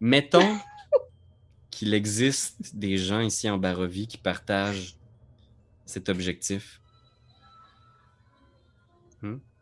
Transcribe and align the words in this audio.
Mettons 0.00 0.58
qu'il 1.70 1.94
existe 1.94 2.74
des 2.74 2.96
gens 2.96 3.20
ici 3.20 3.48
en 3.50 3.58
Barovie 3.58 4.06
qui 4.06 4.18
partagent 4.18 4.96
cet 5.84 6.08
objectif. 6.08 6.80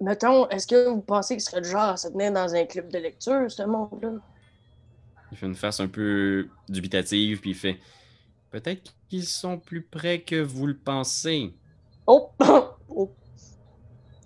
Mettons, 0.00 0.48
est-ce 0.48 0.66
que 0.66 0.88
vous 0.88 1.00
pensez 1.00 1.34
qu'il 1.34 1.42
serait 1.42 1.60
du 1.60 1.68
genre 1.68 1.90
à 1.90 1.96
se 1.96 2.08
tenir 2.08 2.32
dans 2.32 2.54
un 2.54 2.66
club 2.66 2.90
de 2.90 2.98
lecture, 2.98 3.50
ce 3.50 3.62
monde-là? 3.62 4.10
Il 5.32 5.38
fait 5.38 5.46
une 5.46 5.54
face 5.54 5.80
un 5.80 5.88
peu 5.88 6.48
dubitative, 6.68 7.40
puis 7.40 7.50
il 7.50 7.56
fait 7.56 7.80
Peut-être 8.54 8.94
qu'ils 9.08 9.26
sont 9.26 9.58
plus 9.58 9.82
près 9.82 10.20
que 10.20 10.40
vous 10.40 10.68
le 10.68 10.76
pensez. 10.76 11.52
Oh! 12.06 12.30
oh. 12.88 13.10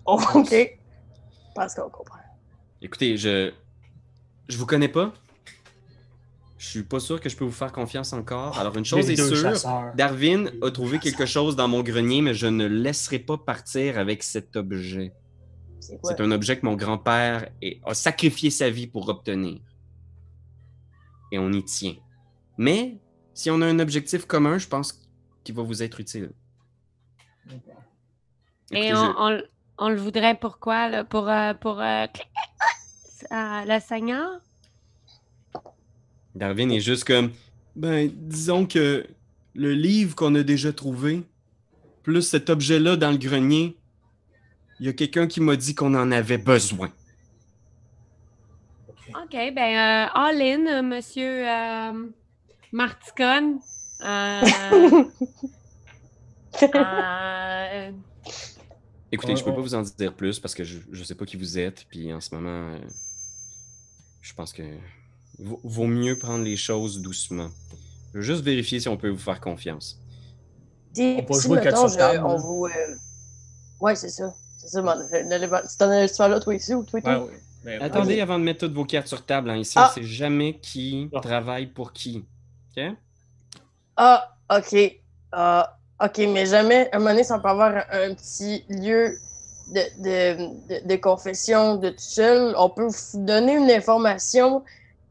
Oh, 0.05 0.19
ok. 0.35 0.79
Parce 1.55 1.73
qu'on 1.73 1.89
comprend. 1.89 2.19
Écoutez, 2.79 3.17
je. 3.17 3.51
Je 4.47 4.57
vous 4.57 4.67
connais 4.67 4.87
pas. 4.87 5.15
Je 6.59 6.67
suis 6.67 6.83
pas 6.83 6.99
sûr 6.99 7.21
que 7.21 7.29
je 7.29 7.37
peux 7.37 7.45
vous 7.45 7.51
faire 7.53 7.71
confiance 7.71 8.11
encore. 8.11 8.59
Alors, 8.59 8.75
une 8.77 8.83
chose 8.83 9.07
Les 9.07 9.13
est 9.13 9.27
sûre 9.27 9.37
chasseurs. 9.53 9.95
Darwin 9.95 10.51
a 10.61 10.69
trouvé 10.71 10.99
quelque 10.99 11.25
chose 11.25 11.55
dans 11.55 11.69
mon 11.69 11.81
grenier, 11.81 12.21
mais 12.21 12.33
je 12.33 12.47
ne 12.47 12.65
laisserai 12.65 13.17
pas 13.19 13.37
partir 13.37 13.97
avec 13.97 14.23
cet 14.23 14.57
objet. 14.57 15.13
C'est 15.79 15.97
quoi? 16.01 16.11
C'est 16.13 16.21
un 16.21 16.31
objet 16.31 16.59
que 16.59 16.65
mon 16.65 16.75
grand-père 16.75 17.49
a 17.85 17.93
sacrifié 17.93 18.49
sa 18.49 18.69
vie 18.69 18.87
pour 18.87 19.07
obtenir. 19.07 19.61
Et 21.31 21.39
on 21.39 21.49
y 21.53 21.63
tient. 21.63 21.95
Mais 22.57 22.97
si 23.33 23.49
on 23.49 23.61
a 23.61 23.65
un 23.65 23.79
objectif 23.79 24.25
commun, 24.25 24.57
je 24.57 24.67
pense 24.67 24.99
qu'il 25.45 25.55
va 25.55 25.63
vous 25.63 25.81
être 25.81 26.01
utile. 26.01 26.31
Et 28.71 28.89
Écoutez, 28.89 28.93
on, 28.95 29.05
je- 29.05 29.37
on- 29.37 29.41
on 29.85 29.89
le 29.89 29.95
voudrait 29.95 30.35
pourquoi? 30.37 30.89
Là? 30.89 31.05
Pour, 31.05 31.29
euh, 31.29 31.53
pour 31.53 31.79
euh, 31.79 32.05
euh, 33.31 33.63
le 33.65 33.79
Seigneur? 33.79 34.41
Darwin 36.39 36.71
est 36.71 36.79
juste 36.79 37.03
comme 37.03 37.31
ben 37.75 38.09
disons 38.13 38.65
que 38.65 39.05
le 39.55 39.73
livre 39.73 40.15
qu'on 40.15 40.33
a 40.35 40.43
déjà 40.43 40.71
trouvé 40.71 41.23
plus 42.01 42.21
cet 42.21 42.49
objet-là 42.49 42.95
dans 42.95 43.11
le 43.11 43.17
grenier, 43.17 43.75
il 44.79 44.85
y 44.85 44.89
a 44.89 44.93
quelqu'un 44.93 45.27
qui 45.27 45.41
m'a 45.41 45.57
dit 45.57 45.75
qu'on 45.75 45.93
en 45.95 46.11
avait 46.11 46.37
besoin. 46.37 46.89
OK, 49.09 49.31
ben, 49.31 49.57
euh, 49.57 50.07
all 50.13 50.41
in, 50.41 50.65
euh, 50.65 50.81
monsieur 50.81 51.47
euh, 51.47 52.07
Marticone. 52.71 53.59
Euh, 54.01 54.41
euh, 56.63 57.91
Écoutez, 59.11 59.35
je 59.35 59.43
peux 59.43 59.51
pas 59.51 59.57
ouais. 59.57 59.63
vous 59.63 59.75
en 59.75 59.81
dire 59.81 60.13
plus 60.13 60.39
parce 60.39 60.55
que 60.55 60.63
je, 60.63 60.79
je 60.89 61.03
sais 61.03 61.15
pas 61.15 61.25
qui 61.25 61.35
vous 61.35 61.59
êtes, 61.59 61.85
puis 61.89 62.13
en 62.13 62.21
ce 62.21 62.33
moment, 62.33 62.69
euh, 62.75 62.79
je 64.21 64.33
pense 64.33 64.53
que 64.53 64.63
vaut, 65.39 65.87
mieux 65.87 66.17
prendre 66.17 66.43
les 66.43 66.57
choses 66.57 67.01
doucément. 67.01 67.49
Je 68.13 68.19
veux 68.19 68.23
juste 68.23 68.43
vérifier 68.43 68.79
si 68.79 68.87
on 68.89 68.97
peut 68.97 69.09
vous 69.09 69.17
faire 69.17 69.39
confiance. 69.39 69.99
On 70.97 71.23
peut 71.23 71.33
si, 71.35 71.41
jouer 71.41 71.57
mettons, 71.59 71.63
quatre 71.69 71.79
sur 71.79 71.89
je- 71.89 71.97
table, 71.97 72.23
on 72.25 72.29
là. 72.33 72.35
vous. 72.37 72.65
euh, 72.65 72.95
Ouais, 73.79 73.95
c'est 73.95 74.09
ça. 74.09 74.33
C'est 74.57 74.67
ça, 74.67 74.79
as- 74.79 76.07
tu 76.07 76.15
vas 76.17 76.27
là, 76.27 76.39
toi, 76.39 76.53
ici, 76.55 76.73
ou 76.73 76.83
toi, 76.83 76.99
toi? 77.01 77.17
Ouais, 77.19 77.25
ouais. 77.31 77.39
Mais- 77.63 77.79
Attendez 77.81 78.19
avant 78.21 78.37
de 78.39 78.43
mettre 78.43 78.61
toutes 78.61 78.73
vos 78.73 78.85
cartes 78.85 79.07
sur 79.07 79.25
table. 79.25 79.49
hein. 79.49 79.57
Ici, 79.57 79.73
Ah. 79.77 79.89
on 79.89 79.93
sait 79.95 80.03
jamais 80.03 80.57
qui 80.59 81.09
Ah. 81.15 81.19
travaille 81.21 81.67
pour 81.67 81.93
qui. 81.93 82.25
OK? 82.77 82.83
Ah, 83.97 84.35
ok. 84.53 84.75
Ah, 85.31 85.77
ok, 86.03 86.17
mais 86.29 86.45
jamais, 86.45 86.89
à 86.91 86.95
un 86.95 86.99
moment 86.99 87.11
donné, 87.11 87.23
ça 87.23 87.39
peut 87.39 87.49
avoir 87.49 87.71
un, 87.91 88.09
un 88.09 88.15
petit 88.15 88.63
lieu 88.69 89.17
de, 89.73 89.81
de, 90.03 90.79
de, 90.81 90.87
de 90.87 90.95
confession 90.95 91.75
de 91.77 91.89
tout 91.89 91.95
seul. 91.99 92.55
On 92.57 92.69
peut 92.69 92.87
vous 92.87 93.25
donner 93.25 93.53
une 93.55 93.69
information 93.71 94.63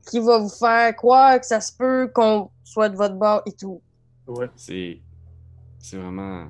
qui 0.09 0.21
va 0.21 0.39
vous 0.39 0.49
faire 0.49 0.95
croire 0.97 1.41
que 1.41 1.47
ça 1.47 1.61
se 1.61 1.73
peut 1.73 2.11
qu'on 2.15 2.51
soit 2.65 2.89
de 2.89 2.97
votre 2.97 3.17
bord 3.17 3.43
et 3.47 3.53
tout. 3.53 3.83
Ouais. 4.27 4.49
C'est. 4.57 4.99
C'est 5.79 5.97
vraiment. 5.97 6.47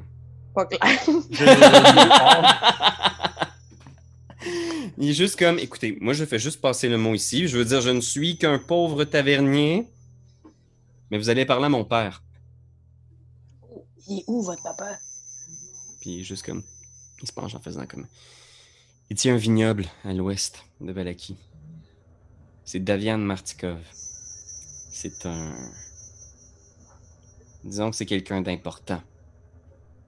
Pas 0.55 0.67
clair. 0.67 0.81
Il 5.01 5.11
est 5.11 5.15
juste 5.15 5.39
comme, 5.39 5.59
écoutez, 5.59 5.97
moi 6.01 6.13
je 6.13 6.25
fais 6.25 6.39
juste 6.39 6.61
passer 6.61 6.89
le 6.89 6.99
mot 6.99 7.15
ici. 7.15 7.47
Je 7.47 7.59
veux 7.59 7.65
dire, 7.65 7.81
je 7.81 7.91
ne 7.91 8.01
suis 8.01 8.37
qu'un 8.37 8.59
pauvre 8.59 9.05
tavernier. 9.05 9.87
Mais 11.11 11.19
vous 11.19 11.29
allez 11.29 11.47
parler 11.47 11.67
à 11.67 11.69
mon 11.69 11.85
père. 11.85 12.23
Il 14.09 14.19
est 14.19 14.25
où, 14.27 14.43
votre 14.43 14.63
papa? 14.63 14.99
Puis 16.01 16.11
il 16.11 16.21
est 16.21 16.25
juste 16.25 16.45
comme. 16.45 16.63
Il 17.23 17.29
se 17.29 17.33
penche 17.33 17.55
en 17.55 17.61
faisant 17.61 17.87
comme. 17.87 18.07
Il 19.11 19.17
tient 19.17 19.35
un 19.35 19.39
vignoble 19.39 19.87
à 20.05 20.13
l'ouest 20.13 20.65
de 20.81 20.93
Valaki. 20.93 21.37
C'est 22.71 22.81
Davian 22.81 23.17
Martikov. 23.17 23.79
C'est 24.91 25.25
un. 25.25 25.57
Disons 27.65 27.89
que 27.89 27.97
c'est 27.97 28.05
quelqu'un 28.05 28.43
d'important. 28.43 29.01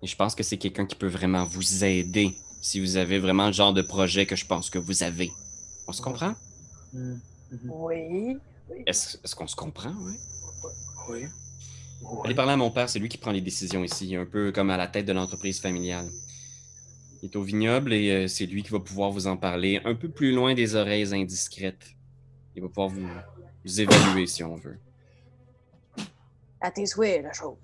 Et 0.02 0.06
je 0.06 0.14
pense 0.14 0.34
que 0.34 0.42
c'est 0.42 0.58
quelqu'un 0.58 0.84
qui 0.84 0.94
peut 0.94 1.06
vraiment 1.06 1.44
vous 1.44 1.84
aider 1.84 2.36
si 2.60 2.78
vous 2.78 2.98
avez 2.98 3.18
vraiment 3.18 3.46
le 3.46 3.54
genre 3.54 3.72
de 3.72 3.80
projet 3.80 4.26
que 4.26 4.36
je 4.36 4.44
pense 4.44 4.68
que 4.68 4.78
vous 4.78 5.02
avez. 5.02 5.30
On 5.88 5.92
se 5.92 6.02
comprend? 6.02 6.34
Oui. 7.64 8.36
Est-ce 8.86 9.16
est-ce 9.24 9.34
qu'on 9.34 9.46
se 9.46 9.56
comprend, 9.56 9.94
oui? 9.98 10.12
Oui. 11.08 11.24
Allez 12.26 12.34
parler 12.34 12.52
à 12.52 12.58
mon 12.58 12.70
père, 12.70 12.90
c'est 12.90 12.98
lui 12.98 13.08
qui 13.08 13.16
prend 13.16 13.32
les 13.32 13.40
décisions 13.40 13.82
ici, 13.82 14.14
un 14.16 14.26
peu 14.26 14.52
comme 14.52 14.68
à 14.68 14.76
la 14.76 14.86
tête 14.86 15.06
de 15.06 15.12
l'entreprise 15.12 15.60
familiale. 15.60 16.10
Il 17.22 17.30
est 17.30 17.36
au 17.36 17.42
vignoble 17.42 17.94
et 17.94 18.10
euh, 18.10 18.28
c'est 18.28 18.44
lui 18.44 18.62
qui 18.62 18.68
va 18.70 18.80
pouvoir 18.80 19.12
vous 19.12 19.28
en 19.28 19.38
parler 19.38 19.80
un 19.86 19.94
peu 19.94 20.10
plus 20.10 20.32
loin 20.32 20.52
des 20.52 20.74
oreilles 20.74 21.14
indiscrètes. 21.14 21.94
Il 22.56 22.62
va 22.62 22.68
pouvoir 22.68 22.88
vous, 22.88 23.08
vous 23.64 23.80
évaluer 23.80 24.26
si 24.26 24.42
on 24.42 24.56
veut. 24.56 24.78
À 26.60 26.70
tes 26.70 26.86
souhaits, 26.86 27.22
la 27.22 27.32
chose. 27.32 27.56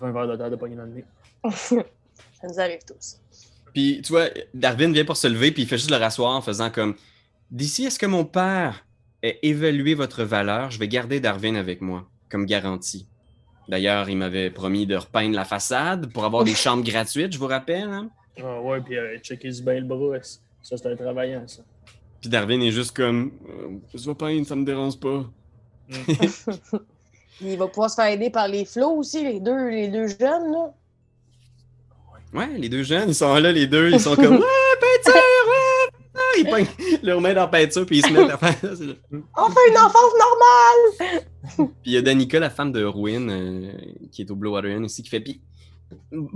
Un 0.00 0.12
verre 0.12 0.28
de 0.28 0.36
terre 0.36 0.50
de 0.50 0.56
pogner 0.56 0.76
dans 0.76 0.84
le 0.84 0.92
nez. 0.92 1.04
ça 1.50 2.46
nous 2.48 2.60
arrive 2.60 2.80
tous. 2.86 3.20
Puis, 3.72 4.00
tu 4.02 4.12
vois, 4.12 4.28
Darwin 4.54 4.92
vient 4.92 5.04
pour 5.04 5.16
se 5.16 5.26
lever, 5.26 5.52
puis 5.52 5.64
il 5.64 5.68
fait 5.68 5.76
juste 5.76 5.90
le 5.90 5.96
rasseoir 5.96 6.34
en 6.34 6.40
faisant 6.40 6.70
comme 6.70 6.94
D'ici 7.50 7.86
à 7.86 7.90
ce 7.90 7.98
que 7.98 8.06
mon 8.06 8.24
père 8.24 8.86
ait 9.22 9.38
évalué 9.42 9.94
votre 9.94 10.24
valeur, 10.24 10.70
je 10.70 10.78
vais 10.78 10.88
garder 10.88 11.20
Darwin 11.20 11.56
avec 11.56 11.80
moi, 11.80 12.08
comme 12.28 12.46
garantie. 12.46 13.06
D'ailleurs, 13.68 14.08
il 14.08 14.16
m'avait 14.16 14.50
promis 14.50 14.86
de 14.86 14.96
repeindre 14.96 15.34
la 15.34 15.44
façade 15.44 16.12
pour 16.12 16.24
avoir 16.24 16.44
des 16.44 16.54
chambres 16.56 16.84
gratuites, 16.84 17.32
je 17.32 17.38
vous 17.38 17.46
rappelle. 17.46 17.88
Hein? 17.88 18.10
Ah 18.42 18.60
ouais, 18.60 18.80
puis 18.80 18.96
euh, 18.96 19.18
checker 19.18 19.50
du 19.50 19.62
bain 19.62 19.80
le 19.80 19.86
bras. 19.86 20.18
Ça, 20.62 20.76
c'est 20.76 20.86
un 20.86 20.96
travaillant, 20.96 21.46
ça. 21.46 21.62
Puis 22.20 22.30
Darwin 22.30 22.62
est 22.62 22.72
juste 22.72 22.96
comme 22.96 23.30
euh, 23.48 23.68
Je 23.94 24.08
vais 24.08 24.14
peindre, 24.14 24.46
ça 24.46 24.56
me 24.56 24.64
dérange 24.64 24.98
pas. 24.98 25.24
Il 27.40 27.58
va 27.58 27.68
pouvoir 27.68 27.90
se 27.90 27.96
faire 27.96 28.06
aider 28.06 28.30
par 28.30 28.48
les 28.48 28.64
flots 28.64 28.96
aussi, 28.96 29.22
les 29.22 29.40
deux, 29.40 29.68
les 29.68 29.88
deux 29.88 30.06
jeunes, 30.06 30.52
là. 30.52 30.72
Ouais, 32.32 32.48
les 32.58 32.68
deux 32.68 32.82
jeunes, 32.82 33.08
ils 33.10 33.14
sont 33.14 33.34
là, 33.36 33.52
les 33.52 33.66
deux, 33.66 33.90
ils 33.90 34.00
sont 34.00 34.16
comme 34.16 34.36
Ouais, 34.36 34.40
peinture, 34.80 35.14
ouais! 35.14 35.90
Ah, 36.14 36.20
Ils 36.38 36.44
peignent 36.44 36.98
leurs 37.02 37.20
mains 37.20 37.34
dans 37.34 37.42
la 37.42 37.46
peinture, 37.48 37.86
puis 37.86 37.98
ils 37.98 38.06
se 38.06 38.12
mettent 38.12 38.30
à 38.30 38.38
faire. 38.38 38.56
On 38.62 39.50
fait 39.50 39.70
une 39.70 39.78
enfance 39.78 40.12
normale! 40.18 41.26
Puis 41.56 41.68
il 41.84 41.92
y 41.92 41.96
a 41.96 42.02
Danica, 42.02 42.40
la 42.40 42.50
femme 42.50 42.72
de 42.72 42.84
Ruin, 42.84 43.28
euh, 43.28 43.72
qui 44.10 44.22
est 44.22 44.30
au 44.30 44.34
Blue 44.34 44.48
Water 44.50 44.74
Inn 44.76 44.84
aussi, 44.84 45.02
qui 45.02 45.10
fait. 45.10 45.20
Puis, 45.20 45.40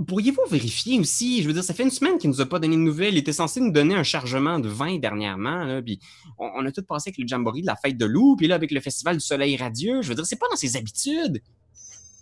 pourriez-vous 0.07 0.41
vérifier 0.49 0.99
aussi? 0.99 1.41
Je 1.41 1.47
veux 1.47 1.53
dire, 1.53 1.63
ça 1.63 1.73
fait 1.73 1.83
une 1.83 1.91
semaine 1.91 2.17
qu'il 2.17 2.29
nous 2.29 2.41
a 2.41 2.45
pas 2.45 2.59
donné 2.59 2.75
de 2.75 2.81
nouvelles. 2.81 3.13
Il 3.15 3.17
était 3.17 3.33
censé 3.33 3.59
nous 3.59 3.71
donner 3.71 3.95
un 3.95 4.03
chargement 4.03 4.59
de 4.59 4.67
vin 4.69 4.97
dernièrement, 4.97 5.63
là. 5.63 5.81
Puis 5.81 5.99
on, 6.37 6.45
on 6.55 6.65
a 6.65 6.71
tout 6.71 6.83
passé 6.83 7.09
avec 7.09 7.17
le 7.17 7.27
Jamboree 7.27 7.61
de 7.61 7.67
la 7.67 7.75
fête 7.75 7.97
de 7.97 8.05
loup, 8.05 8.35
puis 8.37 8.47
là, 8.47 8.55
avec 8.55 8.71
le 8.71 8.79
Festival 8.79 9.15
du 9.17 9.21
Soleil 9.23 9.55
Radieux. 9.57 10.01
Je 10.01 10.09
veux 10.09 10.15
dire, 10.15 10.25
c'est 10.25 10.39
pas 10.39 10.47
dans 10.49 10.55
ses 10.55 10.77
habitudes. 10.77 11.41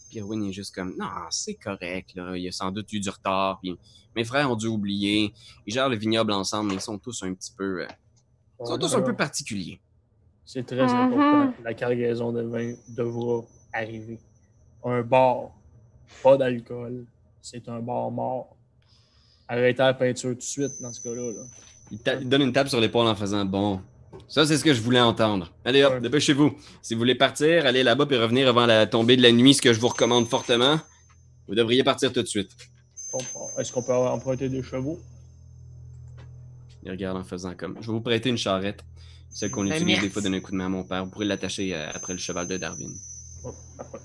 Puis 0.10 0.22
Ruin 0.22 0.42
est 0.48 0.54
juste 0.54 0.74
comme, 0.74 0.96
non, 0.98 1.06
c'est 1.30 1.54
correct, 1.56 2.16
là. 2.16 2.36
Il 2.36 2.44
y 2.44 2.48
a 2.48 2.52
sans 2.52 2.72
doute 2.72 2.92
eu 2.94 3.00
du 3.00 3.10
retard, 3.10 3.60
puis 3.62 3.76
mes 4.16 4.24
frères 4.24 4.50
ont 4.52 4.56
dû 4.56 4.66
oublier. 4.68 5.34
Ils 5.68 5.74
gèrent 5.74 5.90
le 5.90 5.98
vignoble 5.98 6.32
ensemble, 6.32 6.70
mais 6.70 6.76
ils 6.76 6.82
sont 6.82 6.98
tous 6.98 7.22
un 7.24 7.34
petit 7.34 7.52
peu. 7.56 7.82
euh, 7.84 7.88
ils 8.62 8.66
sont 8.68 8.78
tous 8.80 8.94
un 8.96 9.02
peu 9.02 9.16
particuliers. 9.16 9.80
C'est 10.46 10.66
très 10.66 10.84
Mhm. 10.88 10.90
important. 11.14 11.54
La 11.64 11.76
cargaison 11.76 12.32
de 12.34 12.42
vin 12.42 12.74
devra 12.90 13.46
arriver. 13.72 14.20
Un 14.84 15.04
bar, 15.04 15.52
pas 16.24 16.38
d'alcool, 16.38 17.06
c'est 17.42 17.68
un 17.70 17.80
bar 17.80 18.12
mort. 18.12 18.56
Arrêtez 19.48 19.82
la 19.82 19.94
peinture 19.94 20.30
tout 20.32 20.36
de 20.36 20.42
suite 20.42 20.72
dans 20.82 20.92
ce 20.94 21.02
cas-là. 21.02 21.32
là. 21.32 21.44
Il, 21.92 21.98
ta- 22.00 22.16
il 22.16 22.30
donne 22.30 22.44
une 22.44 22.54
tape 22.54 22.68
sur 22.70 22.80
l'épaule 22.80 23.08
en 23.08 23.16
faisant 23.16 23.46
bon. 23.46 23.82
Ça, 24.28 24.46
c'est 24.46 24.58
ce 24.58 24.64
que 24.64 24.74
je 24.74 24.82
voulais 24.82 25.00
entendre. 25.00 25.52
Allez 25.66 25.84
hop, 25.84 25.94
Ouais. 25.94 26.02
dépêchez-vous. 26.02 26.56
Si 26.82 26.94
vous 26.94 27.00
voulez 27.00 27.16
partir, 27.16 27.66
allez 27.66 27.84
là-bas 27.84 28.06
puis 28.06 28.18
revenir 28.18 28.48
avant 28.48 28.66
la 28.66 28.86
tombée 28.88 29.18
de 29.18 29.22
la 29.24 29.32
nuit, 29.32 29.54
ce 29.54 29.62
que 29.62 29.74
je 29.74 29.80
vous 29.80 29.88
recommande 29.88 30.28
fortement. 30.28 30.80
Vous 31.48 31.56
devriez 31.56 31.84
partir 31.84 32.12
tout 32.14 32.22
de 32.22 32.28
suite. 32.28 32.52
Est-ce 33.58 33.72
qu'on 33.72 33.82
peut 33.82 33.94
emprunter 33.94 34.50
des 34.50 34.62
chevaux? 34.62 35.00
Il 36.84 36.92
regarde 36.92 37.18
en 37.18 37.24
faisant 37.24 37.54
comme. 37.56 37.76
Je 37.82 37.88
vais 37.88 37.94
vous 37.94 38.02
prêter 38.02 38.30
une 38.30 38.38
charrette. 38.38 38.84
Celle 39.32 39.52
qu'on 39.52 39.64
Ben, 39.64 39.74
utilise 39.76 40.00
des 40.02 40.10
fois 40.10 40.22
donner 40.22 40.38
un 40.38 40.42
coup 40.42 40.52
de 40.52 40.58
main 40.58 40.68
à 40.68 40.70
mon 40.70 40.84
père. 40.84 41.06
Vous 41.06 41.12
pourrez 41.12 41.26
l'attacher 41.26 41.74
euh, 41.76 41.90
après 41.94 42.14
le 42.14 42.20
cheval 42.20 42.48
de 42.48 42.58
Darwin. 42.58 42.92
Oh, 43.44 43.54
parfait. 43.78 44.00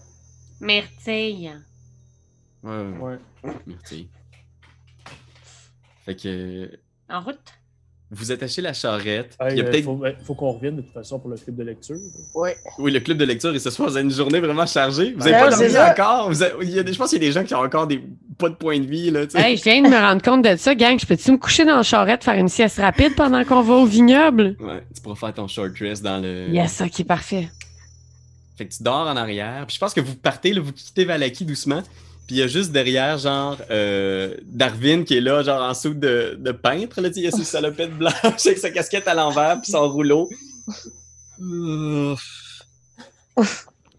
Ouais, 2.65 3.19
merci. 3.67 4.09
Fait 6.05 6.15
que. 6.17 6.71
En 7.11 7.21
route? 7.21 7.39
vous 8.11 8.31
attachez 8.31 8.63
la 8.63 8.73
charrette. 8.73 9.37
Il 9.51 9.57
y 9.57 9.61
a 9.61 9.65
euh, 9.65 9.71
peut-être 9.71 9.85
faut, 9.87 9.97
ben, 9.97 10.15
faut 10.25 10.35
qu'on 10.37 10.53
revienne 10.53 10.77
de 10.77 10.83
toute 10.83 10.93
façon 10.93 11.19
pour 11.19 11.31
le 11.31 11.37
club 11.37 11.57
de 11.57 11.65
lecture. 11.65 11.97
Ouais. 12.35 12.57
Oui, 12.79 12.93
le 12.93 13.01
club 13.01 13.19
de 13.19 13.25
lecture, 13.25 13.53
et 13.53 13.59
ce 13.59 13.71
soir, 13.71 13.89
vous 13.89 13.97
avez 13.97 14.05
une 14.05 14.13
journée 14.13 14.39
vraiment 14.39 14.67
chargée. 14.67 15.15
Vous 15.15 15.25
Ouais, 15.25 15.33
n'avez 15.33 15.51
pas 15.51 15.57
c'est 15.57 15.73
dormi 15.73 15.73
ça. 15.75 15.91
encore. 15.91 16.29
Vous 16.29 16.43
avez- 16.45 16.55
il 16.65 16.71
y 16.71 16.79
a 16.79 16.85
des- 16.85 16.93
je 16.93 16.99
pense 16.99 17.11
qu'il 17.11 17.21
y 17.21 17.25
a 17.25 17.29
des 17.29 17.33
gens 17.33 17.43
qui 17.43 17.55
ont 17.57 17.61
encore 17.61 17.89
des, 17.89 18.01
pas 18.39 18.51
de 18.51 18.55
points 18.55 18.79
de 18.79 18.87
vie. 18.87 19.11
Là, 19.11 19.27
tu 19.27 19.33
sais. 19.33 19.41
Hey, 19.51 19.57
je 19.57 19.65
viens 19.65 19.83
de 19.83 19.89
me 19.89 19.97
rendre 19.99 20.23
compte 20.23 20.45
de 20.45 20.55
ça, 20.55 20.77
gang. 20.77 20.97
Je 20.97 21.07
peux-tu 21.07 21.33
me 21.33 21.39
coucher 21.39 21.65
dans 21.65 21.75
la 21.77 21.83
charrette, 21.83 22.23
faire 22.23 22.35
une 22.39 22.49
sieste 22.49 22.77
rapide 22.79 23.17
pendant 23.17 23.43
qu'on 23.45 23.63
va 23.63 23.75
au 23.75 23.87
vignoble? 23.87 24.55
Ouais, 24.61 24.85
tu 24.95 25.01
pourras 25.03 25.17
faire 25.17 25.35
ton 25.35 25.49
short 25.49 25.73
dress 25.77 26.01
dans 26.01 26.23
le. 26.23 26.51
Yes, 26.51 26.83
ok, 26.83 27.05
parfait. 27.05 27.49
Fait 28.57 28.67
que 28.69 28.75
tu 28.75 28.83
dors 28.85 29.09
en 29.09 29.17
arrière. 29.17 29.65
Puis 29.67 29.75
je 29.75 29.81
pense 29.81 29.93
que 29.93 30.01
vous 30.01 30.15
partez, 30.15 30.53
là, 30.53 30.61
vous 30.61 30.73
quittez 30.73 31.05
Valaki 31.05 31.45
doucement. 31.45 31.83
Puis 32.27 32.37
il 32.37 32.39
y 32.39 32.43
a 32.43 32.47
juste 32.47 32.73
derrière, 32.73 33.19
genre, 33.19 33.59
euh, 33.71 34.35
Darwin 34.47 35.05
qui 35.05 35.17
est 35.17 35.21
là, 35.21 35.43
genre 35.43 35.63
en 35.63 35.75
soude 35.75 36.01
de, 36.01 36.37
de 36.39 36.53
peintre. 36.53 37.01
Là, 37.01 37.11
il 37.15 37.27
a 37.27 37.31
ses 37.31 37.45
salopettes 37.45 37.95
blanches 37.99 38.47
avec 38.47 38.59
sa 38.59 38.71
casquette 38.71 39.07
à 39.09 39.15
l'envers, 39.15 39.61
puis 39.61 39.71
son 39.73 39.89
rouleau. 39.89 40.29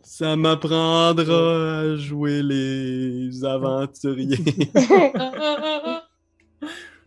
Ça 0.01 0.35
m'apprendra 0.35 1.79
à 1.81 1.95
jouer 1.97 2.41
les 2.41 3.43
aventuriers. 3.43 4.71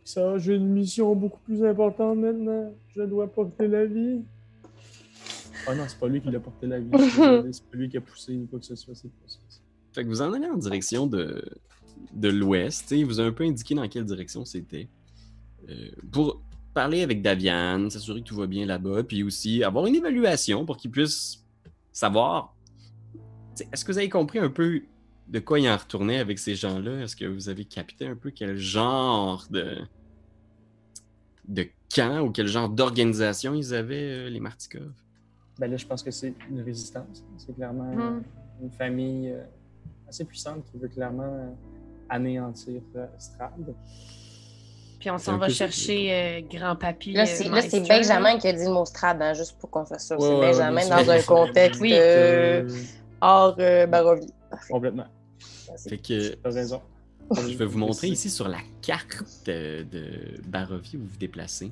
Ça, 0.05 0.39
j'ai 0.39 0.55
une 0.55 0.69
mission 0.69 1.15
beaucoup 1.15 1.41
plus 1.41 1.63
importante 1.65 2.17
maintenant. 2.17 2.73
Je 2.97 3.03
dois 3.03 3.31
porter 3.31 3.69
la 3.69 3.85
vie. 3.85 4.23
Ah 5.67 5.75
non, 5.75 5.85
c'est 5.87 5.99
pas 5.99 6.09
lui 6.09 6.23
qui 6.23 6.31
l'a 6.31 6.41
porté 6.41 6.67
la 6.67 6.81
vie. 6.81 6.89
C'est 7.53 7.63
pas 7.65 7.77
lui 7.77 7.91
qui 7.91 7.99
a 7.99 8.01
poussé 8.01 8.35
ou 8.35 8.47
quoi 8.47 8.59
que 8.59 8.65
ce 8.65 8.75
soit. 8.75 8.95
C'est 8.95 9.09
pas 9.09 9.27
ça. 9.27 9.39
Fait 9.99 10.05
que 10.05 10.11
vous 10.11 10.23
en 10.23 10.33
allez 10.33 10.47
en 10.47 10.57
direction 10.57 11.09
de, 11.09 11.43
de 12.13 12.29
l'ouest. 12.29 12.93
Il 12.93 13.05
vous 13.05 13.19
a 13.19 13.25
un 13.25 13.33
peu 13.33 13.43
indiqué 13.43 13.75
dans 13.75 13.89
quelle 13.89 14.05
direction 14.05 14.45
c'était. 14.45 14.87
Euh, 15.69 15.91
pour 16.13 16.41
parler 16.73 17.03
avec 17.03 17.21
Daviane, 17.21 17.91
s'assurer 17.91 18.21
que 18.21 18.27
tout 18.27 18.37
va 18.37 18.47
bien 18.47 18.65
là-bas, 18.65 19.03
puis 19.03 19.25
aussi 19.25 19.65
avoir 19.65 19.87
une 19.87 19.97
évaluation 19.97 20.65
pour 20.65 20.77
qu'il 20.77 20.93
puisse 20.93 21.45
savoir. 21.91 22.55
Est-ce 23.73 23.85
que 23.85 23.91
vous 23.91 23.99
avez 23.99 24.09
compris 24.09 24.39
un 24.39 24.51
peu 24.51 24.83
de 25.27 25.41
quoi 25.41 25.59
il 25.59 25.69
en 25.69 25.77
retournait 25.77 26.19
avec 26.19 26.39
ces 26.39 26.55
gens-là? 26.55 27.01
Est-ce 27.03 27.17
que 27.17 27.25
vous 27.25 27.49
avez 27.49 27.65
capté 27.65 28.07
un 28.07 28.15
peu 28.15 28.31
quel 28.31 28.57
genre 28.57 29.49
de, 29.51 29.79
de 31.49 31.67
camp 31.93 32.21
ou 32.21 32.31
quel 32.31 32.47
genre 32.47 32.69
d'organisation 32.69 33.53
ils 33.53 33.75
avaient, 33.75 34.13
euh, 34.13 34.31
les 34.31 34.39
Martikov? 34.39 34.93
Ben 35.59 35.69
là, 35.69 35.77
je 35.77 35.87
pense 35.87 36.05
que 36.05 36.13
c'est 36.13 36.35
une 36.49 36.61
résistance. 36.61 37.25
C'est 37.37 37.53
clairement 37.57 37.93
Hmm. 37.97 38.23
une 38.63 38.71
famille 38.71 39.31
euh, 39.33 39.43
assez 40.09 40.25
puissante 40.25 40.65
qui 40.71 40.79
veut 40.79 40.89
clairement 40.89 41.57
anéantir 42.09 42.81
euh, 42.97 43.07
Strad. 43.19 43.75
Puis 44.99 45.11
on 45.11 45.19
s'en 45.19 45.39
va 45.39 45.49
ça, 45.49 45.55
chercher 45.55 46.13
euh, 46.13 46.41
grand-papy. 46.51 47.13
Là, 47.13 47.23
euh, 47.23 47.27
c'est 47.27 47.49
là, 47.49 47.63
c'est 47.63 47.79
Meister. 47.81 47.95
Benjamin 47.99 48.39
qui 48.39 48.49
a 48.49 48.53
dit 48.53 48.65
le 48.65 48.73
mot 48.73 48.85
Strad, 48.85 49.23
hein, 49.23 49.33
juste 49.35 49.57
pour 49.61 49.71
qu'on 49.71 49.87
soit 49.87 49.99
sûr. 49.99 50.19
Ouais, 50.19 50.27
c'est 50.27 50.35
ouais, 50.35 50.41
Benjamin 50.53 50.83
ouais, 50.83 50.89
dans 51.05 51.11
un 51.11 51.23
contexte 51.23 51.81
Oui. 51.81 51.93
euh, 51.95 52.69
hors 53.21 53.55
euh, 53.61 53.87
Barovie. 53.87 54.33
complètement. 54.69 55.07
Fait 55.89 55.99
que 55.99 56.35
raison. 56.49 56.81
Je 57.31 57.57
vais 57.57 57.67
vous 57.67 57.79
montrer 57.79 58.09
ici 58.09 58.31
sur 58.31 58.49
la 58.49 58.59
carte 58.81 59.23
de, 59.47 59.83
de 59.83 60.41
Barovie 60.49 60.97
où 60.97 61.01
vous 61.01 61.09
vous 61.09 61.19
déplacez. 61.19 61.71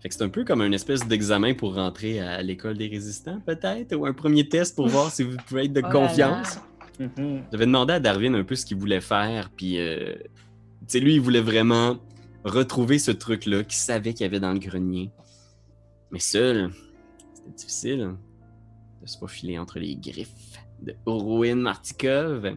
Fait 0.00 0.10
que 0.10 0.14
c'est 0.14 0.22
un 0.22 0.28
peu 0.28 0.44
comme 0.44 0.60
une 0.60 0.74
espèce 0.74 1.00
d'examen 1.08 1.54
pour 1.54 1.74
rentrer 1.74 2.20
à 2.20 2.42
l'école 2.42 2.76
des 2.76 2.86
résistants, 2.86 3.40
peut-être, 3.40 3.96
ou 3.96 4.04
un 4.04 4.12
premier 4.12 4.46
test 4.48 4.76
pour 4.76 4.86
voir 4.86 5.10
si 5.10 5.22
vous 5.22 5.36
pouvez 5.48 5.64
être 5.64 5.72
de 5.72 5.80
Oh 5.82 5.86
là 5.86 5.90
confiance. 5.92 6.58
Mhm. 6.98 7.44
J'avais 7.52 7.66
demandé 7.66 7.94
à 7.94 8.00
Darwin 8.00 8.34
un 8.34 8.44
peu 8.44 8.54
ce 8.54 8.64
qu'il 8.64 8.76
voulait 8.76 9.00
faire, 9.00 9.50
puis 9.50 9.78
euh, 9.78 10.14
lui, 10.94 11.14
il 11.14 11.20
voulait 11.20 11.40
vraiment 11.40 11.98
retrouver 12.44 12.98
ce 12.98 13.10
truc-là 13.10 13.64
qu'il 13.64 13.76
savait 13.76 14.14
qu'il 14.14 14.22
y 14.22 14.26
avait 14.26 14.40
dans 14.40 14.52
le 14.52 14.58
grenier. 14.58 15.10
Mais 16.10 16.20
seul, 16.20 16.70
c'était 17.34 17.50
difficile 17.50 18.14
de 19.02 19.06
se 19.06 19.18
faufiler 19.18 19.58
entre 19.58 19.78
les 19.78 19.96
griffes 19.96 20.58
de 20.82 20.94
Orwin 21.06 21.56
Martikov. 21.56 22.56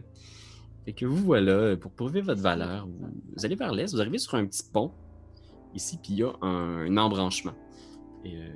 Fait 0.84 0.92
que 0.92 1.04
vous 1.04 1.16
voilà, 1.16 1.76
pour 1.76 1.92
prouver 1.92 2.20
votre 2.20 2.40
valeur, 2.40 2.86
vous, 2.86 3.44
allez 3.44 3.56
vers 3.56 3.72
l'est, 3.72 3.92
vous 3.92 4.00
arrivez 4.00 4.18
sur 4.18 4.34
un 4.34 4.46
petit 4.46 4.62
pont 4.72 4.92
ici, 5.74 5.98
puis 6.02 6.14
il 6.14 6.18
y 6.18 6.22
a 6.22 6.32
un, 6.42 6.96
embranchement. 6.96 7.54
Et 8.24 8.36
euh, 8.36 8.48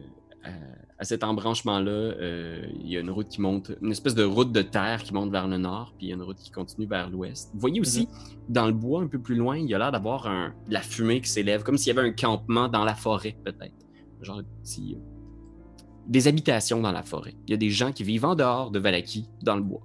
à, 0.45 0.51
à 0.99 1.05
cet 1.05 1.25
embranchement-là, 1.25 1.91
euh, 1.91 2.67
il 2.81 2.89
y 2.89 2.97
a 2.97 3.01
une 3.01 3.11
route 3.11 3.29
qui 3.29 3.41
monte, 3.41 3.73
une 3.83 3.91
espèce 3.91 4.15
de 4.15 4.23
route 4.25 4.53
de 4.53 4.63
terre 4.63 5.03
qui 5.03 5.13
monte 5.15 5.31
vers 5.31 5.49
le 5.49 5.59
nord, 5.59 5.93
puis 5.97 6.07
il 6.07 6.09
y 6.11 6.13
a 6.13 6.17
une 6.17 6.23
route 6.23 6.37
qui 6.39 6.51
continue 6.51 6.87
vers 6.87 7.11
l'ouest. 7.11 7.51
Vous 7.55 7.61
voyez 7.61 7.81
aussi, 7.81 8.09
dans 8.49 8.67
le 8.67 8.73
bois, 8.73 9.01
un 9.03 9.07
peu 9.09 9.19
plus 9.19 9.35
loin, 9.37 9.57
il 9.57 9.67
y 9.67 9.75
a 9.75 9.79
l'air 9.79 9.91
d'avoir 9.93 10.27
un- 10.27 10.55
de 10.69 10.73
la 10.73 10.81
fumée 10.83 11.21
qui 11.21 11.29
s'élève, 11.31 11.63
comme 11.63 11.77
s'il 11.79 11.95
y 11.95 11.99
avait 11.99 12.09
un 12.09 12.13
campement 12.13 12.69
dans 12.69 12.85
la 12.85 12.95
forêt, 12.95 13.37
peut-être. 13.45 13.75
Genre 14.23 14.43
petit, 14.63 14.97
euh, 14.97 15.83
des 16.07 16.29
habitations 16.29 16.81
dans 16.81 16.93
la 16.93 17.03
forêt. 17.03 17.35
Il 17.47 17.51
y 17.51 17.55
a 17.55 17.57
des 17.59 17.71
gens 17.71 17.91
qui 17.93 18.05
vivent 18.05 18.25
en 18.27 18.35
dehors 18.35 18.71
de 18.71 18.79
Valaki, 18.79 19.29
dans 19.43 19.57
le 19.57 19.63
bois. 19.63 19.83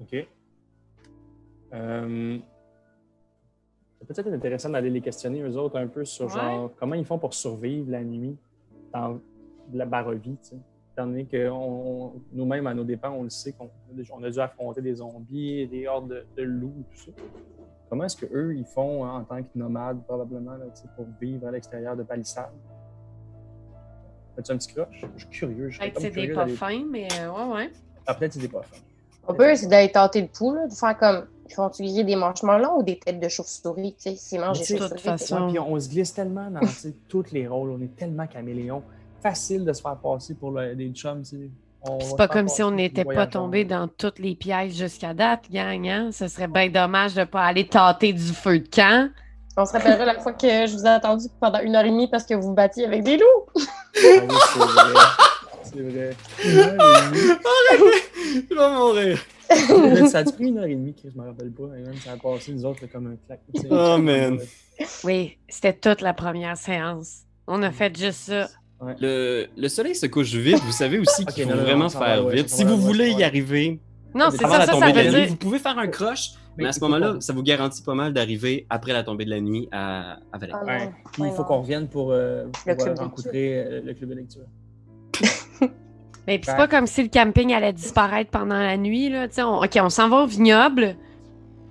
OK. 0.00 0.26
Euh, 1.74 2.38
c'est 4.00 4.06
peut-être 4.06 4.32
intéressant 4.32 4.70
d'aller 4.70 4.90
les 4.90 5.00
questionner, 5.00 5.42
eux 5.42 5.56
autres, 5.56 5.76
un 5.78 5.86
peu 5.88 6.04
sur 6.04 6.26
Ouais. 6.26 6.32
genre 6.32 6.70
comment 6.78 6.94
ils 6.94 7.04
font 7.04 7.18
pour 7.18 7.34
survivre 7.34 7.90
la 7.90 8.02
nuit? 8.02 8.36
Dans 8.92 9.20
la 9.72 9.86
barovie, 9.86 10.36
tu 10.42 10.48
sais. 10.50 10.56
Étant 10.94 11.06
donné 11.06 11.26
que 11.26 11.48
nous-mêmes, 12.32 12.66
à 12.66 12.74
nos 12.74 12.82
dépens, 12.84 13.10
on 13.10 13.22
le 13.22 13.30
sait 13.30 13.52
qu'on 13.52 13.70
on 14.12 14.22
a 14.24 14.30
dû 14.30 14.38
affronter 14.40 14.82
des 14.82 14.94
zombies, 14.96 15.66
des 15.68 15.86
hordes 15.86 16.08
de, 16.08 16.26
de 16.36 16.42
loups, 16.42 16.84
tout 16.90 16.98
ça. 17.06 17.12
Comment 17.88 18.04
est-ce 18.04 18.16
qu'eux, 18.16 18.54
ils 18.56 18.64
font 18.64 19.04
hein, 19.04 19.20
en 19.20 19.24
tant 19.24 19.42
que 19.42 19.48
nomades, 19.54 20.02
probablement, 20.04 20.52
là, 20.56 20.66
tu 20.74 20.82
sais, 20.82 20.88
pour 20.96 21.06
vivre 21.20 21.46
à 21.46 21.52
l'extérieur 21.52 21.96
de 21.96 22.02
palissades? 22.02 22.50
Fais-tu 24.36 24.52
un 24.52 24.56
petit 24.56 24.74
croche? 24.74 25.04
Je 25.16 25.20
suis 25.20 25.28
curieux. 25.30 25.70
Je 25.70 25.78
Peut-être 25.78 25.94
comme 25.94 26.02
c'est 26.02 26.10
des 26.10 26.32
pas 26.32 26.46
fins, 26.48 26.84
mais 26.90 27.08
euh, 27.20 27.30
ouais, 27.32 27.54
ouais. 27.54 27.70
Ah, 28.06 28.14
peut-être 28.14 28.32
c'est 28.34 28.40
des 28.40 28.48
pas 28.48 28.62
fins. 28.62 28.76
On 29.26 29.34
peut, 29.34 29.54
c'est 29.54 29.66
d'aller 29.68 29.90
tâter 29.92 30.22
le 30.22 30.28
pouls, 30.28 30.56
de 30.68 30.72
faire 30.74 30.96
comme. 30.98 31.26
Ils 31.50 31.54
font-tu 31.54 31.82
griller 31.82 32.04
des 32.04 32.16
manchements 32.16 32.76
ou 32.78 32.82
des 32.82 32.98
têtes 32.98 33.20
de 33.20 33.28
chauve-souris, 33.28 33.94
tu 33.94 34.10
sais, 34.10 34.16
s'ils 34.16 34.38
mangent 34.40 34.58
des 34.66 34.74
de 34.74 34.78
chauves-souris. 34.80 35.00
façon- 35.00 35.42
Ouais, 35.46 35.48
puis 35.48 35.58
on, 35.58 35.72
on 35.72 35.80
se 35.80 35.88
glisse 35.88 36.12
tellement 36.12 36.50
dans 36.50 36.60
tous 37.08 37.32
les 37.32 37.46
rôles, 37.48 37.70
on 37.70 37.80
est 37.80 37.96
tellement 37.96 38.26
caméléon. 38.26 38.82
Facile 39.22 39.64
de 39.64 39.72
se 39.72 39.82
faire 39.82 39.96
passer 39.96 40.34
pour 40.34 40.50
le- 40.52 40.74
des 40.74 40.90
chums. 40.90 41.24
C'est 41.24 42.16
pas 42.16 42.28
comme 42.28 42.48
si 42.48 42.62
on 42.62 42.70
n'était 42.70 43.04
pas 43.04 43.26
tombé 43.26 43.64
dans 43.64 43.88
toutes 43.88 44.18
les 44.18 44.34
pièges 44.34 44.72
jusqu'à 44.74 45.14
date, 45.14 45.44
gang. 45.50 45.86
Hein? 45.88 46.10
Ce 46.12 46.28
serait 46.28 46.48
bien 46.48 46.68
dommage 46.68 47.14
de 47.14 47.24
pas 47.24 47.42
aller 47.44 47.66
tâter 47.66 48.12
du 48.12 48.32
feu 48.32 48.58
de 48.60 48.68
camp. 48.68 49.10
On 49.56 49.64
se 49.66 49.72
rappellera 49.72 50.04
la 50.04 50.18
fois 50.20 50.32
que 50.32 50.46
je 50.66 50.72
vous 50.72 50.84
ai 50.84 50.88
attendu 50.88 51.26
pendant 51.40 51.60
une 51.60 51.74
heure 51.74 51.84
et 51.84 51.90
demie 51.90 52.08
parce 52.08 52.24
que 52.24 52.34
vous 52.34 52.42
vous 52.48 52.54
battiez 52.54 52.84
avec 52.84 53.02
des 53.02 53.16
loups. 53.16 53.46
Ah 53.56 53.60
oui, 54.02 54.36
c'est 54.52 54.58
vrai. 54.60 54.94
C'est 55.64 55.80
vrai. 55.80 56.16
Une 56.44 56.80
heure 56.80 57.02
et 57.74 57.78
demie. 57.78 58.44
Je 58.50 58.54
vais 58.54 58.74
mourir. 58.76 59.18
Ça 60.10 60.18
a 60.18 60.24
pris 60.24 60.44
une 60.48 60.58
heure 60.58 60.64
et 60.66 60.74
demie, 60.74 60.94
Chris, 60.94 61.10
je 61.14 61.20
me 61.20 61.26
rappelle 61.26 61.50
pas. 61.50 61.64
Et 61.76 61.80
même, 61.82 61.96
ça 61.96 62.12
a 62.12 62.16
passé, 62.16 62.52
nous 62.52 62.64
autres, 62.64 62.86
comme 62.92 63.06
un 63.08 63.16
claque. 63.26 63.40
Oh, 63.70 63.98
man. 63.98 64.38
Oui, 65.04 65.38
c'était 65.48 65.72
toute 65.74 66.02
la 66.02 66.14
première 66.14 66.56
séance. 66.56 67.22
On 67.46 67.62
a 67.62 67.70
fait 67.72 67.96
juste 67.96 68.20
ça. 68.30 68.48
Le, 69.00 69.46
le 69.56 69.68
soleil 69.68 69.94
se 69.94 70.06
couche 70.06 70.32
vite. 70.34 70.60
Vous 70.62 70.72
savez 70.72 70.98
aussi 70.98 71.24
qu'il 71.34 71.44
faut 71.44 71.50
non, 71.50 71.62
vraiment 71.62 71.88
va, 71.88 71.98
faire 71.98 72.24
ouais, 72.24 72.36
vite. 72.36 72.48
Si 72.48 72.64
vous 72.64 72.76
voulez 72.76 73.12
ouais. 73.12 73.20
y 73.20 73.24
arriver 73.24 73.80
Non, 74.14 74.28
c'est 74.30 74.44
avant 74.44 74.54
ça, 74.54 74.58
la 74.60 74.66
ça, 74.66 74.72
tombée 74.72 74.86
ça 74.86 74.92
de 74.92 74.96
la 74.96 75.02
veut 75.02 75.10
nuit, 75.10 75.20
dire. 75.22 75.28
vous 75.30 75.36
pouvez 75.36 75.58
faire 75.58 75.78
un 75.78 75.88
croche, 75.88 76.30
mais, 76.56 76.64
Mais 76.64 76.68
à 76.68 76.72
ce 76.72 76.80
moment-là, 76.80 77.16
ça 77.20 77.32
vous 77.32 77.42
garantit 77.42 77.82
pas 77.82 77.94
mal 77.94 78.12
d'arriver 78.12 78.66
après 78.70 78.92
la 78.92 79.02
tombée 79.02 79.24
de 79.24 79.30
la 79.30 79.40
nuit 79.40 79.68
à, 79.72 80.18
à 80.32 80.38
Valais. 80.38 80.52
Ah. 80.54 80.64
Ouais. 80.64 80.90
Puis 81.12 81.22
Ouais, 81.22 81.28
il 81.28 81.34
faut 81.34 81.44
qu'on 81.44 81.60
revienne 81.60 81.88
pour, 81.88 82.12
euh, 82.12 82.46
pour, 82.52 82.62
Le 82.66 82.74
club 82.74 82.88
euh, 82.88 82.94
de 82.94 83.00
rencontrer 83.00 83.58
euh, 83.58 83.80
le 83.84 83.94
club 83.94 84.10
de 84.10 84.14
lecture. 84.14 84.42
Mais 86.26 86.38
puis 86.38 86.50
c'est 86.50 86.56
pas 86.56 86.68
comme 86.68 86.86
si 86.86 87.02
le 87.02 87.08
camping 87.08 87.54
allait 87.54 87.72
disparaître 87.72 88.30
pendant 88.30 88.58
la 88.58 88.76
nuit. 88.76 89.08
Là. 89.08 89.28
On, 89.38 89.64
OK, 89.64 89.78
on 89.80 89.88
s'en 89.88 90.08
va 90.08 90.24
au 90.24 90.26
vignoble. 90.26 90.96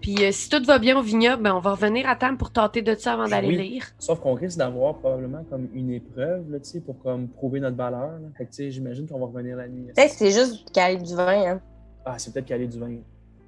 Puis 0.01 0.16
euh, 0.24 0.32
si 0.32 0.48
tout 0.50 0.63
va 0.66 0.77
bien 0.80 0.98
au 0.98 1.01
vignoble, 1.01 1.42
ben, 1.44 1.54
on 1.56 1.60
va 1.60 1.72
revenir 1.72 2.08
à 2.08 2.16
temps 2.16 2.36
pour 2.36 2.51
tâter 2.51 2.82
de 2.82 2.96
ça 2.96 3.13
avant 3.13 3.27
d'aller 3.27 3.48
Oui. 3.50 3.58
lire. 3.70 3.86
Sauf 4.00 4.20
qu'on 4.20 4.34
risque 4.36 4.58
d'avoir 4.58 4.96
probablement 4.98 5.44
comme 5.50 5.68
une 5.74 5.92
épreuve, 5.92 6.51
là, 6.51 6.60
tu 6.60 6.70
sais, 6.70 6.80
pour 6.82 6.98
comme 7.00 7.27
prouver 7.30 7.60
notre 7.60 7.75
valeur. 7.77 8.01
là. 8.12 8.30
Fait 8.38 8.46
que, 8.46 8.50
tu 8.51 8.56
sais, 8.58 8.72
j'imagine 8.72 9.08
qu'on 9.08 9.20
va 9.20 9.25
revenir 9.25 9.58
la 9.58 9.68
nuit. 9.68 9.88
Peut-être 9.96 10.12
que 10.12 10.18
c'est 10.18 10.32
juste 10.32 10.72
caler 10.72 10.98
du 10.98 11.16
vin, 11.16 11.51
hein. 11.54 11.62
Ah, 12.06 12.16
c'est 12.18 12.32
peut-être 12.34 12.46
caler 12.46 12.68
du 12.68 12.80
vin. 12.80 12.96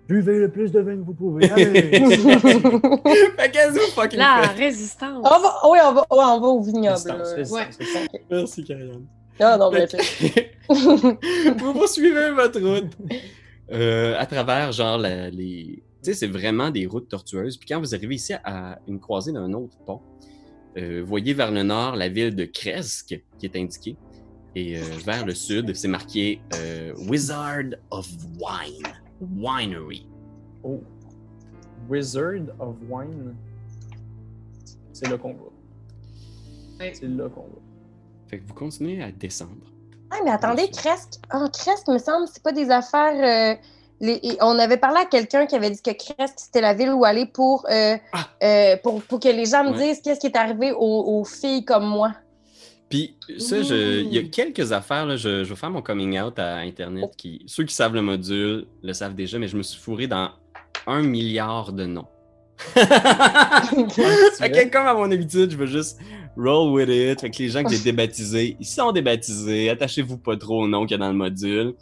Buvez 0.07 0.39
le 0.39 0.49
plus 0.49 0.71
de 0.71 0.79
vin 0.79 0.95
que 0.97 1.03
vous 1.05 1.13
pouvez. 1.13 1.47
Fait 1.47 1.61
qu'est-ce 3.51 3.73
que 3.73 3.85
vous 3.85 3.91
fucking 4.01 4.17
La 4.19 4.41
résistance. 4.57 5.17
on 5.23 5.39
va, 5.39 5.53
oui, 5.69 5.77
on 5.85 5.93
va, 5.93 6.01
ouais, 6.01 6.05
on 6.35 6.39
va 6.41 6.47
au 6.47 6.61
vignoble. 6.61 6.89
Résistance, 6.89 7.29
là. 7.29 7.35
résistance, 7.35 7.51
Ouais. 7.51 7.65
résistance. 7.77 8.07
Merci, 8.31 8.63
Karianne. 8.63 9.05
Non, 9.39 9.57
non, 9.57 9.71
mais 9.71 9.87
vous 11.57 11.73
poursuivez 11.73 12.31
votre 12.31 12.59
route 12.59 12.91
euh, 13.71 14.15
à 14.19 14.25
travers, 14.25 14.71
genre, 14.71 14.97
la- 14.97 15.29
les. 15.29 15.81
Tu 16.01 16.11
sais, 16.11 16.13
c'est 16.13 16.27
vraiment 16.27 16.69
des 16.71 16.85
routes 16.85 17.09
tortueuses. 17.09 17.57
Puis 17.57 17.67
quand 17.67 17.79
vous 17.79 17.93
arrivez 17.93 18.15
ici 18.15 18.33
à 18.43 18.79
une 18.87 18.99
croisée 18.99 19.33
d'un 19.33 19.51
autre 19.51 19.77
pont, 19.85 20.01
euh, 20.77 21.01
vous 21.01 21.07
voyez 21.07 21.33
vers 21.33 21.51
le 21.51 21.63
nord 21.63 21.95
la 21.95 22.07
ville 22.07 22.35
de 22.35 22.45
Kresk 22.45 23.21
qui 23.37 23.45
est 23.45 23.55
indiquée. 23.55 23.97
Et 24.55 24.77
euh, 24.77 24.81
vers 25.05 25.25
le 25.25 25.33
sud, 25.33 25.75
c'est 25.75 25.87
marqué 25.89 26.41
euh, 26.55 26.93
Wizard 27.09 27.75
of 27.91 28.09
Wine. 28.39 28.87
Winery. 29.35 30.07
Oh. 30.63 30.81
Wizard 31.89 32.47
of 32.59 32.75
Wine. 32.89 33.35
C'est 34.93 35.09
le 35.09 35.17
qu'on 35.17 35.33
va. 35.33 36.93
C'est 36.93 37.07
là 37.07 37.27
qu'on 37.27 37.41
va. 37.41 37.59
Fait 38.27 38.39
que 38.39 38.47
vous 38.47 38.53
continuez 38.53 39.03
à 39.03 39.11
descendre. 39.11 39.65
Ah, 40.11 40.17
mais 40.23 40.31
attendez, 40.31 40.69
Crest. 40.71 41.21
Ah, 41.29 41.45
Crest, 41.51 41.87
me 41.89 41.97
semble, 41.97 42.27
c'est 42.31 42.41
pas 42.41 42.53
des 42.53 42.69
affaires. 42.69 43.59
Les- 44.01 44.37
On 44.41 44.57
avait 44.59 44.77
parlé 44.77 44.97
à 45.01 45.05
quelqu'un 45.05 45.45
qui 45.45 45.55
avait 45.55 45.69
dit 45.71 45.81
que 45.81 45.91
Crest, 45.91 46.33
c'était 46.37 46.61
la 46.61 46.73
ville 46.73 46.91
où 46.91 47.03
aller 47.05 47.25
pour, 47.25 47.65
euh, 47.69 47.97
Ah. 48.13 48.27
euh, 48.43 48.77
pour, 48.83 49.01
pour 49.03 49.19
que 49.19 49.29
les 49.29 49.45
gens 49.45 49.63
me 49.63 49.71
Ouais. 49.71 49.87
disent 49.89 50.01
qu'est-ce 50.01 50.19
qui 50.19 50.27
est 50.27 50.35
arrivé 50.37 50.71
aux, 50.71 50.79
aux 51.19 51.23
filles 51.25 51.65
comme 51.65 51.85
moi. 51.85 52.13
Puis 52.89 53.15
ça, 53.37 53.61
je- 53.61 53.99
il 54.01 54.11
y 54.13 54.17
a 54.17 54.23
quelques 54.23 54.71
affaires, 54.71 55.05
là, 55.05 55.15
je, 55.15 55.43
je 55.43 55.49
vais 55.49 55.55
faire 55.55 55.69
mon 55.69 55.81
coming 55.83 56.19
out 56.19 56.39
à 56.39 56.55
Internet. 56.57 57.11
Qui, 57.17 57.43
ceux 57.45 57.63
qui 57.63 57.75
savent 57.75 57.93
le 57.93 58.01
module 58.01 58.65
le 58.81 58.93
savent 58.93 59.13
déjà, 59.15 59.37
mais 59.37 59.47
je 59.47 59.55
me 59.57 59.61
suis 59.63 59.79
fourré 59.79 60.07
dans 60.07 60.29
un 60.87 61.01
milliard 61.03 61.71
de 61.71 61.85
noms. 61.85 62.07
fait 62.75 64.51
que 64.51 64.69
comme 64.71 64.87
à 64.87 64.93
mon 64.93 65.09
habitude, 65.11 65.51
je 65.51 65.57
veux 65.57 65.65
juste 65.65 65.99
roll 66.37 66.71
with 66.73 66.89
it. 66.89 67.21
Fait 67.21 67.29
que 67.29 67.37
les 67.39 67.49
gens 67.49 67.63
que 67.63 67.69
j'ai 67.71 67.79
débaptisés, 67.79 68.57
ils 68.59 68.65
sont 68.65 68.91
débaptisés. 68.91 69.69
Attachez-vous 69.69 70.17
pas 70.17 70.35
trop 70.37 70.63
au 70.63 70.67
nom 70.67 70.81
qu'il 70.85 70.91
y 70.91 70.95
a 70.95 70.97
dans 70.97 71.09
le 71.11 71.17
module. 71.17 71.73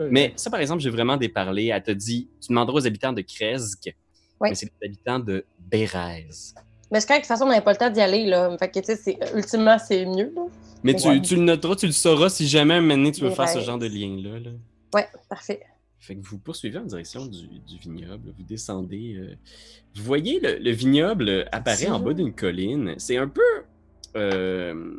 Mais 0.00 0.32
ça, 0.36 0.50
par 0.50 0.60
exemple, 0.60 0.82
j'ai 0.82 0.90
vraiment 0.90 1.16
déparlé. 1.16 1.66
Elle 1.66 1.82
t'a 1.82 1.94
dit, 1.94 2.28
tu 2.40 2.48
demanderas 2.48 2.78
aux 2.78 2.86
habitants 2.86 3.12
de 3.12 3.20
Krezk, 3.22 3.94
Oui. 4.40 4.48
mais 4.50 4.54
c'est 4.54 4.70
les 4.80 4.88
habitants 4.88 5.18
de 5.18 5.44
Bérez. 5.58 6.26
Mais 6.90 7.00
c'est 7.00 7.06
correct, 7.06 7.22
de 7.22 7.26
toute 7.26 7.26
façon, 7.28 7.44
on 7.44 7.48
n'avait 7.48 7.60
pas 7.64 7.72
le 7.72 7.78
temps 7.78 7.90
d'y 7.90 8.00
aller. 8.00 8.26
Là. 8.26 8.56
Fait 8.58 8.70
que, 8.70 8.78
tu 8.80 8.86
sais, 8.86 8.96
c'est- 8.96 9.18
ultimement, 9.34 9.78
c'est 9.78 10.04
mieux. 10.04 10.32
Là. 10.34 10.42
Mais 10.82 10.94
tu, 10.94 11.08
Ouais. 11.08 11.20
tu 11.22 11.36
le 11.36 11.42
noteras, 11.42 11.76
tu 11.76 11.86
le 11.86 11.92
sauras 11.92 12.28
si 12.28 12.46
jamais 12.48 12.74
un 12.74 12.80
moment 12.80 12.96
donné, 12.96 13.12
tu 13.12 13.22
veux 13.22 13.30
faire 13.30 13.48
ce 13.48 13.60
genre 13.60 13.78
de 13.78 13.86
lien-là. 13.86 14.40
là. 14.40 14.50
Ouais, 14.94 15.06
parfait. 15.28 15.60
Fait 16.00 16.16
que 16.16 16.20
vous 16.26 16.38
poursuivez 16.38 16.78
en 16.78 16.84
direction 16.84 17.24
du, 17.26 17.46
du 17.46 17.78
vignoble, 17.78 18.34
vous 18.36 18.42
descendez. 18.42 19.14
euh, 19.16 19.36
vous 19.94 20.02
voyez 20.02 20.40
le, 20.40 20.58
le 20.58 20.70
vignoble 20.72 21.48
apparaît 21.52 21.88
en 21.88 22.00
bas 22.00 22.12
d'une 22.12 22.34
colline. 22.34 22.94
C'est 22.98 23.16
un 23.16 23.28
peu. 23.28 23.40
euh, 24.16 24.98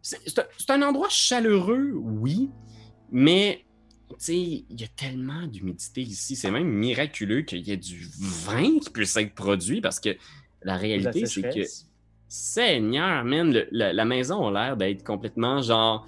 c'est 0.00 0.18
c'est 0.26 0.70
un, 0.70 0.82
endroit 0.82 1.08
chaleureux, 1.10 1.92
oui, 1.94 2.50
mais 3.10 3.64
sais, 4.18 4.36
il 4.36 4.80
y 4.80 4.84
a 4.84 4.88
tellement 4.96 5.46
d'humidité 5.46 6.02
ici. 6.02 6.36
C'est 6.36 6.50
même 6.50 6.68
miraculeux 6.68 7.42
qu'il 7.42 7.66
y 7.66 7.70
ait 7.72 7.76
du 7.76 8.08
vin 8.18 8.78
qui 8.78 8.90
puisse 8.90 9.16
être 9.16 9.34
produit 9.34 9.80
parce 9.80 10.00
que 10.00 10.10
la 10.62 10.76
réalité, 10.76 11.26
c'est 11.26 11.42
que. 11.42 11.60
Seigneur, 12.28 13.24
man, 13.24 13.52
le- 13.52 13.68
la, 13.72 13.92
la 13.92 14.04
maison 14.06 14.46
a 14.48 14.52
l'air 14.52 14.76
d'être 14.78 15.04
complètement 15.04 15.60
genre 15.60 16.06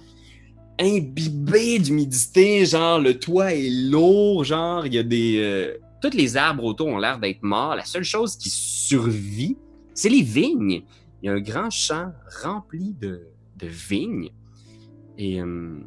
imbibée 0.79 1.79
d'humidité, 1.79 2.65
genre 2.65 2.99
le 2.99 3.17
toit 3.19 3.53
est 3.53 3.69
lourd, 3.69 4.43
genre 4.43 4.85
il 4.85 4.93
y 4.95 4.97
a 4.97 5.03
des 5.03 5.37
euh, 5.37 5.77
tous 6.01 6.15
les 6.17 6.35
arbres 6.35 6.63
autour 6.63 6.87
ont 6.87 6.97
l'air 6.97 7.19
d'être 7.19 7.43
morts. 7.43 7.75
La 7.75 7.85
seule 7.85 8.03
chose 8.03 8.35
qui 8.37 8.49
survit, 8.49 9.55
c'est 9.93 10.09
les 10.09 10.21
vignes. 10.21 10.81
Il 11.21 11.27
y 11.27 11.29
a 11.29 11.33
un 11.33 11.39
grand 11.39 11.69
champ 11.69 12.11
rempli 12.43 12.93
de, 12.99 13.21
de 13.57 13.67
vignes 13.67 14.29
et 15.17 15.39
euh, 15.41 15.77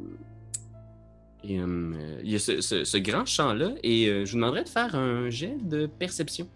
et, 1.49 1.61
euh, 1.61 2.21
il 2.23 2.31
y 2.31 2.35
a 2.35 2.39
ce, 2.39 2.61
ce- 2.61 2.85
ce 2.85 2.97
grand 2.99 3.25
champ-là, 3.27 3.71
et 3.83 4.09
euh, 4.09 4.25
je 4.25 4.33
vous 4.33 4.37
demanderais 4.39 4.65
de 4.65 4.69
faire 4.69 4.95
un 4.95 5.31
jet 5.31 5.57
de 5.63 5.87
perception. 5.87 6.49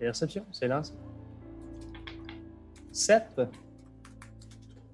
Réception, 0.00 0.44
c'est 0.52 0.68
lancé. 0.68 0.92
7. 2.92 3.40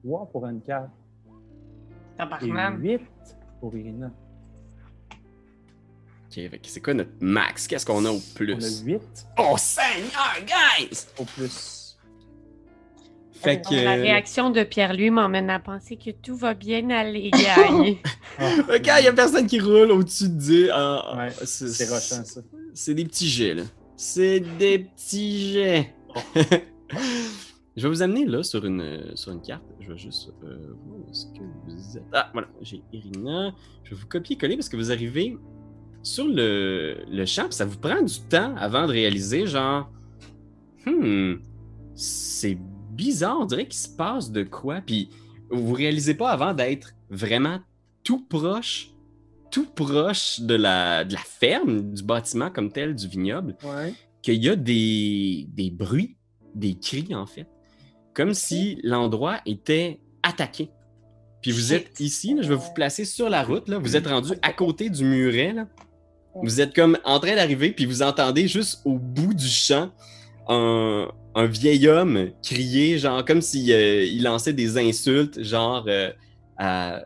3 0.05 0.27
pour 0.33 0.47
une 0.47 0.61
carte. 0.63 0.91
Et 1.27 2.17
Tabarnak. 2.17 2.79
8 2.81 3.01
pour 3.61 3.75
Irina. 3.77 4.11
Ok, 6.33 6.41
c'est 6.63 6.81
quoi 6.81 6.95
notre 6.95 7.11
max? 7.21 7.67
Qu'est-ce 7.67 7.85
qu'on 7.85 8.05
a 8.05 8.11
au 8.11 8.21
plus? 8.35 8.55
On 8.55 8.59
a 8.63 8.85
8 8.85 9.27
Oh 9.39 9.57
Seigneur, 9.59 10.37
guys! 10.47 11.07
au 11.19 11.25
plus. 11.25 11.80
Fait 13.41 13.63
que. 13.63 13.75
La 13.75 13.95
réaction 13.95 14.51
de 14.51 14.63
Pierre-Louis 14.63 15.11
m'emmène 15.11 15.49
à 15.49 15.59
penser 15.59 15.97
que 15.97 16.11
tout 16.11 16.37
va 16.37 16.53
bien 16.53 16.91
aller, 16.91 17.31
quand 18.39 18.97
il 18.99 19.05
y 19.05 19.09
a 19.09 19.13
personne 19.15 19.47
qui 19.47 19.59
roule 19.59 19.91
au-dessus 19.93 20.29
de 20.29 20.35
10, 20.35 20.69
ah, 20.73 21.05
ah, 21.07 21.17
Ouais, 21.17 21.31
c'est 21.45 21.69
c'est 21.69 21.89
rochant, 21.89 22.25
ça. 22.25 22.43
C'est 22.75 22.95
des 22.95 23.05
petits 23.05 23.29
jets, 23.29 23.55
là. 23.55 23.63
C'est 23.97 24.41
des 24.59 24.81
petits 24.81 25.53
jets. 25.53 25.95
je 27.77 27.83
vais 27.83 27.89
vous 27.89 28.03
amener 28.03 28.27
là 28.27 28.43
sur 28.43 28.65
une, 28.67 29.13
sur 29.15 29.33
une 29.33 29.41
carte. 29.41 29.65
Je 29.81 29.91
vais 29.91 29.99
juste 29.99 30.33
euh, 30.45 30.75
voir 30.87 31.01
où 31.01 31.11
est-ce 31.11 31.27
que 31.27 31.43
vous 31.67 31.97
êtes. 31.97 32.05
Ah, 32.13 32.29
voilà, 32.35 32.49
j'ai 32.61 32.83
Irina. 32.93 33.55
Je 33.85 33.91
vais 33.91 33.97
vous 33.97 34.07
copier-coller 34.07 34.57
parce 34.57 34.69
que 34.69 34.77
vous 34.77 34.93
arrivez 34.93 35.39
sur 36.03 36.27
le, 36.27 36.99
le 37.11 37.25
champ, 37.25 37.45
puis 37.45 37.55
ça 37.55 37.65
vous 37.65 37.79
prend 37.79 38.03
du 38.03 38.21
temps 38.29 38.55
avant 38.57 38.87
de 38.87 38.93
réaliser, 38.93 39.47
genre, 39.47 39.91
hmm, 40.85 41.37
c'est 41.95 42.59
bizarre, 43.01 43.39
on 43.41 43.47
dirait 43.47 43.65
qu'il 43.67 43.81
se 43.81 43.89
passe 43.89 44.31
de 44.31 44.43
quoi, 44.43 44.81
puis 44.85 45.09
vous 45.51 45.73
réalisez 45.73 46.15
pas 46.15 46.31
avant 46.31 46.53
d'être 46.55 46.95
vraiment 47.09 47.59
tout 48.05 48.25
proche, 48.29 48.91
tout 49.51 49.67
proche 49.67 50.41
de 50.41 50.55
la, 50.55 51.05
de 51.05 51.13
la 51.15 51.19
ferme, 51.21 51.93
du 51.93 52.03
bâtiment 52.03 52.51
comme 52.51 52.71
tel, 52.71 52.95
du 52.95 53.09
vignoble, 53.09 53.57
Ouais. 53.65 53.95
qu'il 54.23 54.43
y 54.45 54.49
a 54.49 54.55
des, 54.57 55.47
des 55.55 55.71
bruits, 55.71 56.17
des 56.55 56.75
cris 56.79 57.15
en 57.15 57.27
fait, 57.27 57.47
comme 58.15 58.35
si 58.35 58.79
l'endroit 58.85 59.39
était 59.47 60.01
attaqué. 60.23 60.71
Puis 61.43 61.53
vous 61.53 61.73
êtes 61.73 61.99
ici, 62.01 62.35
là, 62.35 62.43
je 62.43 62.49
vais 62.51 62.55
vous 62.57 62.73
placer 62.75 63.07
sur 63.07 63.31
la 63.31 63.43
route, 63.43 63.67
là, 63.69 63.79
vous 63.79 63.97
êtes 63.97 64.07
rendu 64.07 64.33
à 64.43 64.53
côté 64.53 64.91
du 64.91 65.05
muret, 65.05 65.55
là. 65.55 65.67
vous 66.35 66.61
êtes 66.61 66.75
comme 66.75 66.99
en 67.05 67.19
train 67.19 67.35
d'arriver, 67.35 67.71
puis 67.73 67.87
vous 67.87 68.03
entendez 68.03 68.47
juste 68.47 68.83
au 68.85 68.99
bout 68.99 69.33
du 69.33 69.47
champ 69.49 69.91
un, 70.49 71.09
un 71.35 71.47
vieil 71.47 71.87
homme 71.89 72.31
crier, 72.43 72.99
genre 72.99 73.25
comme 73.25 73.41
s'il 73.41 73.69
il 73.69 74.23
lançait 74.23 74.53
des 74.53 74.79
insultes, 74.79 75.43
genre 75.43 75.85
euh, 75.89 76.11
à, 76.59 77.03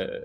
euh, 0.00 0.20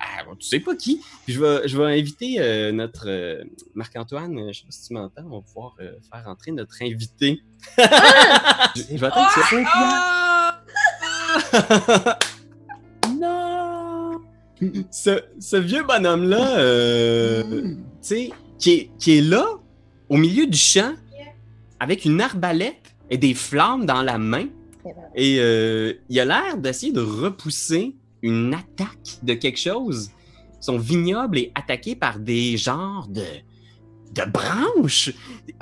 à- 0.00 0.24
tu 0.38 0.46
sais 0.48 0.60
pas 0.60 0.74
qui. 0.74 1.00
Puis 1.24 1.34
je 1.34 1.40
vais, 1.44 1.68
je 1.68 1.76
vais 1.76 1.98
inviter 1.98 2.36
euh, 2.38 2.72
notre 2.72 3.04
euh, 3.08 3.42
Marc-Antoine, 3.74 4.38
euh, 4.38 4.52
je 4.52 4.60
sais 4.60 4.64
pas 4.64 4.70
si 4.72 4.88
tu 4.88 4.94
m'entends, 4.94 5.22
on 5.30 5.36
va 5.36 5.42
pouvoir 5.42 5.74
euh, 5.80 5.92
faire 6.10 6.26
entrer 6.26 6.52
notre 6.52 6.74
invité. 6.82 7.40
je, 7.76 8.82
je 8.90 8.96
vais 8.96 9.06
attendre. 9.06 9.28
Ah! 9.74 10.58
Non! 13.18 14.20
ce, 14.90 15.20
ce 15.40 15.56
vieux 15.56 15.82
bonhomme-là, 15.84 16.58
euh, 16.58 17.42
tu 17.62 17.76
sais, 18.00 18.30
qui 18.58 18.70
est, 18.72 18.90
qui 18.98 19.18
est 19.18 19.20
là, 19.20 19.46
au 20.08 20.16
milieu 20.16 20.46
du 20.46 20.58
champ, 20.58 20.94
avec 21.82 22.04
une 22.04 22.20
arbalète 22.20 22.94
et 23.10 23.18
des 23.18 23.34
flammes 23.34 23.84
dans 23.86 24.02
la 24.02 24.16
main. 24.18 24.46
Et 25.16 25.36
euh, 25.40 25.92
il 26.08 26.18
a 26.20 26.24
l'air 26.24 26.56
d'essayer 26.56 26.92
de 26.92 27.00
repousser 27.00 27.96
une 28.22 28.54
attaque 28.54 29.18
de 29.22 29.34
quelque 29.34 29.58
chose. 29.58 30.10
Son 30.60 30.78
vignoble 30.78 31.38
est 31.38 31.52
attaqué 31.56 31.96
par 31.96 32.20
des 32.20 32.56
genres 32.56 33.08
de, 33.08 33.24
de 34.14 34.30
branches. 34.30 35.12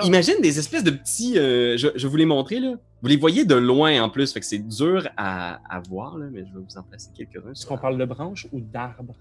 Imagine 0.04 0.40
des 0.42 0.58
espèces 0.58 0.84
de 0.84 0.90
petits. 0.90 1.38
euh, 1.38 1.76
je, 1.78 1.88
je 1.94 2.06
vais 2.06 2.10
vous 2.10 2.16
les 2.16 2.26
montrer 2.26 2.60
là. 2.60 2.74
Vous 3.02 3.08
les 3.08 3.16
voyez 3.16 3.46
de 3.46 3.54
loin 3.54 4.02
en 4.02 4.10
plus, 4.10 4.30
fait 4.30 4.40
que 4.40 4.46
c'est 4.46 4.58
dur 4.58 5.08
à, 5.16 5.58
à 5.74 5.80
voir 5.80 6.18
là, 6.18 6.26
mais 6.30 6.40
je 6.40 6.52
vais 6.58 6.64
vous 6.68 6.76
en 6.78 6.82
placer 6.82 7.08
quelques-uns. 7.16 7.52
Est-ce 7.52 7.64
qu'on 7.66 7.78
parle 7.78 7.96
de 7.96 8.04
branches 8.04 8.46
ou 8.52 8.60
d'arbres? 8.60 9.14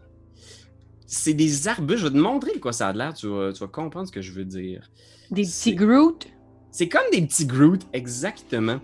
c'est 1.12 1.34
des 1.34 1.68
arbustes. 1.68 2.01
Je 2.01 2.08
vais 2.08 2.13
te 2.13 2.20
montrer 2.20 2.53
de 2.53 2.60
quoi 2.60 2.72
ça 2.72 2.89
a 2.89 2.94
l'air. 2.94 3.13
Tu 3.15 3.27
vas, 3.27 3.51
tu 3.51 3.62
vas 3.62 3.68
comprendre 3.68 4.08
ce 4.08 4.12
que 4.12 4.22
je 4.22 4.32
veux 4.32 4.46
dire. 4.46 4.91
Des 5.32 5.41
petits 5.41 5.74
Groot. 5.74 6.27
C'est 6.72 6.88
comme 6.88 7.04
des 7.12 7.22
petits 7.26 7.46
Groot, 7.46 7.82
exactement. 7.94 8.80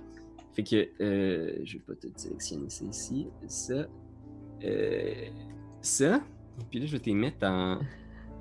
Fait 0.53 0.63
que 0.63 0.87
euh, 1.01 1.51
je 1.63 1.73
vais 1.73 1.79
pas 1.79 1.93
te 1.95 2.07
sélectionner 2.15 2.69
ça 2.69 2.85
ici. 2.85 3.27
Ça. 3.47 3.85
euh, 4.63 5.13
ça. 5.81 6.21
Puis 6.69 6.79
là, 6.79 6.85
je 6.85 6.91
vais 6.93 6.99
te 6.99 7.05
les 7.05 7.13
mettre 7.15 7.45
en. 7.45 7.79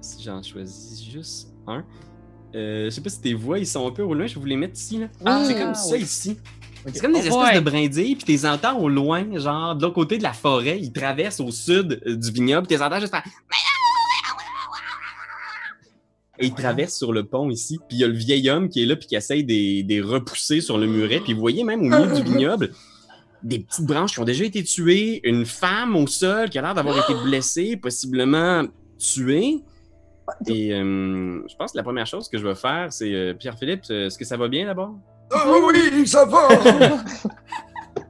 Si 0.01 0.23
j'en 0.23 0.43
choisis 0.43 1.03
juste 1.05 1.49
un. 1.67 1.85
Euh, 2.55 2.85
je 2.85 2.91
sais 2.91 3.01
pas 3.01 3.11
si 3.11 3.21
tes 3.21 3.35
voix, 3.35 3.59
ils 3.59 3.67
sont 3.67 3.87
un 3.87 3.91
peu 3.91 4.03
au 4.03 4.15
loin. 4.15 4.27
Je 4.27 4.35
vais 4.35 4.41
vous 4.41 4.47
les 4.47 4.57
mettre 4.57 4.79
ici. 4.79 4.99
Là. 4.99 5.09
Ah, 5.25 5.43
c'est 5.47 5.55
comme 5.55 5.71
ah, 5.71 5.75
ça 5.75 5.97
ici. 5.97 6.39
C'est 6.87 7.01
comme 7.01 7.13
des 7.13 7.19
Oh, 7.21 7.23
espèces 7.23 7.37
ouais. 7.37 7.55
de 7.55 7.61
brindilles, 7.61 8.15
puis 8.15 8.25
tu 8.25 8.31
les 8.33 8.47
entends 8.47 8.79
au 8.79 8.89
loin, 8.91 9.25
genre 9.39 9.75
de 9.75 9.83
l'autre 9.83 9.95
côté 9.95 10.19
de 10.19 10.23
la 10.23 10.35
forêt. 10.35 10.79
Ils 10.79 10.93
traversent 10.93 11.41
au 11.41 11.51
sud 11.51 12.01
euh, 12.07 12.15
du 12.15 12.31
vignoble, 12.31 12.67
puis 12.67 12.77
tu 12.77 12.81
les 12.81 12.87
entends 12.87 13.01
juste 13.01 13.11
faire. 13.15 13.25
Et 16.39 16.47
ils 16.47 16.55
traversent 16.55 16.97
sur 16.97 17.13
le 17.13 17.25
pont 17.25 17.49
ici, 17.51 17.79
puis 17.89 17.99
il 17.99 18.01
y 18.01 18.05
a 18.05 18.09
le 18.09 18.15
vieil 18.15 18.51
homme 18.51 18.69
qui 18.69 18.83
est 18.83 18.87
là, 18.87 18.97
puis 18.97 19.07
qui 19.07 19.15
essaye 19.17 19.45
de 19.45 19.53
les- 19.53 19.83
de 19.85 19.89
les 19.89 20.01
repousser 20.01 20.61
sur 20.61 20.79
le 20.79 20.87
muret. 20.87 21.21
Puis 21.21 21.33
vous 21.33 21.41
voyez 21.41 21.63
même 21.65 21.81
au 21.81 21.85
milieu 21.85 22.13
du 22.15 22.23
vignoble 22.33 22.71
des 23.45 23.59
petites 23.61 23.85
branches 23.87 24.15
qui 24.15 24.21
ont 24.21 24.25
déjà 24.25 24.45
été 24.45 24.65
tuées, 24.65 25.21
une 25.23 25.45
femme 25.45 25.95
au 25.97 26.07
sol 26.07 26.49
qui 26.51 26.59
a 26.59 26.63
l'air 26.63 26.75
d'avoir 26.75 26.99
été 26.99 27.13
blessée, 27.25 27.77
possiblement 27.77 28.65
tuée. 28.99 29.61
Et 30.47 30.73
euh, 30.73 31.43
je 31.47 31.55
pense 31.57 31.73
que 31.73 31.77
la 31.77 31.83
première 31.83 32.07
chose 32.07 32.29
que 32.31 32.39
je 32.39 32.47
vais 32.47 32.55
faire, 32.55 32.91
c'est 32.91 33.13
euh, 33.15 33.35
Pierre-Philippe, 33.35 33.83
euh, 33.91 34.07
est-ce 34.07 34.17
que 34.19 34.25
ça 34.25 34.37
va 34.39 34.49
bien 34.49 34.65
d'abord? 34.67 34.95
Ah 35.31 35.45
oui, 35.67 36.07
ça 36.07 36.25
va! 36.25 36.49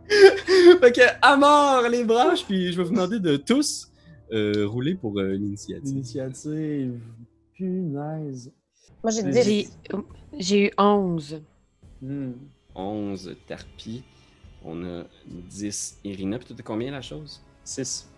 fait 0.08 0.92
que, 0.92 1.00
à 1.20 1.36
mort 1.36 1.88
les 1.90 2.04
branches, 2.04 2.44
puis 2.44 2.72
je 2.72 2.76
vais 2.76 2.84
vous 2.84 2.92
demander 2.94 3.18
de 3.18 3.36
tous 3.36 3.88
euh, 4.32 4.64
rouler 4.66 4.94
pour 4.94 5.18
euh, 5.18 5.32
l'initiative. 5.34 5.92
Punaise. 7.56 8.52
Moi, 9.02 9.10
j'ai 9.12 9.32
J'ai- 9.32 9.42
dit. 9.42 9.68
J'ai 9.90 10.40
j'ai 10.40 10.66
eu 10.66 10.70
11. 10.78 11.40
Hmm. 12.02 12.32
11 12.74 13.36
Tarpi. 13.46 14.02
On 14.64 14.84
a 14.84 15.04
10 15.26 15.98
Irina. 16.04 16.38
Puis 16.38 16.48
toi, 16.48 16.56
t'as 16.56 16.62
combien 16.64 16.90
la 16.90 17.02
chose? 17.02 17.40
6. 17.64 18.08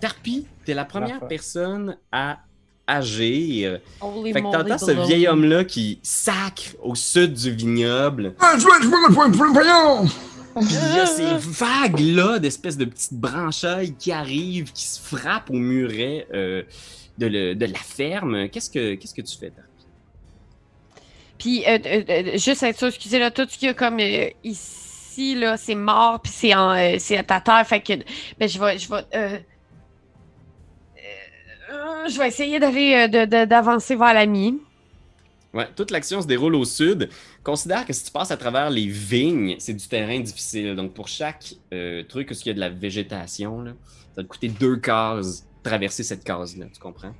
Tarpi, 0.00 0.46
t'es 0.64 0.72
la 0.74 0.84
première 0.84 1.26
personne 1.28 1.96
à 2.10 2.38
agir. 2.86 3.80
Holy 4.00 4.32
Fait 4.32 4.40
que 4.40 4.46
moly 4.46 4.56
t'entends 4.58 4.78
ce 4.78 5.06
vieil 5.06 5.28
homme-là 5.28 5.64
qui 5.64 6.00
sacre 6.02 6.76
au 6.82 6.94
sud 6.94 7.34
du 7.34 7.50
vignoble. 7.52 8.34
Ah, 8.40 8.56
je! 8.58 8.66
Il 10.60 10.96
y 10.96 10.98
a 10.98 11.06
ces 11.06 11.36
vagues-là 11.36 12.38
d'espèces 12.40 12.76
de 12.76 12.84
petites 12.84 13.14
branchailles 13.14 13.94
qui 13.94 14.10
arrivent, 14.10 14.72
qui 14.72 14.84
se 14.84 15.00
frappent 15.00 15.50
au 15.50 15.54
muret 15.54 16.26
euh, 16.34 16.62
de, 17.20 17.26
le- 17.26 17.54
de 17.54 17.66
la 17.66 17.78
ferme. 17.78 18.48
Qu'est-ce 18.48 18.70
que, 18.70 18.94
tu 18.96 19.36
fais? 19.38 19.52
Puis, 21.38 21.64
euh, 21.66 21.78
euh, 21.86 22.02
euh, 22.08 22.38
juste 22.38 22.62
être 22.62 22.78
sûr, 22.78 22.88
excusez, 22.88 23.18
là, 23.18 23.30
tout 23.30 23.46
ce 23.48 23.56
qu'il 23.56 23.68
y 23.68 23.70
a 23.70 23.74
comme 23.74 23.98
euh, 24.00 24.28
ici, 24.42 25.34
là, 25.34 25.56
c'est 25.56 25.74
mort, 25.74 26.20
puis 26.20 26.32
c'est 26.34 26.54
en, 26.54 26.98
c'est 26.98 27.16
à 27.16 27.22
ta 27.22 27.40
terre, 27.40 27.66
fait 27.66 27.80
que, 27.80 27.92
ben, 28.38 28.48
je 28.48 28.58
vais, 28.58 28.78
je 28.78 28.88
vais, 28.90 29.44
je 32.08 32.18
vais 32.18 32.28
essayer 32.28 32.58
d'aller, 32.58 33.08
d'avancer 33.46 33.96
vers 33.96 34.14
l'ami. 34.14 34.58
Ouais, 35.52 35.66
toute 35.74 35.90
l'action 35.90 36.22
se 36.22 36.26
déroule 36.26 36.54
au 36.54 36.64
sud. 36.64 37.08
Considère 37.42 37.84
que 37.84 37.92
si 37.92 38.04
tu 38.04 38.12
passes 38.12 38.30
à 38.30 38.36
travers 38.36 38.70
les 38.70 38.86
vignes, 38.86 39.56
c'est 39.58 39.74
du 39.74 39.88
terrain 39.88 40.20
difficile. 40.20 40.76
Donc, 40.76 40.94
pour 40.94 41.08
chaque 41.08 41.54
euh, 41.72 42.04
truc, 42.04 42.30
est-ce 42.30 42.42
qu'il 42.42 42.50
y 42.50 42.52
a 42.52 42.54
de 42.54 42.60
la 42.60 42.68
végétation, 42.68 43.62
là, 43.62 43.72
ça 44.14 44.18
va 44.18 44.22
te 44.22 44.28
coûter 44.28 44.48
deux 44.48 44.76
cases 44.76 45.44
traverser 45.62 46.02
cette 46.02 46.24
case-là, 46.24 46.66
tu 46.72 46.80
comprends? 46.80 47.14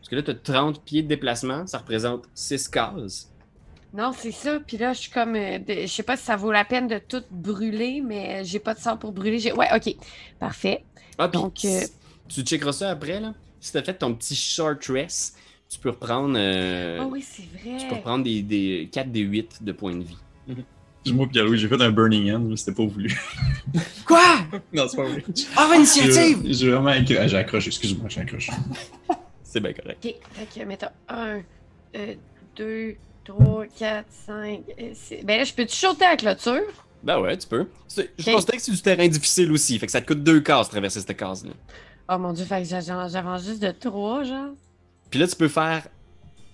Parce 0.00 0.08
que 0.08 0.16
là, 0.16 0.22
tu 0.22 0.30
as 0.30 0.34
30 0.34 0.84
pieds 0.84 1.02
de 1.02 1.08
déplacement, 1.08 1.66
ça 1.66 1.78
représente 1.78 2.24
6 2.34 2.68
cases. 2.68 3.30
Non, 3.92 4.12
c'est 4.12 4.32
ça, 4.32 4.60
puis 4.60 4.76
là, 4.76 4.92
je 4.92 5.00
suis 5.00 5.10
comme, 5.10 5.34
euh, 5.36 5.58
de- 5.58 5.82
je 5.82 5.86
sais 5.86 6.02
pas 6.02 6.16
si 6.16 6.24
ça 6.24 6.36
vaut 6.36 6.52
la 6.52 6.64
peine 6.64 6.86
de 6.86 6.98
tout 6.98 7.22
brûler, 7.30 8.02
mais 8.04 8.44
j'ai 8.44 8.58
pas 8.58 8.74
de 8.74 8.78
sang 8.78 8.96
pour 8.96 9.12
brûler. 9.12 9.38
J'ai- 9.38 9.52
Ouais, 9.52 9.68
ok, 9.74 9.94
parfait. 10.38 10.84
Ah, 11.18 11.28
Donc, 11.28 11.64
euh, 11.64 11.80
tu 12.28 12.42
checkeras 12.42 12.72
ça 12.72 12.90
après, 12.90 13.20
là. 13.20 13.34
Si 13.60 13.72
tu 13.72 13.78
as 13.78 13.82
fait 13.82 13.94
ton 13.94 14.14
petit 14.14 14.36
short 14.36 14.84
rest, 14.86 15.38
tu 15.68 15.78
peux 15.78 15.90
reprendre, 15.90 16.36
euh, 16.38 16.98
oh 17.02 17.08
oui, 17.10 17.22
c'est 17.22 17.46
vrai. 17.46 17.78
tu 17.78 17.86
peux 17.88 17.94
reprendre 17.94 18.24
des, 18.24 18.42
des 18.42 18.88
4 18.92 19.10
des 19.10 19.20
8 19.20 19.62
de 19.62 19.72
points 19.72 19.94
de 19.96 20.04
vie. 20.04 20.18
Moi, 21.12 21.26
Pierre-Louis, 21.28 21.58
j'ai 21.58 21.68
fait 21.68 21.80
un 21.80 21.90
Burning 21.90 22.32
End, 22.32 22.40
mais 22.40 22.56
c'était 22.56 22.72
pas 22.72 22.84
voulu. 22.86 23.16
Quoi? 24.06 24.38
non, 24.72 24.86
c'est 24.88 24.96
pas 24.96 25.04
voulu. 25.04 25.24
Ah, 25.56 25.70
initiative! 25.76 26.38
J'ai 26.44 26.70
vraiment 26.70 26.90
accro- 26.90 27.18
ah, 27.20 27.26
j'ai 27.28 27.36
accroché, 27.36 27.68
excuse-moi, 27.68 28.08
j'ai 28.08 28.20
accroché. 28.20 28.52
C'est 29.42 29.60
bien 29.60 29.72
correct. 29.72 30.04
Ok, 30.04 30.14
fait 30.32 30.60
que, 30.60 30.66
mettons, 30.66 30.86
1, 31.08 31.40
2, 32.56 32.96
3, 33.24 33.66
4, 33.78 34.06
5, 34.26 34.60
6. 34.92 35.16
Ben 35.24 35.38
là, 35.38 35.44
je 35.44 35.52
peux-tu 35.54 35.74
sauter 35.74 36.04
à 36.04 36.10
la 36.10 36.16
clôture? 36.16 36.62
Ben 37.02 37.18
ouais, 37.20 37.36
tu 37.38 37.46
peux. 37.46 37.66
C'est- 37.88 38.10
Je 38.18 38.28
Ok. 38.28 38.34
considère 38.34 38.56
que 38.56 38.62
c'est 38.62 38.72
du 38.72 38.82
terrain 38.82 39.08
difficile 39.08 39.50
aussi, 39.52 39.78
fait 39.78 39.86
que 39.86 39.92
ça 39.92 40.00
te 40.00 40.06
coûte 40.06 40.22
deux 40.22 40.40
cases 40.40 40.68
traverser 40.68 41.00
cette 41.00 41.16
case-là. 41.16 41.52
Oh 42.08 42.18
mon 42.18 42.32
dieu, 42.32 42.44
fait 42.44 42.62
que 42.62 42.68
j'avance 42.68 43.12
j'avance 43.12 43.44
juste 43.44 43.62
de 43.62 43.70
3, 43.70 44.24
genre. 44.24 44.50
Puis 45.10 45.20
là, 45.20 45.26
tu 45.26 45.36
peux 45.36 45.48
faire 45.48 45.86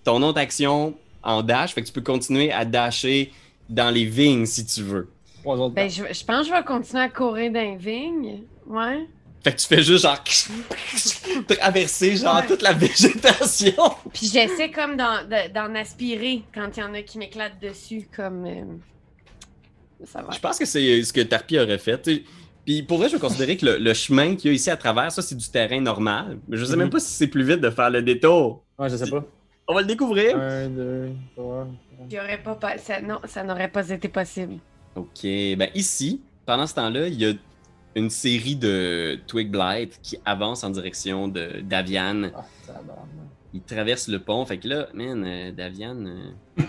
ton 0.04 0.22
autre 0.22 0.38
action 0.38 0.94
en 1.22 1.42
dash, 1.42 1.72
fait 1.74 1.82
que 1.82 1.86
tu 1.86 1.92
peux 1.92 2.00
continuer 2.02 2.52
à 2.52 2.64
dasher 2.64 3.32
dans 3.74 3.90
les 3.90 4.04
vignes 4.04 4.46
si 4.46 4.64
tu 4.66 4.82
veux. 4.82 5.08
Trois 5.42 5.56
autres. 5.56 5.74
Ben, 5.74 5.88
je, 5.90 6.02
je 6.12 6.24
pense 6.24 6.42
que 6.42 6.46
je 6.48 6.52
vais 6.58 6.64
continuer 6.64 7.02
à 7.02 7.08
courir 7.08 7.50
dans 7.52 7.60
les 7.60 7.76
vignes. 7.76 8.42
Ouais. 8.66 9.06
Fait 9.42 9.52
que 9.52 9.56
tu 9.60 9.66
fais 9.66 9.82
juste 9.82 10.04
genre 10.04 10.22
traverser 11.48 12.16
genre 12.16 12.36
Ouais. 12.36 12.46
toute 12.46 12.62
la 12.62 12.72
végétation. 12.72 13.72
Puis 14.12 14.26
j'essaie 14.32 14.70
comme 14.70 14.96
d'en 14.96 15.24
de- 15.24 15.52
d'en 15.52 15.74
aspirer 15.74 16.42
quand 16.54 16.68
il 16.76 16.80
y 16.80 16.82
en 16.82 16.94
a 16.94 17.02
qui 17.02 17.18
m'éclatent 17.18 17.60
dessus, 17.60 18.06
comme. 18.14 18.44
euh, 18.46 18.64
Ça 20.04 20.22
va. 20.22 20.30
Je 20.32 20.38
pense 20.38 20.58
que 20.58 20.64
c'est 20.64 21.02
ce 21.02 21.12
que 21.12 21.20
Tarpi 21.20 21.58
aurait 21.58 21.78
fait. 21.78 22.08
Puis 22.64 22.82
pour 22.84 22.98
vrai, 22.98 23.08
je 23.08 23.14
vais 23.14 23.20
considérer 23.20 23.56
que 23.56 23.66
le, 23.66 23.78
le 23.78 23.94
chemin 23.94 24.36
qu'il 24.36 24.50
y 24.50 24.52
a 24.52 24.54
ici 24.54 24.70
à 24.70 24.76
travers, 24.76 25.10
ça 25.10 25.22
c'est 25.22 25.34
du 25.36 25.48
terrain 25.48 25.80
normal. 25.80 26.38
Mais 26.48 26.56
je 26.56 26.64
sais 26.64 26.76
même 26.76 26.86
Mhm. 26.86 26.92
pas 26.92 27.00
si 27.00 27.12
c'est 27.12 27.26
plus 27.26 27.42
vite 27.44 27.60
de 27.60 27.70
faire 27.70 27.90
le 27.90 28.02
détour. 28.02 28.62
Ouais, 28.78 28.88
je 28.88 28.96
sais 28.96 29.10
pas. 29.10 29.24
On 29.68 29.74
va 29.74 29.80
le 29.80 29.86
découvrir. 29.86 30.36
Un, 30.36 30.68
deux, 30.68 31.10
trois. 31.34 31.66
Quatre. 32.02 32.10
Il 32.10 32.14
y 32.14 32.20
aurait 32.20 32.42
pas, 32.42 32.54
pas- 32.54 32.78
ça, 32.78 33.00
non, 33.00 33.18
ça 33.26 33.42
n'aurait 33.42 33.68
pas 33.70 33.88
été 33.88 34.08
possible. 34.08 34.58
Ok, 34.94 35.22
ben 35.22 35.68
ici, 35.74 36.20
pendant 36.46 36.66
ce 36.66 36.74
temps-là, 36.74 37.08
il 37.08 37.14
y 37.20 37.26
a 37.26 37.32
une 37.94 38.10
série 38.10 38.56
de 38.56 39.18
Twig 39.26 39.50
Blight 39.50 39.98
qui 40.02 40.18
avance 40.24 40.64
en 40.64 40.70
direction 40.70 41.28
de 41.28 41.60
Davian. 41.62 42.30
Ah, 42.34 42.44
tabarnak. 42.66 42.96
Il 43.54 43.60
traverse 43.62 44.08
le 44.08 44.18
pont. 44.18 44.44
Fait 44.46 44.56
que 44.58 44.66
là, 44.68 44.88
man, 44.94 45.22
euh, 45.26 45.52
Davian. 45.52 45.96
euh, 46.06 46.62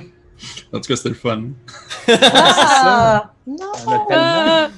En 0.73 0.79
tout 0.81 0.87
cas, 0.89 0.95
c'était 0.97 1.09
le 1.09 1.15
fun. 1.15 1.43
Ah! 2.07 3.33
Non! 3.47 3.71
Ah! 4.11 4.69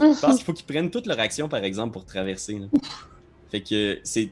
Je 0.00 0.20
pense 0.20 0.36
qu'il 0.36 0.44
faut 0.44 0.52
qu'ils 0.52 0.66
prennent 0.66 0.90
toute 0.90 1.06
leur 1.06 1.20
action, 1.20 1.48
par 1.48 1.62
exemple, 1.62 1.92
pour 1.92 2.04
traverser. 2.04 2.58
là. 2.58 2.66
Fait 3.50 3.60
que 3.60 4.00
c'est 4.02 4.30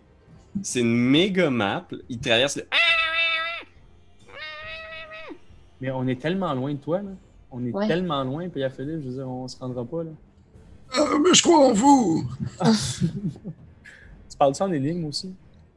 c'est 0.62 0.80
une 0.80 0.92
méga 0.96 1.48
map. 1.50 1.86
Ils 2.08 2.18
traversent 2.18 2.56
le. 2.56 2.64
Mais 5.80 5.90
on 5.90 6.06
est 6.06 6.20
tellement 6.20 6.52
loin 6.54 6.72
de 6.72 6.78
toi, 6.78 6.98
là. 6.98 7.10
On 7.50 7.64
est 7.66 7.72
Ouais. 7.72 7.88
tellement 7.88 8.22
loin, 8.22 8.48
puis 8.48 8.62
à 8.62 8.70
Philippe, 8.70 9.00
je 9.02 9.08
veux 9.08 9.14
dire, 9.14 9.28
on 9.28 9.48
se 9.48 9.56
rendra 9.58 9.84
pas, 9.84 10.04
là. 10.04 10.10
Ah, 10.92 11.04
mais 11.22 11.34
je 11.34 11.42
crois 11.42 11.66
en 11.68 11.72
vous! 11.72 12.24
Tu 14.30 14.36
parles 14.38 14.54
ça 14.54 14.64
en 14.66 14.72
énigme 14.72 15.04
aussi? 15.06 15.32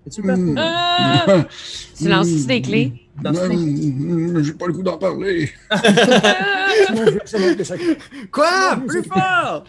Es-tu? 0.08 0.22
Hmm. 0.22 0.56
Ah! 0.58 1.46
Tu 1.98 2.08
lances 2.08 2.46
des 2.46 2.62
clés? 2.62 2.94
Hmm, 3.24 4.42
J'ai 4.42 4.54
pas 4.54 4.68
le 4.68 4.74
goût 4.74 4.84
d'en 4.84 4.98
parler. 4.98 5.50
Quoi? 8.32 8.78
Plus 8.88 9.04
fort! 9.04 9.64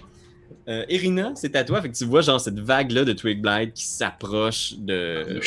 Euh, 0.66 0.85
Irina, 0.88 1.33
c'est 1.35 1.55
à 1.57 1.64
toi. 1.64 1.83
Fait 1.83 1.90
que 1.90 1.97
tu 1.97 2.05
vois, 2.07 2.23
genre, 2.23 2.40
cette 2.40 2.59
vague-là 2.59 3.05
de 3.05 3.12
Twig 3.12 3.40
Blight 3.42 3.75
qui 3.75 3.85
s'approche 3.85 4.75
de. 4.79 5.40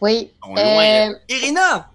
Oui. 0.00 0.30
Bon, 0.42 0.54
loin, 0.54 0.64
là. 0.64 1.10
Euh, 1.10 1.14
Irina! 1.28 1.90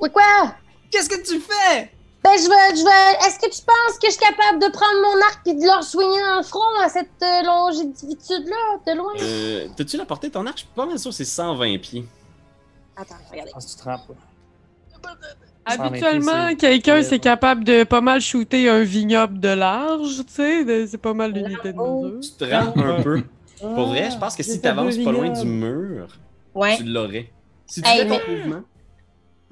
oui, 0.00 0.08
quoi? 0.12 0.54
Qu'est-ce 0.90 1.08
que 1.08 1.22
tu 1.26 1.38
fais? 1.40 1.90
Ben, 2.22 2.32
je 2.36 2.48
vais, 2.48 2.76
je 2.76 2.84
vais. 2.84 3.26
Est-ce 3.26 3.38
que 3.38 3.50
tu 3.50 3.62
penses 3.64 3.98
que 3.98 4.06
je 4.08 4.10
suis 4.12 4.20
capable 4.20 4.58
de 4.60 4.68
prendre 4.70 5.00
mon 5.02 5.20
arc 5.22 5.40
et 5.46 5.54
de 5.54 5.64
leur 5.64 5.82
soigner 5.82 6.20
dans 6.20 6.36
le 6.38 6.42
front 6.42 6.60
à 6.84 6.88
cette 6.90 7.08
euh, 7.22 7.42
longévitude-là, 7.44 8.92
de 8.92 8.98
loin? 8.98 9.12
Euh, 9.22 9.68
T'as-tu 9.76 9.96
la 9.96 10.04
portée 10.04 10.28
de 10.28 10.34
ton 10.34 10.44
arc? 10.46 10.56
Je 10.58 10.62
suis 10.64 10.68
pas 10.74 10.84
mal 10.86 10.98
sûr 10.98 11.10
que 11.10 11.16
c'est 11.16 11.24
120 11.24 11.78
pieds. 11.78 12.04
Attends, 12.96 13.14
regardez. 13.30 13.52
Ah, 13.54 13.58
tu 13.60 13.74
te 13.76 13.82
rends. 13.84 14.00
Habituellement, 15.64 16.54
quelqu'un, 16.56 17.02
c'est- 17.02 17.18
capable 17.18 17.64
de 17.64 17.84
pas 17.84 18.00
mal 18.00 18.20
shooter 18.20 18.68
un 18.68 18.82
vignoble 18.82 19.38
de 19.40 19.48
large, 19.48 20.16
tu 20.26 20.32
sais. 20.32 20.86
C'est 20.86 20.98
pas 20.98 21.14
mal 21.14 21.32
d'unités 21.32 21.72
de 21.72 21.78
mesure. 21.78 22.20
Tu 22.20 22.30
te 22.32 22.44
rends 22.44 22.72
un 22.76 23.02
peu. 23.02 23.22
Pour 23.60 23.88
vrai, 23.88 24.10
je 24.10 24.18
pense 24.18 24.36
que 24.36 24.42
si 24.42 24.60
t'avances 24.60 24.96
pas 24.98 25.12
loin 25.12 25.28
du 25.30 25.46
mur, 25.46 26.08
Ouais. 26.54 26.76
tu 26.76 26.84
l'aurais. 26.84 27.30
Si 27.66 27.80
tu 27.82 27.88
Hey, 27.88 27.98
fais 28.00 28.08
ton 28.08 28.20
mais- 28.26 28.36
mouvement, 28.36 28.62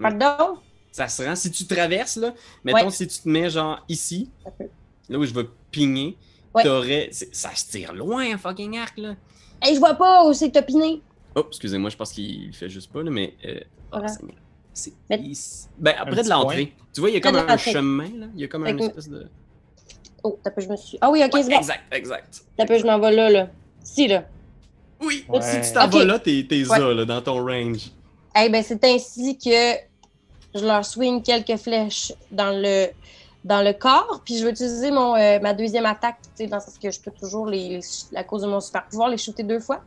Pardon? 0.01 0.59
Ça 0.93 1.09
se 1.09 1.23
rend. 1.23 1.35
Si 1.37 1.51
tu 1.51 1.67
traverses, 1.67 2.17
là, 2.17 2.35
mettons 2.65 2.87
Ouais. 2.87 2.91
si 2.91 3.07
tu 3.07 3.19
te 3.21 3.29
mets 3.29 3.51
genre 3.51 3.85
ici, 3.89 4.31
là 5.09 5.19
où 5.19 5.25
je 5.25 5.33
vais 5.35 5.47
pigner, 5.71 6.17
Ouais. 6.55 6.63
t'aurais. 6.65 7.11
Ça 7.33 7.55
se 7.55 7.71
tire 7.71 7.93
loin, 7.95 8.33
un 8.35 8.39
fucking 8.39 8.79
arc, 8.79 8.97
là. 8.99 9.15
Hey, 9.63 9.75
je 9.75 9.81
vois 9.81 9.95
pas 9.95 10.25
où 10.27 10.33
c'est 10.33 10.49
que 10.49 10.55
t'as 10.55 10.63
piné. 10.63 11.03
Oh, 11.35 11.45
excusez-moi, 11.49 11.91
je 11.91 11.97
pense 11.97 12.13
qu'il 12.13 12.53
fait 12.55 12.69
juste 12.69 12.91
pas, 12.93 13.03
là, 13.03 13.11
mais. 13.11 13.35
Euh, 13.45 13.61
Voilà. 13.91 14.07
m'est- 14.23 14.35
c'est 14.73 14.93
Mais- 15.11 15.19
ici. 15.21 15.67
Ben, 15.79 15.95
après 15.99 16.23
de 16.23 16.29
l'entrée. 16.29 16.73
Tu 16.95 17.01
vois, 17.01 17.11
il 17.11 17.15
y 17.15 17.17
a 17.17 17.21
comme 17.21 17.37
un 17.37 17.57
chemin, 17.57 18.09
là. 18.17 18.27
Il 18.35 18.41
y 18.41 18.45
a 18.45 18.49
comme 18.49 18.65
Fait 18.65 18.71
un 18.73 18.77
que- 18.77 18.83
espèce 18.85 19.09
de. 19.09 19.27
Oh, 20.25 20.39
t'as 20.43 20.51
peu, 20.51 20.61
je 20.61 20.69
me 20.69 20.77
suis. 20.77 20.99
Ah 21.01 21.11
oui, 21.11 21.23
ok, 21.25 21.33
Ouais, 21.35 21.43
c'est 21.43 21.51
bon. 21.51 21.59
exact, 21.59 21.81
exact. 21.93 22.43
T'as 22.57 22.67
peu, 22.67 22.79
je 22.79 22.85
m'en 22.85 22.99
vais 22.99 23.13
là, 23.13 23.31
là. 23.31 23.49
Si, 23.85 24.09
là. 24.09 24.25
Oui, 25.01 25.25
Ouais. 25.29 25.41
si 25.43 25.61
tu 25.69 25.73
t'en 25.75 25.87
vas 25.87 26.05
là, 26.05 26.19
t'es 26.19 26.45
t'es 26.49 26.67
Ouais. 26.69 26.79
là, 26.95 27.05
dans 27.05 27.23
ton 27.23 27.45
range. 27.45 27.91
Eh 28.41 28.49
ben, 28.49 28.63
c'est 28.65 28.83
ainsi 28.85 29.39
que 29.39 29.77
je 30.55 30.65
leur 30.65 30.85
swing 30.85 31.23
quelques 31.23 31.57
flèches 31.57 32.13
dans 32.31 32.51
le, 32.51 32.87
dans 33.45 33.63
le 33.63 33.73
corps, 33.73 34.23
puis 34.25 34.39
je 34.39 34.45
vais 34.45 34.51
utiliser 34.51 34.91
mon, 34.91 35.15
euh, 35.17 35.39
ma 35.41 35.55
deuxième 35.55 35.87
attaque, 35.87 36.17
tu 36.23 36.29
sais, 36.45 36.47
dans 36.47 36.57
le 36.57 36.63
sens 36.63 36.79
que 36.83 36.91
je 36.91 37.01
peux 37.01 37.11
toujours, 37.11 37.47
les, 37.47 37.81
à 38.15 38.25
cause 38.25 38.43
de 38.43 38.47
mon 38.49 38.61
super 38.61 38.85
pouvoir, 38.87 39.09
les 39.09 39.19
shooter 39.19 39.43
deux 39.43 39.61
fois. 39.61 39.83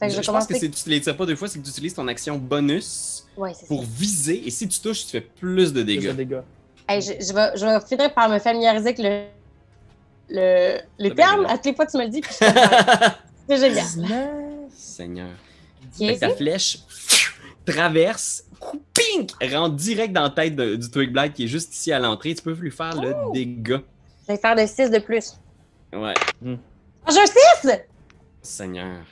Fait 0.00 0.08
que 0.08 0.14
je, 0.14 0.22
Je, 0.22 0.30
pense 0.30 0.46
que 0.46 0.56
c'est- 0.58 0.70
tu 0.70 0.88
les 0.88 1.00
tires 1.00 1.16
pas 1.16 1.24
deux 1.26 1.36
fois, 1.36 1.46
c'est 1.48 1.58
que 1.58 1.64
tu 1.64 1.70
utilises 1.70 1.94
ton 1.94 2.08
action 2.08 2.36
bonus 2.36 3.24
Ouais, 3.36 3.52
c'est 3.54 3.60
ça. 3.62 3.66
pour 3.66 3.82
viser, 3.84 4.46
et 4.46 4.50
si 4.50 4.66
tu 4.68 4.80
touches, 4.80 5.04
tu 5.04 5.10
fais 5.12 5.20
plus 5.20 5.72
de 5.72 5.82
Plus 5.82 5.94
de 5.94 6.00
dégâts. 6.00 6.12
dégâts. 6.16 6.40
Hey, 6.88 7.00
je, 7.00 7.12
je 7.24 7.32
vais, 7.32 7.50
je 7.56 7.64
vais 7.66 7.80
finir 7.86 8.12
par 8.12 8.28
me 8.28 8.38
familiariser 8.38 8.88
avec 8.88 8.98
le, 8.98 9.24
le, 10.28 10.80
les 10.98 11.08
Le 11.10 11.14
termes. 11.14 11.42
bagage. 11.42 11.52
À 11.52 11.56
toutes 11.56 11.66
les 11.66 11.74
fois, 11.74 11.86
tu 11.86 11.96
me 11.98 12.02
le 12.04 12.08
dis, 12.08 12.20
puis 12.20 12.34
je 12.40 12.44
comprends. 12.46 13.14
C'est 13.48 13.56
génial. 13.58 13.84
Seigneur. 14.74 15.28
Ok. 15.28 16.06
Fait 16.06 16.14
que 16.14 16.20
ta 16.20 16.30
flèche 16.34 16.78
traverse, 17.64 18.44
ping, 18.94 19.28
rentre 19.52 19.76
direct 19.76 20.12
dans 20.12 20.22
la 20.22 20.30
tête 20.30 20.56
de- 20.56 20.76
du 20.76 20.90
Twig 20.90 21.12
Black 21.12 21.34
qui 21.34 21.44
est 21.44 21.48
juste 21.48 21.74
ici 21.74 21.92
à 21.92 21.98
l'entrée. 21.98 22.34
Tu 22.34 22.42
peux 22.42 22.52
lui 22.54 22.70
faire 22.70 23.00
le 23.00 23.14
dégât. 23.32 23.82
Je 24.26 24.32
vais 24.32 24.38
faire 24.38 24.56
de 24.56 24.66
6 24.66 24.90
de 24.90 24.98
plus. 24.98 25.34
Ouais, 25.92 26.14
Ah, 27.06 27.10
j'ai 27.12 27.20
un 27.20 27.26
6! 27.26 27.68
Seigneur. 28.42 29.04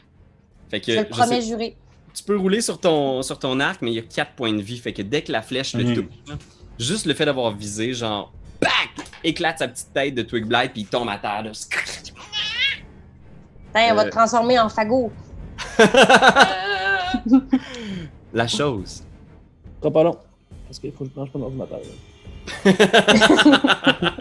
Fait 0.71 0.81
que 0.81 0.93
Je 0.93 0.99
le 0.99 1.05
je 1.05 1.09
promets 1.11 1.41
sais- 1.41 1.47
juré. 1.49 1.77
tu 2.15 2.23
peux 2.23 2.37
rouler 2.39 2.61
sur 2.61 2.81
ton, 2.81 3.23
sur 3.23 3.39
ton 3.39 3.61
arc, 3.61 3.83
mais 3.83 3.93
il 3.93 3.95
y 3.95 3.99
a 3.99 4.03
4 4.03 4.33
points 4.33 4.53
de 4.53 4.63
vie. 4.63 4.79
Fait 4.79 4.93
que 4.93 5.03
dès 5.03 5.23
que 5.23 5.33
la 5.33 5.43
flèche 5.43 5.75
le 5.75 5.95
touche, 5.95 6.05
juste 6.79 7.07
le 7.07 7.15
fait 7.15 7.25
d'avoir 7.27 7.53
visé, 7.53 7.93
genre, 7.93 8.33
back! 8.61 9.07
Éclate 9.25 9.59
sa 9.59 9.69
petite 9.69 9.93
tête 9.93 10.15
de 10.15 10.23
Twig 10.23 10.45
Blight, 10.47 10.73
puis 10.73 10.83
il 10.83 10.87
tombe 10.87 11.09
à 11.09 11.19
terre. 11.19 11.43
là. 11.45 11.53
Tiens, 13.75 13.89
on 13.93 13.95
va 13.95 14.03
Euh. 14.03 14.05
te 14.07 14.11
transformer 14.11 14.59
en 14.59 14.69
fagot. 14.69 15.13
La 18.33 18.49
chose. 18.49 19.05
Sera 19.83 19.93
pas 19.93 20.03
long. 20.05 20.17
Parce 20.67 20.79
qu'il 20.79 20.93
faut 20.93 21.05
que 21.05 21.11
je 21.11 21.15
branche 21.15 21.29
mon 21.35 21.43
ordinateur. 21.45 21.81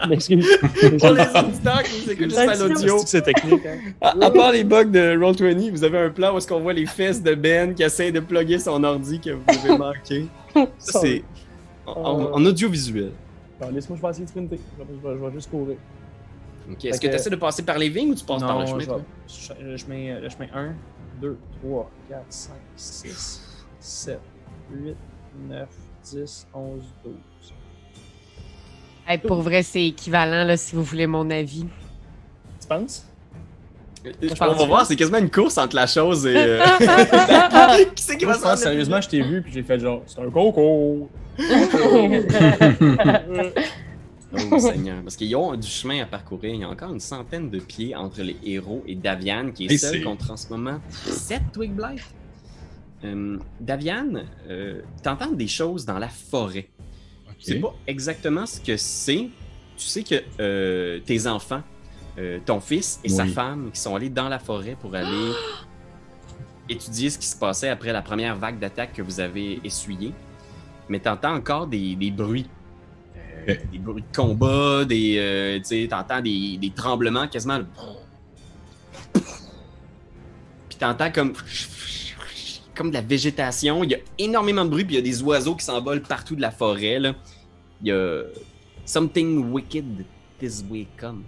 M'excuse. 0.08 0.46
Pour 0.98 1.10
les 1.10 1.22
auditeurs 1.22 1.82
qui 1.82 2.02
nous 2.06 2.10
écoutent 2.12 2.24
juste 2.30 2.38
à 2.38 2.54
l'audio, 2.54 2.98
C'est 3.06 3.22
technique, 3.22 3.64
hein. 3.66 3.78
à, 4.00 4.14
à 4.26 4.30
part 4.30 4.52
les 4.52 4.64
bugs 4.64 4.84
de 4.84 5.16
Roll20, 5.18 5.70
vous 5.70 5.84
avez 5.84 5.98
un 5.98 6.10
plan 6.10 6.34
où 6.34 6.38
est-ce 6.38 6.46
qu'on 6.46 6.60
voit 6.60 6.72
les 6.72 6.86
fesses 6.86 7.22
de 7.22 7.34
Ben 7.34 7.74
qui 7.74 7.82
essaie 7.82 8.12
de 8.12 8.20
plugger 8.20 8.58
son 8.58 8.82
ordi 8.84 9.18
que 9.20 9.30
vous 9.30 9.42
avez 9.48 9.76
manqué. 9.78 10.26
Ça, 10.78 11.00
c'est 11.00 11.24
en, 11.86 11.92
en 12.32 12.44
audiovisuel. 12.44 13.12
Bon, 13.60 13.70
Laisse-moi, 13.72 13.96
je 14.00 14.02
vais 14.02 14.10
essayer 14.10 14.24
de 14.24 14.30
sprinter. 14.30 14.58
Je 14.78 15.08
vais, 15.08 15.16
je 15.28 15.34
juste 15.34 15.50
courir. 15.50 15.76
Ok, 16.70 16.84
Est-ce 16.84 17.00
que 17.00 17.06
tu 17.08 17.14
essaies 17.14 17.30
de 17.30 17.36
passer 17.36 17.62
par 17.64 17.78
les 17.78 17.88
vignes 17.88 18.10
ou 18.10 18.14
tu 18.14 18.24
passes 18.24 18.42
par 18.42 18.60
le 18.60 18.66
chemin? 18.66 18.80
je 18.80 18.86
vais- 19.54 19.62
le 19.70 19.76
chemin, 19.76 20.20
le 20.20 20.28
chemin 20.28 20.46
1, 20.54 20.72
2, 21.20 21.36
3, 21.62 21.90
4, 22.08 22.22
5, 22.28 22.52
6, 22.76 23.40
7, 23.80 24.20
8, 24.72 24.94
9, 25.48 25.68
10, 26.04 26.46
11, 26.54 26.82
12. 27.04 27.14
Hey, 29.06 29.18
pour 29.18 29.42
vrai, 29.42 29.62
c'est 29.62 29.86
équivalent, 29.86 30.44
là, 30.44 30.56
si 30.56 30.76
vous 30.76 30.84
voulez 30.84 31.06
mon 31.06 31.28
avis. 31.30 31.66
Tu 32.60 32.68
penses? 32.68 33.06
Euh, 34.06 34.12
je 34.20 34.34
On 34.40 34.54
va 34.54 34.66
voir, 34.66 34.86
c'est 34.86 34.96
quasiment 34.96 35.18
une 35.18 35.30
course 35.30 35.58
entre 35.58 35.76
la 35.76 35.86
chose 35.86 36.26
et. 36.26 36.36
euh, 36.36 36.60
qui 37.94 38.02
c'est 38.02 38.16
qui 38.16 38.24
va 38.24 38.34
s'en 38.34 38.56
sérieusement, 38.56 39.00
je 39.00 39.08
t'ai 39.08 39.22
vu 39.22 39.42
puis 39.42 39.52
j'ai 39.52 39.62
fait 39.62 39.78
genre, 39.78 40.02
c'est 40.06 40.20
un 40.20 40.30
coco! 40.30 41.08
Oh 44.50 44.58
Seigneur, 44.58 45.02
parce 45.02 45.16
qu'ils 45.16 45.36
ont 45.36 45.54
du 45.54 45.68
chemin 45.68 46.02
à 46.02 46.06
parcourir. 46.06 46.54
Il 46.54 46.60
y 46.60 46.64
a 46.64 46.68
encore 46.68 46.90
une 46.90 47.00
centaine 47.00 47.50
de 47.50 47.58
pieds 47.58 47.94
entre 47.94 48.22
les 48.22 48.34
héros 48.44 48.82
et 48.86 48.94
Davian, 48.94 49.50
qui 49.50 49.66
est 49.66 49.72
Et 49.72 49.76
seul 49.76 50.02
contre 50.02 50.30
en 50.30 50.38
ce 50.38 50.48
moment 50.48 50.80
7 51.02 51.42
Twig 51.52 51.72
Blight. 51.72 52.00
Euh, 53.04 53.38
Davian, 53.60 54.06
euh, 54.48 54.82
t'entends 55.02 55.32
des 55.32 55.48
choses 55.48 55.84
dans 55.84 55.98
la 55.98 56.08
forêt. 56.08 56.68
Tu 57.38 57.46
sais 57.46 57.60
pas 57.60 57.74
exactement 57.86 58.46
ce 58.46 58.60
que 58.60 58.76
c'est. 58.76 59.28
Tu 59.76 59.86
sais 59.86 60.02
que 60.04 60.22
euh, 60.40 61.00
tes 61.00 61.26
enfants, 61.26 61.62
euh, 62.18 62.38
ton 62.44 62.60
fils 62.60 63.00
et 63.02 63.08
sa 63.08 63.24
femme, 63.32 63.70
qui 63.72 63.80
sont 63.80 63.96
allés 63.96 64.10
dans 64.10 64.28
la 64.28 64.38
forêt 64.38 64.76
pour 64.80 64.94
aller 64.94 65.32
étudier 66.68 67.10
ce 67.10 67.18
qui 67.18 67.26
se 67.26 67.36
passait 67.36 67.68
après 67.70 67.92
la 67.92 68.02
première 68.02 68.36
vague 68.36 68.58
d'attaque 68.60 68.92
que 68.92 69.02
vous 69.02 69.18
avez 69.18 69.60
essuyée. 69.64 70.12
Mais 70.88 71.00
t'entends 71.00 71.34
encore 71.34 71.66
des, 71.66 71.96
des 71.96 72.10
bruits. 72.12 72.48
Des 73.72 73.78
bruits 73.78 74.04
de 74.08 74.16
combat, 74.16 74.84
des, 74.84 75.60
tu 75.64 75.68
sais, 75.82 75.88
t'entends 75.90 76.20
des, 76.20 76.58
des 76.58 76.70
tremblements 76.70 77.26
quasiment. 77.26 77.58
le- 77.58 77.66
Puis 80.68 80.78
t'entends 80.78 81.10
comme 81.10 81.32
comme 82.74 82.88
de 82.90 82.94
la 82.94 83.00
végétation. 83.02 83.82
Il 83.84 83.90
y 83.90 83.94
a 83.94 83.98
énormément 84.18 84.64
de 84.64 84.70
bruit, 84.70 84.84
puis 84.84 84.94
il 84.94 84.98
y 84.98 85.00
a 85.00 85.02
des 85.02 85.22
oiseaux 85.22 85.54
qui 85.54 85.64
s'envolent 85.64 86.02
partout 86.02 86.36
de 86.36 86.40
la 86.40 86.50
forêt. 86.50 86.98
Là. 86.98 87.14
Il 87.82 87.88
y 87.88 87.92
a 87.92 88.22
Something 88.84 89.50
Wicked 89.52 90.04
This 90.38 90.64
Way 90.70 90.86
Comes. 90.98 91.22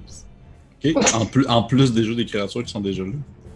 Ok. 0.85 0.97
En, 1.15 1.27
plus, 1.27 1.47
en 1.47 1.63
plus 1.63 1.93
déjà 1.93 2.15
des 2.15 2.27
créatures 2.27 2.63
qui 2.65 2.71
sont 2.73 2.81
déjà 2.81 3.03
là. 3.05 3.13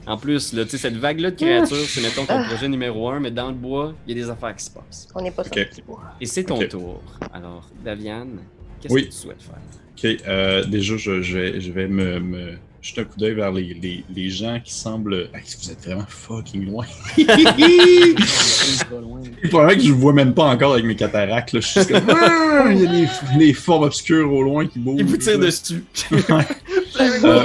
En 0.07 0.17
plus, 0.17 0.55
là, 0.55 0.65
tu 0.65 0.71
sais, 0.71 0.79
cette 0.79 0.97
vague-là 0.97 1.31
de 1.33 1.37
créatures, 1.37 1.77
c'est 1.77 2.01
mettons 2.01 2.25
ton 2.25 2.43
projet 2.45 2.67
numéro 2.69 3.11
un, 3.11 3.21
mais 3.21 3.31
dans 3.31 3.49
le 3.49 3.55
bois, 3.55 3.95
il 4.07 4.17
y 4.17 4.19
a 4.19 4.25
des 4.25 4.31
affaires 4.31 4.57
qui 4.57 4.65
se 4.65 4.71
passent. 4.71 5.07
On 5.15 5.21
n'est 5.21 5.31
pas 5.31 5.43
Ok. 5.43 5.55
sorti. 5.59 5.83
Et 6.21 6.25
c'est 6.27 6.45
ton 6.45 6.59
tour. 6.67 7.03
Alors, 7.35 7.69
Davian, 7.85 8.27
qu'est-ce 8.81 8.95
Oui. 8.95 9.03
que 9.03 9.07
tu 9.11 9.17
souhaites 9.17 9.43
faire? 9.43 9.59
Ok, 9.99 10.23
euh, 10.27 10.65
déjà, 10.65 10.97
je, 10.97 11.21
je 11.21 11.37
vais, 11.39 11.61
je 11.61 11.73
vais 11.73 11.89
me, 11.89 12.21
me 12.21 12.53
jeter 12.81 13.01
un 13.01 13.05
coup 13.05 13.19
d'œil 13.19 13.35
vers 13.35 13.51
les, 13.53 13.75
les, 13.75 14.05
les 14.15 14.31
gens 14.31 14.61
qui 14.63 14.73
semblent. 14.73 15.29
Hey, 15.35 15.43
vous 15.61 15.71
êtes 15.71 15.85
vraiment 15.85 16.07
fucking 16.09 16.67
loin. 16.67 16.85
Est 17.19 17.27
que 19.77 19.83
je 19.83 19.93
vous 19.93 19.99
vois 19.99 20.13
même 20.13 20.35
pas 20.35 20.45
encore 20.45 20.75
avec 20.75 20.85
mes 20.85 20.95
cataractes. 20.97 21.53
Là. 21.53 21.61
Je 21.61 21.67
suis 21.67 21.81
juste 21.81 21.93
comme. 21.93 22.09
Ah, 22.11 22.67
Il 22.71 22.83
y 22.83 22.87
a 22.87 22.91
des, 22.91 23.07
des 23.39 23.53
formes 23.53 23.85
obscures 23.85 24.33
au 24.33 24.43
loin 24.43 24.67
qui 24.67 24.79
bougent. 24.79 25.01
Il 25.01 25.07
vous 25.07 25.17
tire 25.17 25.39
là. 25.39 25.47
dessus. 25.47 25.85
Euh, 27.01 27.45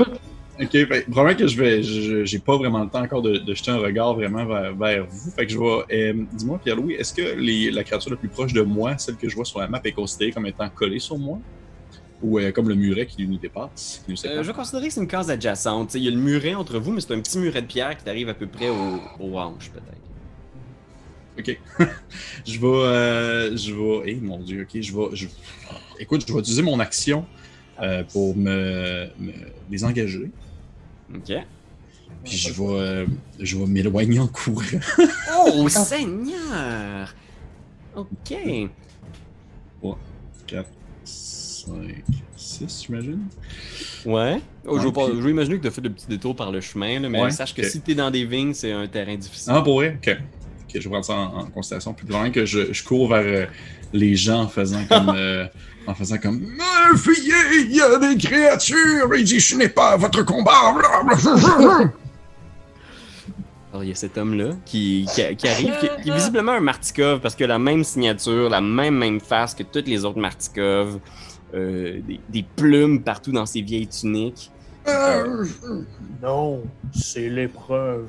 ok, 0.60 0.72
fait, 0.72 1.06
le 1.08 1.12
problème 1.12 1.36
est 1.36 1.40
que 1.40 1.48
je 1.48 1.58
vais, 1.58 1.84
j'ai 2.26 2.40
pas 2.40 2.58
vraiment 2.58 2.84
le 2.84 2.90
temps 2.90 3.04
encore 3.04 3.22
de, 3.22 3.38
de 3.38 3.54
jeter 3.54 3.70
un 3.72 3.78
regard 3.78 4.16
vraiment 4.16 4.46
vers, 4.46 4.74
vers 4.76 5.06
vous. 5.08 5.32
Fait 5.32 5.46
que 5.46 5.52
je 5.52 5.58
vais. 5.60 5.84
euh, 5.92 6.14
dis-moi, 6.34 6.60
Pierre-Louis, 6.64 6.94
est-ce 6.96 7.14
que 7.14 7.36
les, 7.38 7.70
la 7.70 7.84
créature 7.84 8.10
la 8.12 8.18
plus 8.18 8.30
proche 8.30 8.54
de 8.54 8.62
moi, 8.62 8.98
celle 8.98 9.16
que 9.18 9.30
je 9.30 9.36
vois 9.36 9.46
sur 9.46 9.60
la 9.60 9.68
map, 9.68 9.82
est 9.84 9.92
considérée 9.92 10.32
comme 10.32 10.48
étant 10.48 10.68
collée 10.70 11.00
sur 11.00 11.18
moi? 11.18 11.40
Ou 12.24 12.40
euh, 12.40 12.52
comme 12.52 12.70
le 12.70 12.76
muret 12.76 13.06
qui 13.06 13.28
nous 13.28 13.38
dépasse 13.38 14.02
qui 14.06 14.12
nous 14.12 14.18
sépare? 14.18 14.38
Euh, 14.38 14.44
je 14.44 14.48
vais 14.48 14.54
considérer 14.54 14.88
que 14.88 14.94
c'est 14.94 15.02
une 15.02 15.08
case 15.08 15.30
adjacente. 15.30 15.94
Il 15.96 16.04
y 16.04 16.08
a 16.08 16.12
le 16.12 16.18
muret 16.18 16.56
entre 16.56 16.80
vous, 16.80 16.92
mais 16.92 17.02
c'est 17.02 17.14
un 17.14 17.20
petit 17.20 17.38
muret 17.38 17.62
de 17.62 17.68
pierre 17.68 17.98
qui 17.98 18.04
t'arrive 18.04 18.30
à 18.30 18.34
peu 18.34 18.48
près 18.48 18.70
au, 18.70 18.96
au 19.20 19.30
peut-être. 19.74 20.00
Ok. 21.38 21.60
je 22.46 22.60
vais. 22.60 22.68
euh, 22.68 23.58
je 23.58 23.74
vais. 23.74 24.02
Eh 24.12 24.16
mon 24.16 24.40
dieu, 24.40 24.62
ok. 24.64 24.82
Je 24.82 24.94
vais. 24.96 25.16
je- 25.16 25.28
Écoute, 26.00 26.24
je 26.28 26.34
vais 26.34 26.40
utiliser 26.40 26.62
mon 26.62 26.80
action 26.80 27.26
pour 28.12 28.36
me, 28.36 29.08
me 29.20 29.32
désengager. 29.70 30.32
Ok. 31.14 31.34
Puis 32.24 32.38
je 32.38 32.54
vais. 32.54 33.06
je 33.40 33.58
vais 33.58 33.66
m'éloigner 33.66 34.20
en 34.20 34.28
courant. 34.28 34.62
Oh, 35.46 35.68
Seigneur! 35.68 37.14
Ok. 37.96 38.34
4, 40.48 40.68
5, 41.04 41.33
6, 42.36 42.84
j'imagine. 42.86 43.20
Ouais. 44.06 44.42
Oh, 44.68 44.80
je, 44.80 44.86
vais 44.88 44.92
puis- 44.92 45.22
je 45.22 45.30
imaginer 45.30 45.58
que 45.58 45.62
tu 45.64 45.68
as 45.68 45.72
fait 45.72 45.82
de 45.82 45.90
petits 45.90 46.08
détours 46.08 46.36
par 46.36 46.52
le 46.52 46.62
chemin, 46.62 47.00
là, 47.00 47.10
mais 47.10 47.22
Ouais, 47.22 47.32
sache 47.32 47.54
que 47.54 47.64
si 47.64 47.82
tu 47.82 47.92
es 47.92 47.96
dans 47.96 48.12
des 48.12 48.26
vignes, 48.26 48.54
c'est 48.54 48.72
un 48.72 48.88
terrain 48.88 49.16
difficile. 49.16 49.54
Ah, 49.56 49.62
pour 49.62 49.76
vrai? 49.76 49.98
Ok. 50.02 50.18
Ok, 50.64 50.72
je 50.76 50.80
vais 50.80 50.90
prendre 50.90 51.06
ça 51.06 51.14
en, 51.14 51.38
en 51.40 51.46
considération. 51.46 51.94
Puis 51.94 52.08
vraiment 52.08 52.32
que 52.32 52.46
je, 52.46 52.74
je 52.74 52.84
cours 52.84 53.08
vers 53.08 53.24
euh, 53.24 53.46
les 53.94 54.16
gens 54.16 54.44
en 54.44 54.48
faisant 54.48 54.84
comme. 54.90 55.10
euh, 55.16 55.46
en 55.86 55.94
faisant 55.94 56.18
comme. 56.18 56.42
Euh, 56.44 56.98
fuyez, 56.98 57.34
il 57.66 57.76
y 57.76 57.82
a 57.82 57.98
des 58.00 58.18
créatures, 58.18 59.14
il 59.16 59.24
dit 59.24 59.40
ce 59.42 59.56
n'est 59.56 59.70
pas 59.70 59.96
votre 59.98 60.24
combat. 60.24 60.52
Alors, 63.72 63.84
il 63.84 63.90
y 63.90 63.92
a 63.92 63.96
cet 63.96 64.18
homme-là 64.20 64.52
qui, 64.66 65.08
qui, 65.16 65.36
qui 65.36 65.48
arrive, 65.48 65.74
qui, 65.80 65.90
qui 66.04 66.10
est 66.10 66.16
visiblement 66.16 66.52
un 66.52 66.60
Martikov 66.60 67.20
parce 67.22 67.34
qu'il 67.34 67.46
a 67.46 67.48
la 67.50 67.58
même 67.60 67.84
signature, 67.84 68.48
la 68.50 68.62
même, 68.62 68.96
même 68.96 69.20
face 69.20 69.56
que 69.56 69.64
toutes 69.64 69.88
les 69.88 70.06
autres 70.06 70.20
Martikov, 70.20 71.00
euh, 71.54 72.00
des, 72.08 72.20
des 72.30 72.46
plumes 72.56 73.02
partout 73.02 73.32
dans 73.32 73.46
ses 73.46 73.62
vieilles 73.62 73.88
tuniques. 73.88 74.52
Euh, 74.88 75.46
Non, 76.22 76.62
c'est 76.94 77.30
l'épreuve 77.30 78.06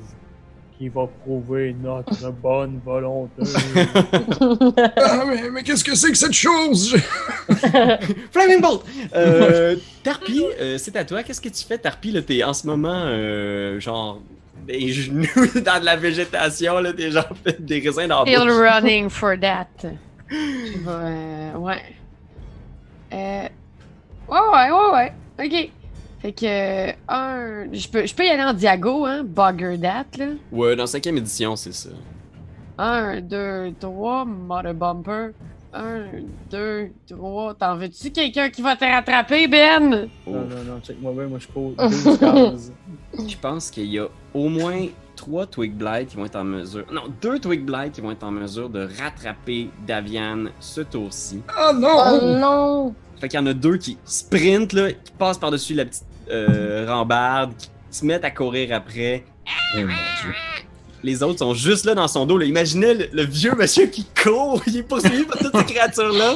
qui 0.77 0.89
va 0.89 1.07
prouver 1.23 1.73
notre 1.81 2.31
bonne 2.43 2.79
volonté. 2.83 3.43
ah, 4.97 5.23
mais 5.27 5.49
mais 5.49 5.63
qu'est-ce 5.63 5.83
que 5.83 5.95
c'est 5.95 6.09
que 6.11 6.17
cette 6.17 6.33
chose? 6.33 6.95
Flaming 8.31 8.61
Bolt! 8.61 8.81
Euh, 9.15 9.75
Tarpi, 10.03 10.43
euh, 10.59 10.77
c'est 10.77 10.95
à 10.97 11.05
toi. 11.05 11.23
Qu'est-ce 11.23 11.39
que 11.41 11.49
tu 11.49 11.63
fais, 11.65 11.77
Tarpi? 11.77 12.11
Là, 12.11 12.21
t'es 12.21 12.43
en 12.43 12.53
ce 12.53 12.67
moment, 12.67 13.03
euh, 13.05 13.79
genre, 13.79 14.21
des 14.67 14.91
genoux 14.91 15.25
dans 15.63 15.79
de 15.79 15.85
la 15.85 15.95
végétation, 15.95 16.79
là, 16.79 16.91
t'es 16.91 17.11
genre 17.11 17.29
fait 17.43 17.63
des 17.63 17.79
raisins 17.79 18.07
dans 18.07 18.23
la 18.25 18.31
Still 18.33 18.49
running 18.49 19.09
for 19.09 19.35
that. 19.39 19.67
Ouais. 20.31 21.81
Ouais. 23.11 23.17
Euh... 23.17 23.47
Ouais, 24.27 24.39
ouais, 24.53 24.71
ouais, 24.71 24.93
ouais. 24.93 25.45
Ok. 25.45 25.71
Fait 26.19 26.31
que, 26.31 26.91
un. 27.07 27.71
Je 27.71 27.87
peux, 27.87 28.05
je 28.05 28.15
peux 28.15 28.25
y 28.25 28.29
aller 28.29 28.43
en 28.43 28.53
diago, 28.53 29.05
hein? 29.05 29.23
Bugger 29.23 29.77
that, 29.79 30.17
là. 30.17 30.27
Ouais, 30.51 30.75
dans 30.75 30.87
cinquième 30.87 31.17
édition, 31.17 31.55
c'est 31.55 31.73
ça. 31.73 31.89
Un, 32.77 33.21
deux, 33.21 33.73
trois, 33.79 34.25
mother 34.25 34.73
bumper. 34.73 35.29
Un, 35.73 36.05
deux, 36.49 36.89
trois. 37.07 37.53
T'en 37.53 37.75
veux-tu 37.75 38.09
quelqu'un 38.11 38.49
qui 38.49 38.61
va 38.61 38.75
te 38.75 38.85
rattraper, 38.85 39.47
Ben? 39.47 39.89
Non, 40.25 40.33
non, 40.33 40.63
non, 40.65 40.79
check 40.81 40.99
moi 41.01 41.11
bien, 41.13 41.27
moi 41.27 41.37
je 41.39 41.47
cours 41.47 41.71
12 41.77 42.17
cases. 42.19 42.71
Je 43.27 43.37
pense 43.37 43.69
qu'il 43.69 43.85
y 43.85 43.99
a 43.99 44.07
au 44.33 44.49
moins 44.49 44.87
trois 45.25 45.47
Twig 45.47 45.73
Blight 45.73 46.09
qui 46.09 46.17
vont 46.17 46.25
être 46.25 46.35
en 46.35 46.43
mesure. 46.43 46.85
Non, 46.91 47.03
deux 47.21 47.39
Twig 47.39 47.65
Blight 47.65 47.93
qui 47.93 48.01
vont 48.01 48.11
être 48.11 48.23
en 48.23 48.31
mesure 48.31 48.69
de 48.69 48.87
rattraper 48.99 49.69
Davian 49.87 50.45
ce 50.59 50.81
tour-ci. 50.81 51.41
Ah 51.49 51.71
Oh 51.71 51.77
non 51.77 52.39
non! 52.39 52.95
Fait 53.19 53.27
qu'il 53.27 53.39
y 53.39 53.41
en 53.43 53.45
a 53.47 53.53
deux 53.53 53.77
qui 53.77 53.97
sprintent, 54.05 54.73
là, 54.73 54.91
qui 54.91 55.11
passent 55.17 55.37
par-dessus 55.39 55.73
la 55.73 55.85
petite 55.85 56.03
euh, 56.29 56.85
rambarde, 56.87 57.53
qui 57.57 57.69
se 57.89 58.05
mettent 58.05 58.25
à 58.25 58.29
courir 58.31 58.75
après. 58.75 59.25
Oh 59.75 59.79
mon 59.79 59.85
dieu. 59.87 60.33
Les 61.01 61.23
autres 61.23 61.39
sont 61.39 61.53
juste 61.53 61.85
là 61.85 61.95
dans 61.95 62.07
son 62.07 62.25
dos. 62.25 62.37
Là. 62.37 62.45
Imaginez 62.45 62.93
le, 62.93 63.07
le 63.11 63.23
vieux 63.23 63.55
monsieur 63.55 63.87
qui 63.87 64.05
court, 64.21 64.61
il 64.67 64.77
est 64.77 64.83
poursuivi 64.83 65.23
par 65.23 65.37
toutes 65.39 65.57
ces 65.57 65.73
créatures-là. 65.73 66.35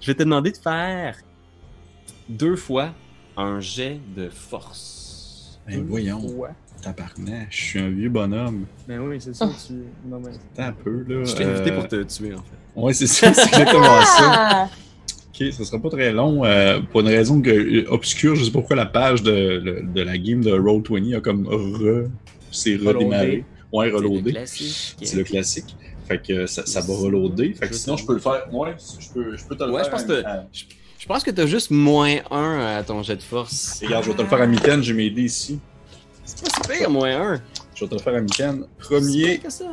Je 0.00 0.06
vais 0.06 0.14
te 0.14 0.22
demander 0.22 0.52
de 0.52 0.56
faire 0.56 1.16
deux 2.28 2.56
fois 2.56 2.90
un 3.36 3.58
jet 3.60 4.00
de 4.16 4.28
force. 4.28 5.58
Ben 5.66 5.84
voyons. 5.88 6.20
Tabarnak, 6.82 7.46
je 7.50 7.56
suis 7.62 7.78
un 7.78 7.88
vieux 7.88 8.08
bonhomme. 8.10 8.66
Ben 8.86 8.98
oui, 9.00 9.16
c'est 9.20 9.34
ça, 9.34 9.48
tu. 9.66 9.74
Non, 10.08 10.20
mais. 10.20 10.30
Attends 10.58 10.68
un 10.68 10.72
peu, 10.72 11.04
là. 11.08 11.24
Je 11.24 11.34
t'ai 11.34 11.44
invité 11.44 11.70
euh, 11.70 11.74
pour 11.76 11.88
te 11.88 12.02
tuer, 12.02 12.34
en 12.34 12.38
fait. 12.38 12.80
Ouais, 12.80 12.92
c'est 12.92 13.06
ça, 13.06 13.32
c'est 13.32 13.42
exactement 13.46 13.84
ça. 14.02 14.18
Ah! 14.20 14.68
Ok, 15.34 15.40
Ok, 15.46 15.52
ça 15.54 15.64
sera 15.64 15.78
pas 15.80 15.88
très 15.90 16.12
long. 16.12 16.44
euh, 16.44 16.80
pour 16.90 17.00
une 17.00 17.08
raison 17.08 17.40
que, 17.40 17.50
euh, 17.50 17.84
obscure, 17.90 18.34
je 18.36 18.44
sais 18.44 18.50
pas 18.50 18.58
pourquoi 18.58 18.76
la 18.76 18.86
page 18.86 19.22
de, 19.22 19.32
le- 19.64 19.82
de 19.82 20.02
la 20.02 20.18
game 20.18 20.42
de 20.42 20.50
Roll20 20.52 21.16
a 21.16 21.20
comme 21.20 21.46
re. 21.46 22.08
C'est 22.50 22.76
redémarré. 22.76 23.44
Ouais, 23.72 23.86
C'est 23.86 23.90
le 23.92 23.96
reloadé. 23.96 24.30
classique. 24.32 24.96
C'est 25.02 25.16
le 25.16 25.24
classique. 25.24 25.76
Fait 26.06 26.20
que 26.20 26.46
ça, 26.46 26.66
ça 26.66 26.80
va 26.82 26.94
reloader. 26.94 27.54
Fait 27.54 27.68
que 27.68 27.74
sinon, 27.74 27.96
je 27.96 28.04
peux 28.04 28.12
le 28.14 28.18
faire. 28.20 28.46
Ouais, 28.52 28.74
je 29.00 29.08
peux, 29.08 29.36
je 29.36 29.44
peux 29.44 29.56
te 29.56 29.64
le 29.64 29.70
Ouais, 29.72 29.82
faire. 29.84 29.86
je 29.86 29.90
pense 29.90 30.04
que- 30.04 30.24
à- 30.26 30.46
Je 30.98 31.06
pense 31.06 31.22
que 31.24 31.30
t'as 31.30 31.46
juste 31.46 31.70
moins 31.70 32.16
1 32.30 32.76
à 32.78 32.82
ton 32.82 33.02
jet 33.02 33.16
de 33.16 33.22
force. 33.22 33.80
Regarde, 33.82 34.04
je 34.04 34.10
vais 34.10 34.16
te 34.16 34.22
le 34.22 34.28
faire 34.28 34.40
à 34.42 34.46
mitaine, 34.46 34.82
j'ai 34.82 34.92
mes 34.92 35.08
dés 35.10 35.22
ici. 35.22 35.58
C'est 36.24 36.42
pas 36.42 36.50
super, 36.74 36.90
moins 36.90 37.32
1. 37.34 37.40
Je 37.74 37.84
vais 37.84 37.88
te 37.88 37.94
le 37.94 38.00
faire 38.00 38.14
à 38.14 38.20
mitaine. 38.20 38.64
Premier. 38.78 39.38
que 39.38 39.50
ça. 39.50 39.64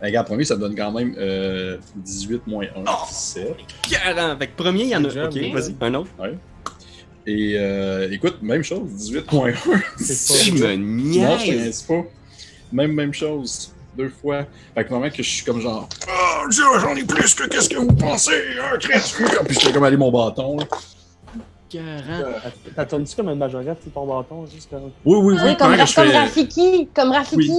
Ben, 0.00 0.06
regarde, 0.08 0.26
premier, 0.26 0.44
ça 0.44 0.54
te 0.56 0.60
donne 0.60 0.74
quand 0.76 0.92
même 0.92 1.14
euh, 1.18 1.78
18 1.96 2.46
moins 2.46 2.66
1, 2.76 3.08
17. 3.08 3.56
40. 3.90 4.38
Fait 4.38 4.46
que 4.48 4.56
premier, 4.56 4.82
il 4.84 4.88
y 4.90 4.96
en 4.96 5.04
a. 5.04 5.08
Ok, 5.08 5.36
vas-y. 5.52 5.74
Un 5.80 5.94
autre. 5.94 6.10
Et 7.28 7.54
euh, 7.56 8.08
écoute, 8.12 8.38
même 8.42 8.62
chose, 8.62 8.88
18 8.88 9.32
moins 9.32 9.48
1. 9.50 9.54
C'est 9.96 10.44
Tu 10.44 10.52
pas- 10.60 10.76
me 10.76 10.76
Non, 10.76 11.38
je 11.38 11.44
te 11.44 11.50
niaises. 11.50 11.62
niaise 11.64 11.82
pas. 11.82 12.04
Même, 12.72 12.92
même 12.92 13.12
chose. 13.14 13.72
Deux 13.96 14.10
fois. 14.10 14.44
Fait 14.74 14.84
que 14.84 14.90
moment 14.92 15.08
que 15.08 15.16
je 15.22 15.28
suis 15.28 15.44
comme 15.44 15.60
genre. 15.60 15.88
Oh, 16.06 16.48
Dieu, 16.50 16.62
j'en 16.80 16.94
ai 16.94 17.02
plus 17.04 17.34
que 17.34 17.48
qu'est-ce 17.48 17.70
que 17.70 17.78
vous 17.78 17.86
pensez, 17.94 18.32
hein, 18.60 18.76
créature? 18.78 19.42
Puis 19.46 19.54
je 19.54 19.60
fais 19.60 19.72
comme 19.72 19.84
aller 19.84 19.96
mon 19.96 20.12
bâton. 20.12 20.58
là. 20.58 20.66
40. 21.76 22.26
T'as 22.74 22.84
tourné-tu 22.86 23.16
comme 23.16 23.28
une 23.28 23.38
majorette, 23.38 23.78
ton 23.92 24.06
bâton, 24.06 24.46
juste 24.46 24.70
comme? 24.70 24.90
Oui, 25.04 25.18
oui, 25.18 25.34
oui. 25.34 25.40
Oui, 25.44 25.56
comme, 25.56 25.72
je 25.72 25.94
comme 25.94 26.06
fais- 26.06 26.18
Rafiki. 26.18 26.88
Comme 26.94 27.10
Rafiki. 27.12 27.52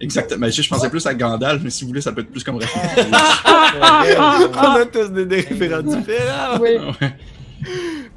Exactement. 0.00 0.40
Mais 0.40 0.50
je 0.50 0.62
je 0.62 0.68
pensais 0.68 0.90
plus 0.90 1.06
à 1.06 1.14
Gandalf, 1.14 1.62
mais 1.62 1.70
si 1.70 1.84
vous 1.84 1.88
voulez, 1.88 2.00
ça 2.00 2.12
peut 2.12 2.20
être 2.20 2.30
plus 2.30 2.44
comme 2.44 2.56
Rafiki. 2.56 2.80
On 4.56 4.80
a 4.80 4.86
tous 4.86 5.08
des, 5.08 5.36
référents 5.40 5.82
différents. 5.82 6.58
Oui. 6.60 6.76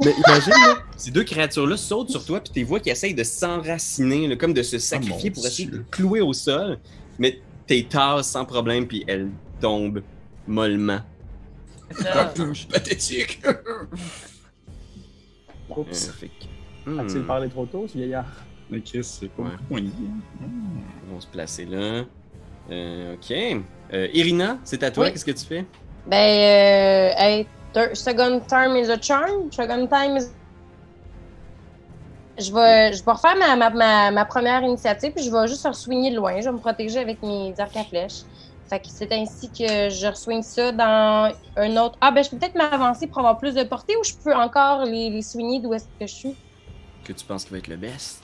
Mais 0.04 0.14
imagine, 0.28 0.52
là, 0.52 0.78
ces 0.96 1.12
deux 1.12 1.24
créatures-là 1.24 1.78
sautent 1.78 2.10
sur 2.10 2.26
toi, 2.26 2.40
puis 2.40 2.52
tu 2.54 2.64
vois 2.64 2.80
qu'ils 2.80 2.92
essayent 2.92 3.14
de 3.14 3.24
s'enraciner, 3.24 4.38
comme 4.38 4.54
de 4.54 4.64
se 4.64 4.78
sacrifier 4.78 5.30
mon 5.30 5.36
pour 5.36 5.46
essayer 5.46 5.68
de 5.68 5.78
Dieu. 5.78 5.86
clouer 5.92 6.22
au 6.22 6.34
sol. 6.34 6.78
Mais 7.18 7.40
t'es 7.68 7.86
tasses 7.90 8.28
sans 8.28 8.46
problème, 8.46 8.88
puis 8.88 9.04
elles 9.08 9.30
tombent 9.62 10.02
mollement. 10.48 11.00
Pathétique. 12.72 13.42
Oups. 15.78 16.12
fait 16.12 16.28
que- 16.28 16.90
hmm, 16.90 17.00
A-t-il 17.00 17.24
parlé 17.26 17.50
trop 17.50 17.66
tôt, 17.66 17.86
ce 17.88 17.98
vieillard? 17.98 18.26
Mais 18.70 18.82
Chris, 18.82 19.04
c'est 19.04 19.30
pas 19.30 19.44
Ouais. 19.44 19.50
beaucoup 19.52 19.64
poigné. 19.70 19.90
Ils 20.42 21.14
vont 21.14 21.20
se 21.20 21.28
placer 21.28 21.66
là. 21.66 22.04
Euh, 22.72 23.16
ok. 23.16 23.32
Euh, 23.94 24.08
Irina, 24.14 24.58
c'est 24.64 24.84
à 24.84 24.92
toi, 24.92 25.06
Oui. 25.06 25.12
qu'est-ce 25.12 25.26
que 25.26 25.32
tu 25.32 25.46
fais? 25.46 25.66
Ben, 26.06 26.16
euh, 26.18 27.14
hey, 27.18 27.48
second 27.94 28.42
time 28.48 28.76
is 28.76 28.90
a 28.92 29.02
charm. 29.02 29.52
Second 29.52 29.88
time 29.88 30.18
is. 30.18 30.28
Je 32.38 32.54
vais, 32.54 32.94
je 32.94 33.04
vais 33.04 33.12
refaire 33.12 33.36
ma, 33.38 33.56
ma, 33.58 33.70
ma, 33.70 34.12
ma 34.12 34.26
première 34.26 34.62
initiative, 34.64 35.12
puis 35.14 35.24
je 35.26 35.32
vais 35.32 35.48
juste 35.48 35.66
re-swinguer 35.68 36.12
de 36.12 36.16
loin. 36.16 36.40
Je 36.40 36.46
vais 36.46 36.52
me 36.54 36.58
protéger 36.60 37.00
avec 37.00 37.22
mes 37.22 37.54
arcs 37.60 37.76
à 37.76 37.84
flèches. 37.84 38.22
Fait 38.70 38.80
que 38.80 38.88
c'est 38.88 39.12
ainsi 39.12 39.50
que 39.50 39.90
je 39.90 40.08
re-swing 40.08 40.44
ça 40.44 40.72
dans 40.72 41.34
un 41.58 41.78
autre. 41.78 41.98
Ah, 42.02 42.12
ben, 42.12 42.24
je 42.24 42.30
peux 42.30 42.38
peut-être 42.38 42.56
m'avancer 42.56 43.08
pour 43.08 43.18
avoir 43.20 43.38
plus 43.38 43.56
de 43.56 43.64
portée 43.64 43.96
ou 43.98 44.04
je 44.04 44.14
peux 44.24 44.34
encore 44.36 44.86
les, 44.86 45.10
les 45.10 45.22
swinguer 45.24 45.60
d'où 45.60 45.74
est-ce 45.74 45.86
que 46.00 46.06
je 46.06 46.14
suis? 46.14 46.36
Que 47.04 47.14
tu 47.14 47.26
penses 47.26 47.44
qu'il 47.46 47.54
va 47.54 47.58
être 47.58 47.68
le 47.68 47.78
best? 47.78 48.22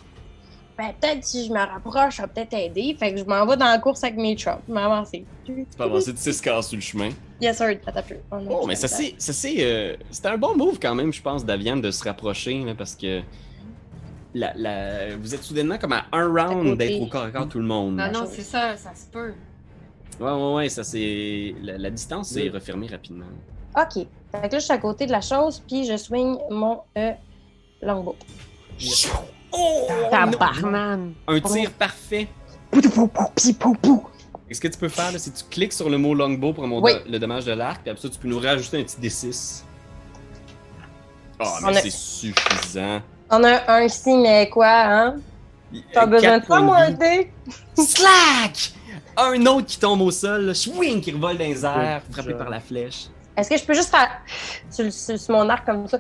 Ben, 0.78 0.94
peut-être 1.00 1.24
si 1.24 1.46
je 1.48 1.52
me 1.54 1.58
rapproche, 1.58 2.18
ça 2.18 2.24
va 2.24 2.28
peut-être 2.28 2.54
aider. 2.54 2.96
Fait 3.00 3.14
que 3.14 3.18
je 3.20 3.24
m'en 3.24 3.46
vais 3.46 3.56
dans 3.58 3.66
la 3.66 3.80
course 3.80 4.04
avec 4.04 4.18
mes 4.18 4.38
chops. 4.38 4.60
Je 4.68 4.74
vais 4.74 4.80
m'avancer. 4.80 5.26
Tu 5.46 5.66
peux 5.78 5.84
avancer 5.84 6.12
de 6.14 6.18
6 6.18 6.42
cases 6.42 6.68
sur 6.68 6.76
le 6.76 6.82
chemin. 6.82 7.10
Yes, 7.42 7.58
sir. 7.58 7.68
Attends 7.88 8.00
un 8.00 8.04
peu. 8.04 8.16
Oh, 8.32 8.36
non, 8.42 8.60
Oh, 8.64 8.68
mais 8.68 8.76
ça 8.76 8.88
c'est, 8.88 9.16
ça 9.18 9.32
c'est, 9.34 9.56
euh, 9.60 9.96
c'était 10.12 10.28
un 10.28 10.38
bon 10.38 10.56
move 10.56 10.78
quand 10.80 10.94
même, 10.94 11.12
je 11.14 11.22
pense, 11.22 11.44
d'Aviane 11.46 11.80
de 11.82 11.90
se 11.92 12.04
rapprocher, 12.04 12.62
là, 12.66 12.76
parce 12.76 12.94
que 12.96 13.22
la, 14.34 14.54
la- 14.56 15.16
vous 15.16 15.34
êtes 15.34 15.44
soudainement 15.44 15.78
comme 15.78 15.94
à 15.94 16.06
un 16.12 16.28
round 16.28 16.78
d'être 16.78 17.02
au 17.02 17.08
corps 17.08 17.24
à 17.24 17.32
corps 17.32 17.48
tout 17.48 17.60
le 17.60 17.66
monde. 17.66 17.92
Non, 17.96 18.04
La 18.06 18.12
non, 18.12 18.26
c'est 18.30 18.42
ça, 18.42 18.76
ça 18.76 18.94
se 18.94 19.06
peut. 19.10 19.34
Ouais, 20.20 20.32
ouais, 20.32 20.54
ouais, 20.54 20.70
ça 20.70 20.84
c'est, 20.84 21.54
la, 21.62 21.78
la 21.78 21.90
distance 21.90 22.30
s'est 22.30 22.44
Oui. 22.44 22.50
refermée 22.50 22.88
rapidement. 22.88 23.26
OK. 23.78 23.94
Fait 24.32 24.48
que 24.50 24.54
là, 24.54 24.60
je 24.60 24.64
suis 24.64 24.74
à 24.74 24.78
côté 24.78 25.06
de 25.06 25.12
la 25.12 25.22
chose, 25.22 25.62
puis 25.68 25.86
je 25.86 25.98
swing 25.98 26.38
mon 26.50 26.80
euh, 26.98 27.12
longbow. 27.82 28.16
Oh! 29.52 29.88
Tabarnan. 30.12 31.12
Un 31.28 31.40
tir 31.42 31.72
parfait. 31.72 32.28
Et 34.50 34.54
ce 34.54 34.62
que 34.62 34.68
tu 34.68 34.78
peux 34.78 34.90
faire, 34.90 35.12
là, 35.12 35.18
c'est 35.20 35.32
que 35.34 35.38
tu 35.40 35.44
cliques 35.50 35.74
sur 35.74 35.90
le 35.90 35.98
mot 35.98 36.14
longbow 36.14 36.54
pour 36.54 36.68
mon 36.68 36.82
Oui. 36.82 36.92
le 37.10 37.18
dommage 37.20 37.46
de 37.46 37.52
l'arc, 37.54 37.82
puis 37.82 37.90
après 37.90 38.02
ça, 38.02 38.10
tu 38.10 38.20
peux 38.20 38.28
nous 38.28 38.40
rajouter 38.40 38.80
un 38.80 38.84
petit 38.84 38.98
D6. 39.00 39.64
Ah, 41.40 41.58
On 41.64 41.68
mais 41.68 41.78
a- 41.78 41.82
c'est 41.82 41.90
suffisant. 41.92 43.02
On 43.30 43.44
a 43.44 43.72
un 43.74 43.82
ici, 43.84 44.16
mais 44.18 44.50
quoi, 44.50 44.68
hein? 44.70 45.16
T'as 45.94 46.04
Euh, 46.04 46.06
besoin 46.06 46.38
de 46.38 46.42
ça, 46.44 46.48
points 46.48 46.62
moi, 46.62 46.78
un 46.78 46.92
dé? 46.92 47.32
Slack! 47.76 48.74
Un 49.18 49.46
autre 49.46 49.68
qui 49.68 49.80
tombe 49.80 50.02
au 50.02 50.12
sol, 50.12 50.46
là, 50.46 50.54
swing, 50.54 51.02
qui 51.02 51.12
revole 51.12 51.38
dans 51.38 51.44
les 51.46 51.66
airs, 51.66 52.02
frappé 52.12 52.34
par 52.34 52.50
la 52.50 52.60
flèche. 52.60 53.08
Est-ce 53.38 53.50
que 53.50 53.58
je 53.58 53.64
peux 53.66 53.74
juste 53.74 53.90
faire 53.90 54.10
sur, 54.70 54.92
sur- 54.92 55.20
sur 55.20 55.34
mon 55.36 55.48
arc 55.50 55.66
comme 55.66 55.88
ça? 55.88 56.00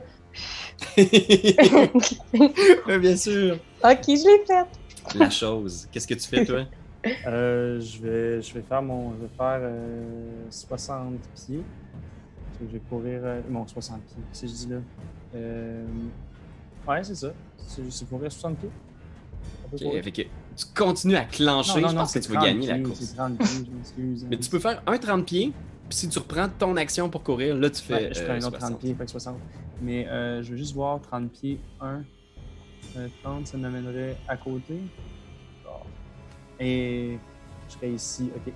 Ouais, 2.87 2.99
bien 2.99 3.15
sûr. 3.15 3.55
ok, 3.83 4.01
je 4.07 4.25
l'ai 4.27 4.45
fait. 4.45 5.17
La 5.17 5.29
chose. 5.29 5.87
Qu'est-ce 5.91 6.07
que 6.07 6.13
tu 6.15 6.27
fais, 6.27 6.45
toi? 6.45 6.61
Euh, 7.27 7.79
je 7.81 7.99
vais, 8.01 8.41
je 8.41 8.51
vais 8.55 8.63
faire 8.67 8.81
mon, 8.81 9.11
je 9.11 9.17
vais 9.21 9.29
faire 9.37 9.59
euh, 9.61 10.41
60 10.49 11.19
pieds. 11.35 11.61
Fait 12.57 12.65
que 12.65 12.67
Je 12.67 12.73
vais 12.73 12.81
courir, 12.89 13.19
euh, 13.23 13.41
bon 13.47 13.67
60 13.67 14.01
pieds, 14.01 14.23
si 14.33 14.47
je 14.47 14.53
dis 14.53 14.67
là. 14.69 14.77
Euh, 15.35 15.85
ouais, 16.87 17.03
c'est 17.03 17.13
ça. 17.13 17.27
C'est 17.67 18.09
courir 18.09 18.31
60 18.31 18.57
pieds. 18.57 18.69
On 19.85 19.91
tu 20.55 20.65
continues 20.75 21.15
à 21.15 21.25
clencher. 21.25 21.81
je 21.81 21.93
pense 21.95 22.13
que 22.13 22.19
tu 22.19 22.29
vas 22.31 22.35
30 22.39 22.45
gagner 22.45 22.67
la 22.67 22.79
course. 22.79 22.99
C'est 22.99 23.15
30 23.15 23.37
pieds, 23.37 23.47
je 23.65 23.71
m'excuse. 23.71 24.27
Mais 24.29 24.37
tu 24.37 24.49
peux 24.49 24.59
faire 24.59 24.81
un 24.87 24.97
30 24.97 25.25
pieds, 25.25 25.53
puis 25.89 25.97
si 25.97 26.09
tu 26.09 26.19
reprends 26.19 26.47
ton 26.49 26.75
action 26.77 27.09
pour 27.09 27.23
courir, 27.23 27.55
là, 27.55 27.69
tu 27.69 27.81
fais. 27.81 27.93
Ouais, 27.93 28.13
je 28.13 28.23
prends 28.23 28.33
euh, 28.33 28.37
un 28.37 28.43
autre 28.43 28.57
30 28.57 28.59
60. 28.61 28.79
pieds, 28.79 28.95
fait 28.95 29.05
que 29.05 29.11
60. 29.11 29.35
Mais 29.81 30.07
euh, 30.07 30.41
je 30.41 30.51
veux 30.51 30.57
juste 30.57 30.73
voir 30.73 31.01
30 31.01 31.31
pieds, 31.31 31.59
1. 31.81 32.03
Euh, 32.97 33.07
30, 33.23 33.47
ça 33.47 33.57
m'amènerait 33.57 34.15
à 34.27 34.37
côté. 34.37 34.79
Et 36.59 37.17
je 37.67 37.73
serais 37.73 37.91
ici. 37.91 38.29
Ok. 38.35 38.53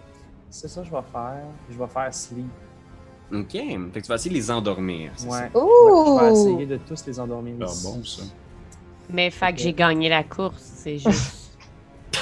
C'est 0.50 0.68
ça 0.68 0.82
que 0.82 0.88
je 0.88 0.92
vais 0.92 1.02
faire. 1.12 1.44
Je 1.70 1.78
vais 1.78 1.88
faire 1.88 2.14
sleep. 2.14 2.46
Ok, 3.32 3.52
fait 3.52 3.78
que 3.94 4.00
tu 4.00 4.08
vas 4.08 4.16
essayer 4.16 4.32
de 4.32 4.36
les 4.36 4.50
endormir. 4.50 5.12
Ouais. 5.12 5.28
ça? 5.28 5.28
Ouais, 5.28 5.50
je 5.54 5.60
vais 5.60 5.62
Ouh! 5.62 6.32
essayer 6.32 6.66
de 6.66 6.78
tous 6.78 7.06
les 7.06 7.20
endormir. 7.20 7.56
Ah 7.62 7.66
bon, 7.84 8.04
ça. 8.04 8.24
Mais 9.12 9.30
fait 9.30 9.54
que 9.54 9.60
j'ai 9.60 9.74
gagné 9.74 10.10
la 10.10 10.24
course, 10.24 10.58
c'est 10.60 10.98
juste. 10.98 11.39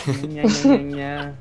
Gna, 0.07 0.43
gna, 0.43 0.77
gna. 0.77 1.33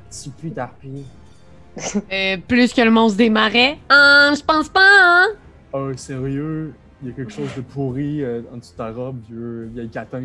Euh, 2.11 2.37
plus 2.47 2.73
que 2.73 2.81
le 2.81 2.89
monstre 2.91 3.17
des 3.17 3.29
marais? 3.29 3.77
Hein, 3.89 4.33
je 4.35 4.43
pense 4.43 4.67
pas, 4.69 4.81
hein? 4.83 5.27
Oh, 5.73 5.91
sérieux? 5.95 6.73
Il 7.01 7.09
y 7.09 7.11
a 7.11 7.13
quelque 7.13 7.31
chose 7.31 7.49
de 7.55 7.61
pourri 7.61 8.23
euh, 8.23 8.41
en 8.51 8.57
dessous 8.57 8.71
de 8.71 8.77
ta 8.77 8.91
robe, 8.91 9.19
vieux, 9.29 9.69
vieille 9.73 9.89
catin. 9.89 10.23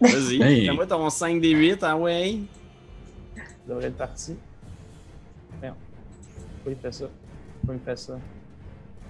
Vas-y, 0.00 0.40
Hey. 0.42 0.66
fais-moi 0.66 0.86
ton 0.86 1.08
5 1.10 1.40
des 1.40 1.50
8, 1.50 1.78
ah 1.82 1.96
ouais. 1.96 2.38
Ça 3.36 3.42
devrait 3.68 3.86
être 3.88 3.96
parti. 3.98 4.34
Merde. 5.60 5.74
Pourquoi 6.64 6.72
il 6.72 6.78
fait 6.82 6.92
ça? 6.94 7.04
Pourquoi 7.60 7.74
il 7.74 7.80
fait 7.84 7.98
ça? 7.98 8.18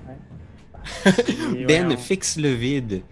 Ouais. 0.08 1.12
Et 1.60 1.64
Ben 1.66 1.84
voyons. 1.86 1.98
fixe 2.00 2.36
le 2.36 2.48
vide, 2.50 3.02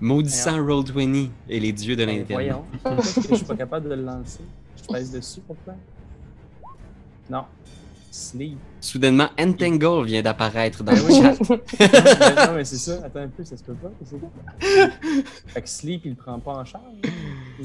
maudissant 0.00 0.58
Roll20 0.60 1.28
et 1.48 1.58
les 1.60 1.72
dieux 1.72 1.96
de 1.96 2.04
Ben, 2.04 2.18
l'Internet. 2.18 2.54
Voyons. 2.84 3.00
Je 3.28 3.34
suis 3.34 3.44
pas 3.44 3.56
capable 3.56 3.88
de 3.88 3.94
le 3.96 4.02
lancer? 4.02 4.40
Pèse 4.92 5.10
dessus, 5.12 5.40
pourquoi? 5.46 5.74
Non. 7.28 7.44
Sleep. 8.10 8.58
Soudainement, 8.80 9.28
Entangle 9.38 10.04
vient 10.04 10.20
d'apparaître 10.22 10.82
dans 10.82 10.92
Ben 10.92 11.06
le 11.06 11.14
chat. 11.14 11.38
Non, 12.48 12.54
mais 12.56 12.64
c'est 12.64 12.76
ça. 12.78 13.00
Attends 13.04 13.20
un 13.20 13.28
peu, 13.28 13.44
ça 13.44 13.56
se 13.56 13.62
peut 13.62 13.74
pas. 13.74 13.90
c'est. 14.04 14.18
Fait 15.46 15.62
que 15.62 15.68
Sleep, 15.68 16.02
il 16.06 16.10
le 16.10 16.16
prend 16.16 16.38
pas 16.40 16.54
en 16.54 16.64
charge. 16.64 16.84
Bon. 17.02 17.64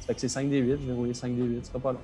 Ça 0.00 0.06
fait 0.06 0.14
que 0.14 0.20
c'est 0.20 0.28
5 0.28 0.48
des 0.48 0.58
8. 0.58 0.70
Je 0.82 0.86
vais 0.86 0.92
rouler 0.92 1.14
5 1.14 1.34
des 1.34 1.42
8. 1.42 1.64
Ce 1.64 1.68
sera 1.72 1.80
pas 1.80 1.92
long. 1.92 1.98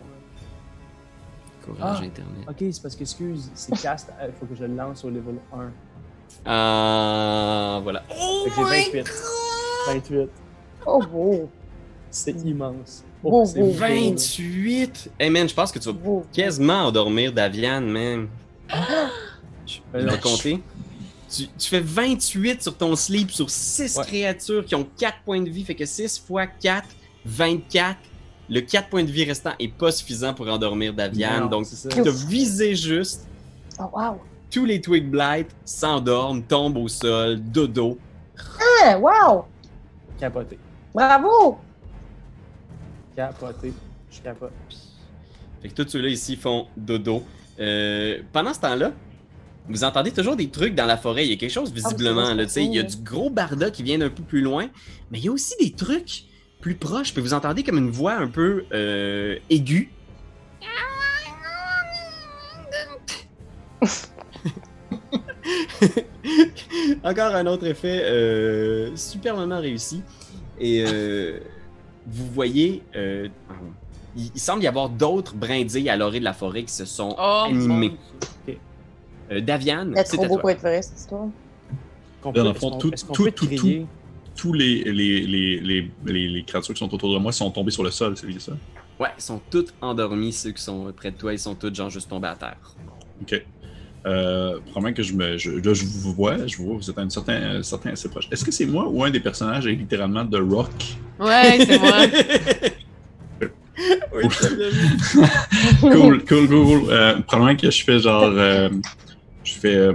Courage 1.64 1.98
Ah. 2.00 2.04
Internet. 2.04 2.48
Ok, 2.48 2.56
c'est 2.72 2.82
parce 2.82 2.96
que, 2.96 3.02
excuse, 3.02 3.50
c'est 3.54 3.80
cast. 3.80 4.12
Il 4.26 4.32
faut 4.32 4.46
que 4.46 4.56
je 4.56 4.64
le 4.64 4.74
lance 4.74 5.04
au 5.04 5.10
level 5.10 5.36
1. 5.52 5.70
Ah, 6.46 7.80
voilà. 7.82 8.02
Oh 8.10 8.44
Fait 8.44 8.50
que 8.62 8.68
j'ai 8.92 9.02
28. 9.02 9.12
28. 9.88 10.30
Oh, 10.86 11.02
wow. 11.12 11.48
C'est 12.10 12.40
immense. 12.44 13.04
Wow, 13.22 13.46
c'est 13.46 13.60
wow, 13.60 13.72
28! 13.72 15.10
Hey 15.18 15.30
man, 15.30 15.48
je 15.48 15.54
pense 15.54 15.72
que 15.72 15.78
tu 15.78 15.88
vas 15.90 15.94
quasiment 16.32 16.84
endormir 16.86 17.32
Daviane, 17.32 17.86
man. 17.86 18.28
Je 19.66 19.78
Ben 19.92 20.00
je 20.00 20.06
vais 20.06 20.20
compter. 20.20 20.62
Tu, 21.30 21.46
tu 21.58 21.68
fais 21.68 21.80
28 21.80 22.62
sur 22.62 22.76
ton 22.76 22.96
sleep 22.96 23.30
sur 23.30 23.50
6 23.50 23.96
Ouais. 23.98 24.04
créatures 24.04 24.64
qui 24.64 24.74
ont 24.74 24.86
4 24.98 25.18
points 25.24 25.42
de 25.42 25.50
vie. 25.50 25.62
Fait 25.64 25.74
que 25.74 25.84
6 25.84 26.22
fois 26.26 26.46
4, 26.46 26.86
24. 27.26 27.98
Le 28.48 28.60
4 28.60 28.88
points 28.88 29.04
de 29.04 29.10
vie 29.10 29.24
restant 29.24 29.52
est 29.58 29.68
pas 29.72 29.92
suffisant 29.92 30.32
pour 30.32 30.48
endormir 30.48 30.94
Daviane. 30.94 31.42
Non, 31.42 31.46
donc, 31.48 31.66
c'est 31.66 31.76
ça. 31.76 31.88
tu 31.90 32.08
as 32.08 32.26
visé 32.26 32.74
juste. 32.74 33.26
Oh, 33.78 33.84
wow. 33.92 34.18
tous 34.50 34.64
les 34.64 34.80
Twig 34.80 35.04
Blight 35.08 35.48
s'endorment, 35.64 36.42
tombent 36.42 36.78
au 36.78 36.88
sol, 36.88 37.38
dodo. 37.40 37.98
Ah, 38.82 38.98
wow! 38.98 39.44
Capoté. 40.18 40.58
Bravo! 40.94 41.58
Capoté. 43.18 43.72
Je 44.12 44.20
capote. 44.20 44.52
Fait 45.60 45.70
que 45.70 45.74
tous 45.74 45.88
ceux-là 45.88 46.06
ici 46.06 46.36
font 46.36 46.68
dodo. 46.76 47.24
Euh, 47.58 48.20
pendant 48.32 48.54
ce 48.54 48.60
temps-là, 48.60 48.92
vous 49.68 49.82
entendez 49.82 50.12
toujours 50.12 50.36
des 50.36 50.50
trucs 50.50 50.76
dans 50.76 50.86
la 50.86 50.96
forêt. 50.96 51.26
Il 51.26 51.30
y 51.30 51.32
a 51.32 51.36
quelque 51.36 51.50
chose 51.50 51.72
visiblement. 51.72 52.28
Ah, 52.28 52.34
là, 52.34 52.46
tu 52.46 52.52
sais. 52.52 52.64
il 52.64 52.72
y 52.72 52.78
a 52.78 52.84
du 52.84 52.96
gros 52.98 53.28
barda 53.28 53.72
qui 53.72 53.82
vient 53.82 53.98
d'un 53.98 54.10
peu 54.10 54.22
plus 54.22 54.40
loin, 54.40 54.70
mais 55.10 55.18
il 55.18 55.24
y 55.24 55.28
a 55.28 55.32
aussi 55.32 55.54
des 55.58 55.72
trucs 55.72 56.26
plus 56.60 56.76
proches. 56.76 57.12
Puis 57.12 57.20
vous 57.20 57.34
entendez 57.34 57.64
comme 57.64 57.78
une 57.78 57.90
voix 57.90 58.14
un 58.14 58.28
peu 58.28 58.66
euh, 58.72 59.36
aiguë. 59.50 59.90
Encore 67.02 67.34
un 67.34 67.46
autre 67.46 67.66
effet 67.66 68.00
euh, 68.04 68.94
superbement 68.94 69.58
réussi. 69.58 70.04
Et 70.60 70.84
euh, 70.86 71.40
vous 72.10 72.26
voyez, 72.32 72.82
euh, 72.96 73.28
il, 74.16 74.30
il 74.34 74.40
semble 74.40 74.62
y 74.62 74.66
avoir 74.66 74.88
d'autres 74.88 75.34
brindilles 75.34 75.88
à 75.88 75.96
l'orée 75.96 76.20
de 76.20 76.24
la 76.24 76.32
forêt 76.32 76.64
qui 76.64 76.72
se 76.72 76.84
sont 76.84 77.14
Oh, 77.18 77.44
animées. 77.46 77.92
Euh, 79.30 79.40
Daviane, 79.40 79.94
C'est 80.06 80.16
trop 80.16 80.24
à 80.24 80.28
beau 80.28 80.34
toi. 80.34 80.40
pour 80.40 80.50
être 80.50 80.60
vrai, 80.60 80.80
cette 80.80 80.98
histoire. 80.98 81.26
Dans 82.24 82.44
le 82.44 82.54
fond, 82.54 82.78
tout- 82.78 82.90
tout- 82.90 83.28
tout-? 83.30 83.86
Tous 84.36 84.52
les, 84.52 84.84
les, 84.84 84.92
les, 84.92 85.26
les, 85.26 85.60
les, 85.60 85.90
les- 86.06 86.28
les 86.28 86.44
créatures 86.44 86.72
qui 86.72 86.78
sont 86.78 86.94
autour 86.94 87.12
de 87.12 87.18
moi 87.18 87.32
sont 87.32 87.50
tombées 87.50 87.72
sur 87.72 87.82
le 87.82 87.90
sol, 87.90 88.16
c'est 88.16 88.28
bien 88.28 88.38
ça? 88.38 88.52
Ouais, 89.00 89.08
ils 89.18 89.22
sont 89.22 89.40
tous 89.50 89.66
endormis, 89.80 90.32
ceux 90.32 90.52
qui 90.52 90.62
sont 90.62 90.92
près 90.92 91.10
de 91.10 91.16
toi, 91.16 91.32
ils 91.32 91.40
sont 91.40 91.56
tous 91.56 91.74
genre 91.74 91.90
juste 91.90 92.08
tombés 92.08 92.28
à 92.28 92.36
terre. 92.36 92.76
Ok. 93.20 93.44
Euh, 94.06 94.58
probablement 94.70 94.94
que 94.94 95.02
je 95.02 95.12
me. 95.12 95.36
Je, 95.38 95.50
là, 95.50 95.74
je 95.74 95.84
vous 95.84 96.14
vois, 96.14 96.46
je 96.46 96.56
vous 96.56 96.66
vois, 96.66 96.76
vous 96.76 96.88
êtes 96.90 96.98
un 96.98 97.10
certain, 97.10 97.58
un 97.58 97.62
certain 97.62 97.90
assez 97.90 98.08
proche. 98.08 98.28
Est-ce 98.30 98.44
que 98.44 98.52
c'est 98.52 98.66
moi 98.66 98.86
ou 98.88 99.02
un 99.04 99.10
des 99.10 99.20
personnages 99.20 99.66
est 99.66 99.72
littéralement 99.72 100.24
The 100.26 100.38
Rock? 100.48 100.70
Ouais, 101.18 101.58
c'est 101.66 101.78
moi. 101.78 102.06
oui, 104.14 104.24
cool, 105.80 106.24
cool, 106.24 106.24
cool, 106.24 106.48
cool. 106.48 106.82
Euh, 106.90 107.18
probablement 107.26 107.56
que 107.56 107.70
je 107.70 107.84
fais 107.84 107.98
genre. 107.98 108.22
euh, 108.24 108.68
je 109.44 109.52
fais. 109.52 109.90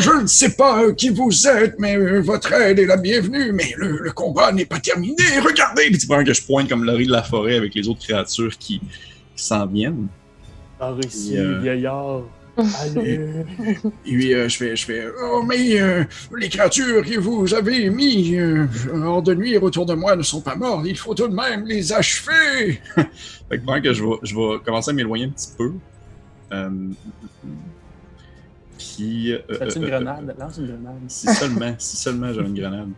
Je 0.00 0.22
ne 0.22 0.26
sais 0.26 0.56
pas 0.56 0.82
euh, 0.82 0.94
qui 0.94 1.10
vous 1.10 1.46
êtes, 1.46 1.78
mais 1.78 1.94
euh, 1.96 2.20
votre 2.20 2.52
aide 2.52 2.78
est 2.78 2.86
la 2.86 2.96
bienvenue, 2.96 3.52
mais 3.52 3.72
le, 3.76 3.98
le 3.98 4.10
combat 4.12 4.50
n'est 4.52 4.64
pas 4.64 4.80
terminé. 4.80 5.22
Regardez! 5.44 5.90
puis 5.90 5.98
probablement 6.06 6.32
que 6.32 6.34
je 6.38 6.46
pointe 6.46 6.68
comme 6.68 6.84
l'orée 6.84 7.04
de 7.04 7.12
la 7.12 7.22
forêt 7.22 7.56
avec 7.56 7.74
les 7.74 7.86
autres 7.88 8.00
créatures 8.00 8.56
qui, 8.58 8.80
qui 9.36 9.44
s'en 9.44 9.66
viennent. 9.66 10.08
Par 10.78 10.98
ici, 11.00 11.36
euh, 11.36 11.60
vieillard. 11.60 12.22
Allez. 12.80 13.20
Et 14.06 14.12
puis, 14.12 14.34
euh, 14.34 14.48
je 14.48 14.56
fais, 14.56 14.76
je 14.76 14.84
fais, 14.84 15.06
oh, 15.22 15.42
mais 15.42 15.80
euh, 15.80 16.04
les 16.36 16.48
créatures 16.48 17.04
que 17.04 17.18
vous 17.18 17.52
avez 17.54 17.90
mis 17.90 18.36
euh, 18.36 18.66
hors 19.04 19.22
de 19.22 19.34
nuire 19.34 19.62
autour 19.62 19.86
de 19.86 19.94
moi 19.94 20.16
ne 20.16 20.22
sont 20.22 20.40
pas 20.40 20.56
mortes. 20.56 20.84
Il 20.86 20.96
faut 20.96 21.14
tout 21.14 21.28
de 21.28 21.34
même 21.34 21.66
les 21.66 21.92
achever. 21.92 22.80
Fait 23.48 23.58
que 23.58 23.80
que 23.80 23.92
je 23.92 24.04
vais, 24.04 24.16
je 24.22 24.34
vais 24.34 24.58
commencer 24.64 24.90
à 24.90 24.94
m'éloigner 24.94 25.26
un 25.26 25.30
petit 25.30 25.50
peu. 25.56 25.72
Puis. 28.78 29.32
une 29.32 29.86
grenade? 29.86 30.34
Lance 30.38 30.58
une 30.58 30.66
grenade. 30.66 30.96
Si 31.08 31.26
seulement, 31.28 31.74
si 31.78 31.96
seulement 31.96 32.32
j'avais 32.32 32.48
une 32.48 32.58
grenade. 32.58 32.90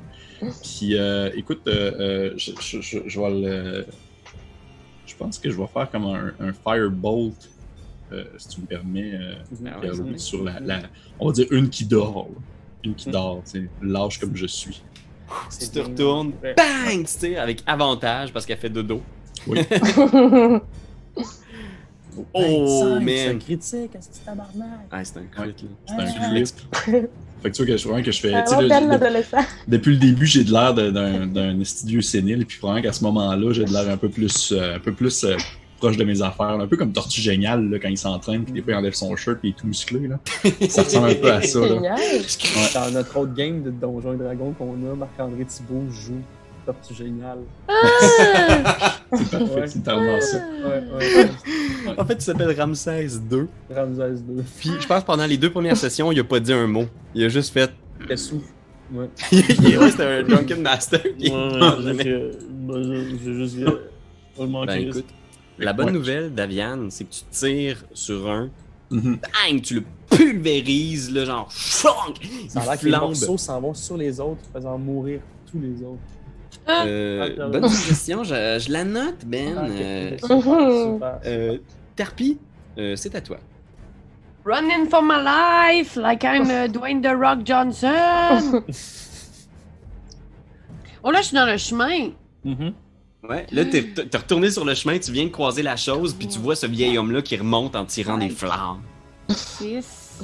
Puis, 0.62 0.96
écoute, 1.36 1.62
je, 1.66 2.52
je, 2.60 2.80
je, 2.80 2.98
je 3.06 3.20
vais 3.20 3.30
le. 3.30 3.86
Je 5.06 5.16
pense 5.16 5.38
que 5.38 5.50
je 5.50 5.56
vais 5.56 5.66
faire 5.66 5.90
comme 5.90 6.06
un, 6.06 6.32
un 6.40 6.52
firebolt, 6.52 7.51
euh, 8.12 8.24
si 8.38 8.48
tu 8.48 8.60
me 8.60 8.66
permets, 8.66 9.12
euh, 9.14 9.34
Ah 9.66 9.74
ouais, 9.76 9.80
Pierre-Louis, 9.80 10.12
c'est- 10.12 10.18
sur 10.18 10.44
la, 10.44 10.60
la- 10.60 10.82
On 11.20 11.26
va 11.28 11.32
dire 11.32 11.46
une 11.50 11.68
qui 11.70 11.84
dort. 11.84 12.28
là. 12.30 12.40
Une 12.84 12.94
qui 12.94 13.10
dort, 13.10 13.42
tu 13.44 13.50
sais, 13.60 13.68
lâche 13.82 14.18
comme 14.18 14.34
je 14.36 14.46
suis. 14.46 14.82
Tu 15.58 15.68
te 15.68 15.78
retournes, 15.78 16.32
bang, 16.42 17.06
tu 17.06 17.18
tires 17.18 17.40
avec 17.40 17.62
avantage 17.66 18.32
parce 18.32 18.44
qu'elle 18.44 18.58
fait 18.58 18.68
dodo. 18.70 19.00
Oh, 22.34 22.98
C'est 23.00 23.04
man. 23.28 23.38
critique, 23.38 23.94
est-ce 23.94 24.08
que 24.08 24.14
c'est 24.14 24.24
tabarnak? 24.26 24.80
Ah, 24.90 25.02
c'est 25.02 25.16
un 25.16 25.22
crit, 25.30 25.46
là. 25.48 25.54
C'est 25.86 25.94
un 25.94 26.20
Ah. 26.20 26.28
flip. 26.30 26.46
Fait 27.42 27.50
que 27.50 27.56
tu 27.56 27.62
vois 27.64 27.66
que 27.72 27.76
je, 27.78 27.88
vraiment 27.88 28.04
que 28.04 28.12
je 28.12 28.20
fais. 28.20 28.28
sais, 28.46 28.54
Ah, 28.54 28.60
l'adolescent. 28.60 29.38
depuis 29.66 29.92
le 29.94 29.96
début, 29.98 30.26
j'ai 30.26 30.44
de 30.44 30.52
l'air 30.52 30.74
d'un 30.74 31.26
d'un 31.26 31.58
estudieux 31.58 32.02
sénile, 32.02 32.44
puis 32.44 32.58
vraiment 32.60 32.82
qu'à 32.82 32.92
ce 32.92 33.02
moment-là, 33.04 33.52
j'ai 33.54 33.64
de 33.64 33.72
l'air 33.72 33.88
un 33.88 33.96
peu 33.96 34.10
plus, 34.10 34.52
euh, 34.52 34.76
un 34.76 34.78
peu 34.78 34.92
plus 34.92 35.24
euh, 35.24 35.36
proche 35.82 35.96
de 35.96 36.04
mes 36.04 36.22
affaires, 36.22 36.46
un 36.60 36.66
peu 36.68 36.76
comme 36.76 36.92
Tortue 36.92 37.20
Géniale 37.20 37.68
là, 37.68 37.78
quand 37.80 37.88
il 37.88 37.98
s'entraîne, 37.98 38.44
puis 38.44 38.52
des 38.52 38.62
fois 38.62 38.74
il 38.74 38.76
enlève 38.76 38.94
son 38.94 39.16
shirt, 39.16 39.38
puis 39.40 39.48
il 39.48 39.52
est 39.52 39.54
tout 39.56 39.66
musclé. 39.66 40.06
Là. 40.06 40.20
Ça 40.68 40.82
ressemble 40.84 41.08
un 41.10 41.14
peu 41.16 41.32
à 41.32 41.42
ça. 41.42 41.58
Là. 41.60 41.66
Génial. 41.68 41.98
Dans 42.74 42.90
notre 42.92 43.16
autre 43.18 43.34
game 43.34 43.62
de 43.64 43.70
Donjons 43.70 44.12
et 44.12 44.16
Dragons 44.16 44.52
qu'on 44.52 44.74
a, 44.90 44.94
Marc-André 44.94 45.44
Thibault 45.44 45.84
joue 45.90 46.20
Tortue 46.64 46.94
Génial. 46.94 47.38
C'est 49.14 49.30
parfait, 49.30 49.54
Ouais. 49.54 49.66
c'est 49.66 49.82
tellement 49.82 50.20
ça. 50.20 50.38
Ouais, 50.38 50.82
ouais. 50.96 51.94
En 51.98 52.04
fait, 52.06 52.14
il 52.14 52.20
s'appelle 52.22 52.58
Ramsès 52.58 53.08
2. 53.28 53.48
Ramsès 53.74 54.22
2. 54.22 54.42
Puis, 54.58 54.70
je 54.80 54.86
pense 54.86 55.00
que 55.02 55.06
pendant 55.06 55.26
les 55.26 55.36
deux 55.36 55.50
premières 55.50 55.76
sessions, 55.76 56.10
il 56.12 56.20
a 56.20 56.24
pas 56.24 56.40
dit 56.40 56.52
un 56.52 56.66
mot. 56.66 56.86
Il 57.14 57.24
a 57.24 57.28
juste 57.28 57.52
fait. 57.52 57.70
T'es 58.08 58.16
souffle. 58.16 58.46
Ouais. 58.90 59.08
Il 59.32 59.72
est- 59.72 59.76
ouais, 59.78 59.90
c'était 59.90 60.04
un 60.04 60.22
Drunken 60.22 60.62
Master. 60.62 61.00
il 61.18 61.30
parle 61.30 61.82
jamais. 61.82 62.04
J'ai 63.24 63.34
juste. 63.34 63.56
On 64.38 64.44
le 64.62 64.66
Ben 64.66 64.74
écoute, 64.88 65.04
la 65.58 65.72
bonne 65.72 65.92
nouvelle, 65.92 66.34
Daviane, 66.34 66.90
c'est 66.90 67.04
que 67.04 67.10
tu 67.12 67.22
tires 67.30 67.84
sur 67.92 68.30
un, 68.30 68.50
Mhm. 68.90 69.18
bang, 69.48 69.62
tu 69.62 69.74
le 69.76 69.84
pulvérises, 70.10 71.10
là, 71.14 71.24
genre, 71.24 71.50
chonk, 71.50 72.16
Ça 72.48 72.60
a 72.60 72.62
il 72.62 72.68
l'air 72.68 72.78
que 72.80 72.84
les 72.86 72.90
morceaux 72.92 73.38
s'en 73.38 73.60
vont 73.60 73.72
sur 73.74 73.96
les 73.96 74.20
autres, 74.20 74.42
faisant 74.52 74.76
mourir 74.78 75.20
tous 75.50 75.58
les 75.60 75.82
autres. 75.82 75.98
Euh, 76.68 77.34
Ah, 77.40 77.48
bonne 77.48 77.68
suggestion, 77.68 78.22
je, 78.22 78.34
je 78.64 78.70
la 78.70 78.84
note, 78.84 79.24
Ben. 79.26 79.54
Ah, 79.58 79.64
Euh, 79.64 80.16
super, 80.18 81.20
euh, 82.78 82.96
c'est 82.96 83.14
à 83.14 83.20
toi. 83.20 83.38
Running 84.44 84.88
for 84.88 85.02
my 85.02 85.22
life, 85.24 85.96
like 85.96 86.22
I'm 86.24 86.44
uh, 86.50 86.68
Dwayne 86.68 87.00
The 87.00 87.14
Rock 87.16 87.40
Johnson. 87.46 88.62
oh 91.04 91.10
là, 91.10 91.20
je 91.20 91.26
suis 91.28 91.34
dans 91.36 91.46
le 91.46 91.56
chemin. 91.56 92.10
Mhm. 92.44 92.72
Ouais, 93.28 93.46
là, 93.52 93.64
t'es 93.64 93.84
t'es 93.84 94.16
retourné 94.18 94.50
sur 94.50 94.64
le 94.64 94.74
chemin, 94.74 94.98
tu 94.98 95.12
viens 95.12 95.24
de 95.24 95.30
croiser 95.30 95.62
la 95.62 95.76
chose, 95.76 96.12
puis 96.12 96.26
tu 96.26 96.40
vois 96.40 96.56
ce 96.56 96.66
vieil 96.66 96.98
homme-là 96.98 97.22
qui 97.22 97.36
remonte 97.36 97.76
en 97.76 97.84
tirant 97.84 98.18
des 98.18 98.30
flammes. 98.30 98.82
Six. 99.28 100.20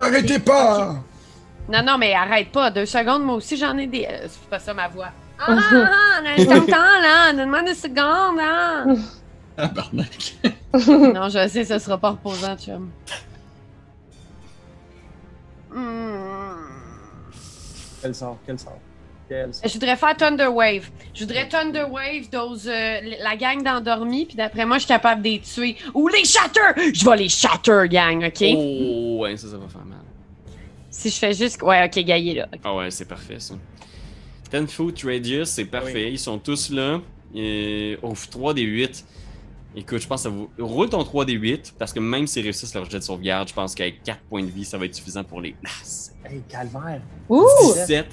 Arrêtez 0.00 0.40
pas! 0.40 0.96
Non, 1.68 1.82
non, 1.84 1.96
mais 1.98 2.12
arrête 2.12 2.50
pas. 2.50 2.72
Deux 2.72 2.86
secondes, 2.86 3.22
moi 3.24 3.36
aussi, 3.36 3.56
j'en 3.56 3.78
ai 3.78 3.86
des. 3.86 4.04
euh, 4.10 4.26
c'est 4.28 4.50
pas 4.50 4.58
ça 4.58 4.74
ma 4.74 4.88
voix. 4.88 5.10
Ah, 5.38 5.46
ah, 5.48 5.90
ah, 6.24 6.28
instant 6.36 6.54
de 6.60 6.66
temps, 6.66 7.00
là. 7.00 7.32
Donne-moi 7.32 7.62
deux 7.62 7.74
secondes, 7.74 8.36
là. 8.36 8.84
Ah, 9.56 9.68
barnac. 9.68 10.34
non, 10.88 11.28
je 11.28 11.46
sais, 11.48 11.64
ce 11.64 11.78
sera 11.78 11.96
pas 11.98 12.10
reposant, 12.10 12.56
chum. 12.56 12.90
Hmm. 15.72 16.56
Quel 18.02 18.14
sort, 18.14 18.38
quel 18.44 18.58
sort? 18.58 18.80
Sort. 19.28 19.68
Je 19.68 19.72
voudrais 19.72 19.96
faire 19.96 20.16
Thunder 20.16 20.46
Wave. 20.46 20.90
Je 21.14 21.20
voudrais 21.24 21.48
Thunder 21.48 21.84
Wave, 21.90 22.28
those, 22.30 22.66
euh, 22.68 23.00
la 23.22 23.36
gang 23.36 23.62
d'endormis, 23.62 24.26
puis 24.26 24.36
d'après 24.36 24.66
moi, 24.66 24.76
je 24.76 24.82
suis 24.82 24.88
capable 24.88 25.22
de 25.22 25.28
les 25.28 25.40
tuer. 25.40 25.76
Ou 25.94 26.08
les 26.08 26.24
shatter! 26.24 26.92
Je 26.92 27.04
vais 27.04 27.16
les 27.16 27.28
shatter, 27.28 27.88
gang, 27.88 28.24
ok? 28.24 28.44
Oh, 28.56 29.18
ouais, 29.22 29.36
ça, 29.36 29.48
ça 29.48 29.56
va 29.56 29.68
faire 29.68 29.84
mal. 29.84 29.98
Si 30.90 31.08
je 31.08 31.16
fais 31.16 31.32
juste. 31.32 31.62
Ouais, 31.62 31.84
ok, 31.84 32.04
gaillé 32.04 32.34
là. 32.34 32.48
Ah 32.62 32.74
ouais, 32.74 32.90
c'est 32.90 33.06
parfait, 33.06 33.38
ça. 33.38 33.54
10 34.52 34.66
foot 34.70 35.02
radius, 35.04 35.48
c'est 35.48 35.64
parfait. 35.64 36.10
Ils 36.12 36.18
sont 36.18 36.38
tous 36.38 36.70
là. 36.70 37.00
Et... 37.34 37.96
Oh, 38.02 38.12
3 38.30 38.52
des 38.52 38.62
8. 38.62 39.04
Écoute, 39.74 40.02
je 40.02 40.06
pense 40.06 40.24
que 40.24 40.28
ça 40.28 40.28
vous. 40.28 40.50
Roule 40.58 40.90
ton 40.90 41.02
3 41.02 41.24
des 41.24 41.32
8, 41.32 41.74
parce 41.78 41.94
que 41.94 42.00
même 42.00 42.26
s'ils 42.26 42.42
réussissent 42.42 42.74
leur 42.74 42.88
jet 42.90 42.98
de 42.98 43.02
sauvegarde, 43.02 43.48
je 43.48 43.54
pense 43.54 43.74
qu'avec 43.74 44.02
4 44.02 44.20
points 44.28 44.42
de 44.42 44.50
vie, 44.50 44.66
ça 44.66 44.76
va 44.76 44.84
être 44.84 44.94
suffisant 44.94 45.24
pour 45.24 45.40
les. 45.40 45.54
Ah, 45.64 46.28
Hey, 46.28 46.42
calvaire. 46.48 47.00
Ouh! 47.30 47.46
17. 47.74 48.06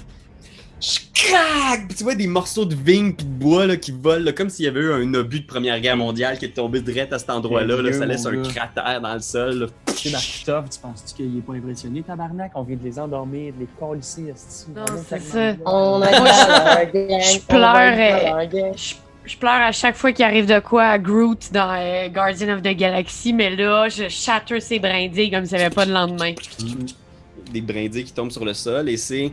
Je 0.80 0.98
craque! 1.14 1.88
Puis 1.88 1.96
Tu 1.98 2.04
vois 2.04 2.14
des 2.14 2.26
morceaux 2.26 2.64
de 2.64 2.74
vigne 2.74 3.12
puis 3.12 3.26
de 3.26 3.30
bois 3.32 3.66
là, 3.66 3.76
qui 3.76 3.92
volent, 3.92 4.24
là, 4.24 4.32
comme 4.32 4.48
s'il 4.48 4.64
y 4.64 4.68
avait 4.68 4.80
eu 4.80 4.92
un 4.92 5.12
obus 5.14 5.40
de 5.40 5.46
Première 5.46 5.78
Guerre 5.80 5.96
mondiale 5.96 6.38
qui 6.38 6.46
est 6.46 6.54
tombé 6.54 6.80
direct 6.80 7.12
à 7.12 7.18
cet 7.18 7.30
endroit-là. 7.30 7.82
là. 7.82 7.92
Ça 7.92 8.06
laisse 8.06 8.24
un 8.24 8.32
gars. 8.32 8.48
cratère 8.48 9.00
dans 9.00 9.14
le 9.14 9.20
sol. 9.20 9.58
là. 9.60 9.66
Tu 9.86 10.08
sais, 10.08 10.46
Markov, 10.46 10.70
tu 10.70 10.78
penses-tu 10.78 11.14
qu'il 11.14 11.36
est 11.38 11.42
pas 11.42 11.52
impressionné, 11.52 12.02
tabarnak? 12.02 12.52
On 12.54 12.62
vient 12.62 12.76
de 12.76 12.84
les 12.84 12.98
endormir, 12.98 13.52
de 13.52 13.60
les 13.60 13.68
colisser. 13.78 14.32
Non, 14.74 14.84
On 14.90 14.96
est 14.96 14.98
c'est 15.08 15.20
ça? 15.20 15.52
On 15.66 16.00
a 16.02 16.10
je 16.10 17.40
pleure, 17.40 18.96
je 19.26 19.36
pleure 19.36 19.52
à 19.52 19.72
chaque 19.72 19.96
fois 19.96 20.12
qu'il 20.12 20.24
arrive 20.24 20.46
de 20.46 20.58
quoi 20.60 20.84
à 20.84 20.98
Groot 20.98 21.50
dans 21.52 21.72
euh, 21.78 22.08
Guardian 22.08 22.54
of 22.56 22.62
the 22.62 22.74
Galaxy, 22.74 23.32
mais 23.34 23.54
là, 23.54 23.88
je 23.88 24.08
shatter 24.08 24.60
ses 24.60 24.78
brindilles 24.78 25.30
comme 25.30 25.44
s'il 25.44 25.58
n'y 25.58 25.64
avait 25.64 25.74
pas 25.74 25.84
de 25.84 25.92
lendemain. 25.92 26.32
Des 27.52 27.60
brindilles 27.60 28.04
qui 28.04 28.12
tombent 28.12 28.30
sur 28.30 28.44
le 28.44 28.54
sol. 28.54 28.88
Et 28.88 28.96
c'est. 28.96 29.30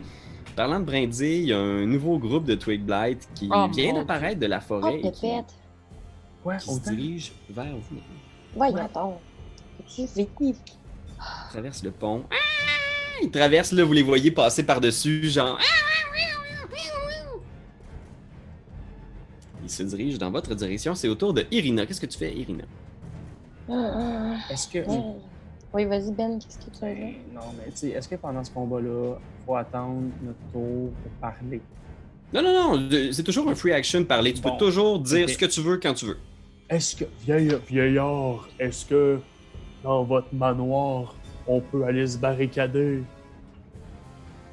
Parlant 0.58 0.80
de 0.80 0.84
brindilles, 0.86 1.42
il 1.42 1.48
y 1.50 1.52
a 1.52 1.58
un 1.58 1.86
nouveau 1.86 2.18
groupe 2.18 2.44
de 2.44 2.56
Twig 2.56 2.82
Blight 2.82 3.28
qui 3.32 3.48
Oh, 3.54 3.68
vient 3.72 3.94
d'apparaître 3.94 4.40
de 4.40 4.46
la 4.46 4.58
Oh, 4.58 4.66
forêt 4.66 4.98
et 5.04 5.12
qui. 5.12 5.26
Ouais, 6.44 6.56
qui 6.58 6.64
se 6.66 6.70
autant. 6.72 6.90
dirige 6.90 7.32
vers 7.48 7.76
vous. 7.76 8.00
Voyons 8.56 8.88
donc. 8.92 9.18
Tu 9.86 10.04
vives. 10.06 10.56
traverse 11.50 11.84
le 11.84 11.92
pont. 11.92 12.24
Ah! 12.32 12.34
Il 13.22 13.30
traverse, 13.30 13.70
là, 13.70 13.84
vous 13.84 13.92
les 13.92 14.02
voyez 14.02 14.32
passer 14.32 14.64
par-dessus, 14.64 15.28
genre. 15.30 15.60
Il 19.62 19.70
se 19.70 19.84
dirige 19.84 20.18
dans 20.18 20.32
votre 20.32 20.56
direction. 20.56 20.96
C'est 20.96 21.08
au 21.08 21.14
tour 21.14 21.32
de 21.34 21.46
Irina. 21.52 21.86
Qu'est-ce 21.86 22.00
que 22.00 22.06
tu 22.06 22.18
fais, 22.18 22.34
Irina? 22.34 22.64
Ah, 23.70 24.38
Est-ce 24.50 24.66
que. 24.66 24.80
Oui, 25.78 25.84
vas-y, 25.84 26.10
Ben, 26.10 26.40
qu'est-ce 26.40 26.58
que 26.58 26.76
tu 26.76 26.84
veux 26.84 26.92
dire? 26.92 27.04
Ben, 27.04 27.14
non, 27.36 27.40
mais 27.56 27.70
tu 27.70 27.76
sais, 27.76 27.88
est-ce 27.90 28.08
que 28.08 28.16
pendant 28.16 28.42
ce 28.42 28.50
combat-là, 28.50 29.14
faut 29.46 29.54
attendre 29.54 30.08
notre 30.24 30.38
tour 30.52 30.90
pour 30.90 31.12
parler? 31.20 31.60
Non, 32.32 32.42
non, 32.42 32.76
non. 32.76 32.88
C'est 33.12 33.22
toujours 33.22 33.48
un 33.48 33.54
free 33.54 33.70
action 33.72 34.02
parler. 34.02 34.34
Tu 34.34 34.40
Bon. 34.42 34.50
peux 34.50 34.58
toujours 34.64 34.98
dire 34.98 35.30
ce 35.30 35.38
que 35.38 35.46
tu 35.46 35.60
veux 35.60 35.76
quand 35.76 35.94
tu 35.94 36.06
veux. 36.06 36.18
Est-ce 36.68 36.96
que, 36.96 37.04
vieillard, 37.24 37.60
vieillard, 37.68 38.48
est-ce 38.58 38.86
que 38.86 39.20
dans 39.84 40.02
votre 40.02 40.34
manoir, 40.34 41.14
on 41.46 41.60
peut 41.60 41.84
aller 41.84 42.08
se 42.08 42.18
barricader? 42.18 43.04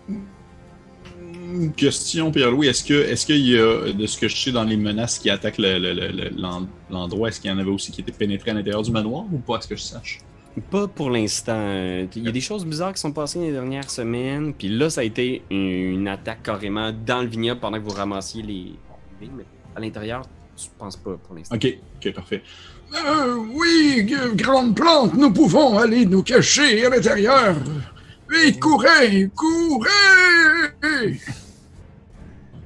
Une 0.07 1.73
question, 1.73 2.31
Pierre-Louis. 2.31 2.67
Est-ce 2.67 2.83
que, 2.83 2.93
est-ce 2.93 3.25
qu'il 3.25 3.47
y 3.47 3.57
a, 3.57 3.91
de 3.91 4.05
ce 4.05 4.19
que 4.19 4.27
je 4.27 4.37
sais 4.37 4.51
dans 4.51 4.63
les 4.63 4.77
menaces 4.77 5.17
qui 5.17 5.31
attaquent 5.31 5.57
le- 5.57 5.79
le- 5.79 5.93
le- 5.93 6.11
le- 6.11 6.29
l'en- 6.37 6.67
l'endroit, 6.91 7.29
est-ce 7.29 7.41
qu'il 7.41 7.49
y 7.49 7.53
en 7.53 7.57
avait 7.57 7.71
aussi 7.71 7.91
qui 7.91 8.01
étaient 8.01 8.11
pénétrés 8.11 8.51
à 8.51 8.53
l'intérieur 8.53 8.83
du 8.83 8.91
manoir 8.91 9.23
ou 9.33 9.39
pas, 9.39 9.57
à 9.57 9.61
ce 9.61 9.67
que 9.67 9.75
je 9.75 9.81
sache? 9.81 10.19
Pas 10.61 10.87
pour 10.87 11.09
l'instant. 11.09 12.07
Il 12.15 12.23
y 12.23 12.27
a 12.27 12.31
des 12.31 12.41
choses 12.41 12.65
bizarres 12.65 12.93
qui 12.93 13.01
sont 13.01 13.11
passées 13.11 13.39
les 13.39 13.51
dernières 13.51 13.89
semaines. 13.89 14.53
Puis 14.53 14.69
là, 14.69 14.89
ça 14.89 15.01
a 15.01 15.03
été 15.03 15.43
une, 15.49 16.07
attaque 16.07 16.43
carrément 16.43 16.91
dans 17.05 17.21
le 17.21 17.27
vignoble 17.27 17.59
pendant 17.59 17.77
que 17.77 17.83
vous 17.83 17.95
ramassiez 17.95 18.41
les. 18.41 18.73
mais 19.21 19.43
à 19.75 19.79
l'intérieur, 19.81 20.21
tu 20.55 20.69
penses 20.77 20.95
pas 20.95 21.17
pour 21.21 21.35
l'instant. 21.35 21.55
Ok, 21.55 21.67
ok, 21.97 22.13
parfait. 22.13 22.41
Euh, 22.93 23.35
oui, 23.53 24.07
grande 24.35 24.75
plante, 24.75 25.15
nous 25.15 25.31
pouvons 25.33 25.77
aller 25.77 26.05
nous 26.05 26.23
cacher 26.23 26.85
à 26.85 26.89
l'intérieur. 26.89 27.55
Vite, 28.29 28.59
courez, 28.59 29.29
courez! 29.35 31.19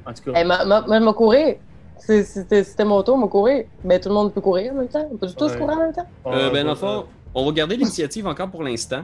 En 0.06 0.14
tout 0.14 0.32
cas, 0.32 0.40
Eh, 0.40 0.44
ma, 0.44 0.66
ma, 0.66 0.82
moi, 0.82 1.00
je 1.00 1.06
vais 1.06 1.14
courir. 1.14 1.56
C'était 1.98 2.86
mon 2.86 3.04
tour, 3.04 3.18
je 3.18 3.24
vais 3.24 3.30
courir. 3.30 3.64
Ben, 3.84 4.00
tout 4.00 4.10
le 4.10 4.16
monde 4.16 4.34
peut 4.34 4.42
courir 4.42 4.74
en 4.74 4.78
même 4.78 4.88
temps. 4.88 5.08
On 5.12 5.18
peut 5.18 5.28
tous 5.28 5.52
Ouais. 5.52 5.58
courir 5.58 5.78
en 5.78 5.82
même 5.82 5.94
temps. 5.94 6.08
Euh, 6.28 6.50
ben, 6.52 6.66
dans 6.66 7.06
on 7.36 7.46
va 7.46 7.52
garder 7.52 7.78
l'initiative 7.78 8.28
encore 8.28 8.50
pour 8.50 8.64
l'instant. 8.64 9.04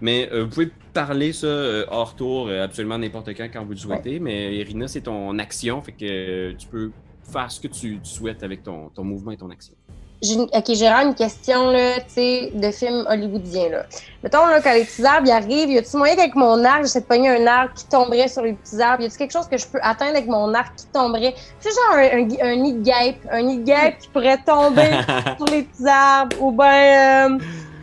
Mais 0.00 0.28
euh, 0.32 0.42
vous 0.44 0.50
pouvez 0.50 0.70
parler 0.92 1.32
ça 1.32 1.46
euh, 1.46 1.86
hors 1.90 2.14
tour 2.14 2.48
euh, 2.48 2.64
absolument 2.64 2.98
n'importe 2.98 3.28
quand 3.34 3.46
quand 3.52 3.64
vous 3.64 3.70
le 3.72 3.76
souhaitez. 3.76 4.18
Mais 4.18 4.54
Irina, 4.56 4.88
c'est 4.88 5.02
ton 5.02 5.38
action. 5.38 5.80
Fait 5.82 5.92
que 5.92 6.04
euh, 6.04 6.52
tu 6.58 6.66
peux 6.66 6.90
faire 7.22 7.50
ce 7.50 7.60
que 7.60 7.68
tu, 7.68 8.00
tu 8.02 8.10
souhaites 8.10 8.42
avec 8.42 8.62
ton, 8.64 8.90
ton 8.94 9.04
mouvement 9.04 9.30
et 9.30 9.36
ton 9.36 9.50
action. 9.50 9.74
Une- 10.22 10.42
Ok, 10.54 10.64
j'ai 10.74 10.86
une 10.88 11.14
question, 11.14 11.70
là, 11.70 11.96
tu 12.00 12.04
sais, 12.14 12.50
de 12.54 12.70
film 12.70 13.04
hollywoodien, 13.08 13.68
là. 13.68 13.86
Mettons, 14.22 14.46
là, 14.46 14.60
quand 14.62 14.72
les 14.72 14.84
petits 14.84 15.04
arbres, 15.04 15.26
ils 15.26 15.30
arrivent, 15.32 15.70
y 15.70 15.76
a-tu 15.78 15.96
moyen 15.98 16.16
qu'avec 16.16 16.34
mon 16.34 16.64
arc, 16.64 16.82
j'essaie 16.82 17.00
de 17.02 17.04
pogner 17.06 17.28
un 17.28 17.46
arbre 17.46 17.74
qui 17.74 17.86
tomberait 17.88 18.28
sur 18.28 18.42
les 18.42 18.54
petits 18.54 18.80
arbres? 18.80 19.02
Y 19.02 19.06
a-tu 19.06 19.18
quelque 19.18 19.32
chose 19.32 19.48
que 19.48 19.58
je 19.58 19.66
peux 19.66 19.80
atteindre 19.82 20.12
avec 20.16 20.26
mon 20.26 20.54
arc 20.54 20.76
qui 20.76 20.86
tomberait? 20.86 21.34
Tu 21.60 21.68
sais, 21.68 21.70
genre 21.70 21.96
un, 21.98 22.46
un, 22.46 22.52
un 22.52 22.56
nid 22.56 22.72
de 22.74 22.82
guêpe, 22.82 23.26
un 23.30 23.42
nid 23.42 23.58
de 23.58 23.64
guêpe 23.64 23.98
qui 23.98 24.08
pourrait 24.08 24.38
tomber 24.46 24.90
sur 25.36 25.46
les 25.46 25.62
petits 25.64 25.86
arbres, 25.86 26.36
ou 26.40 26.52
ben, 26.52 27.32
euh, 27.32 27.38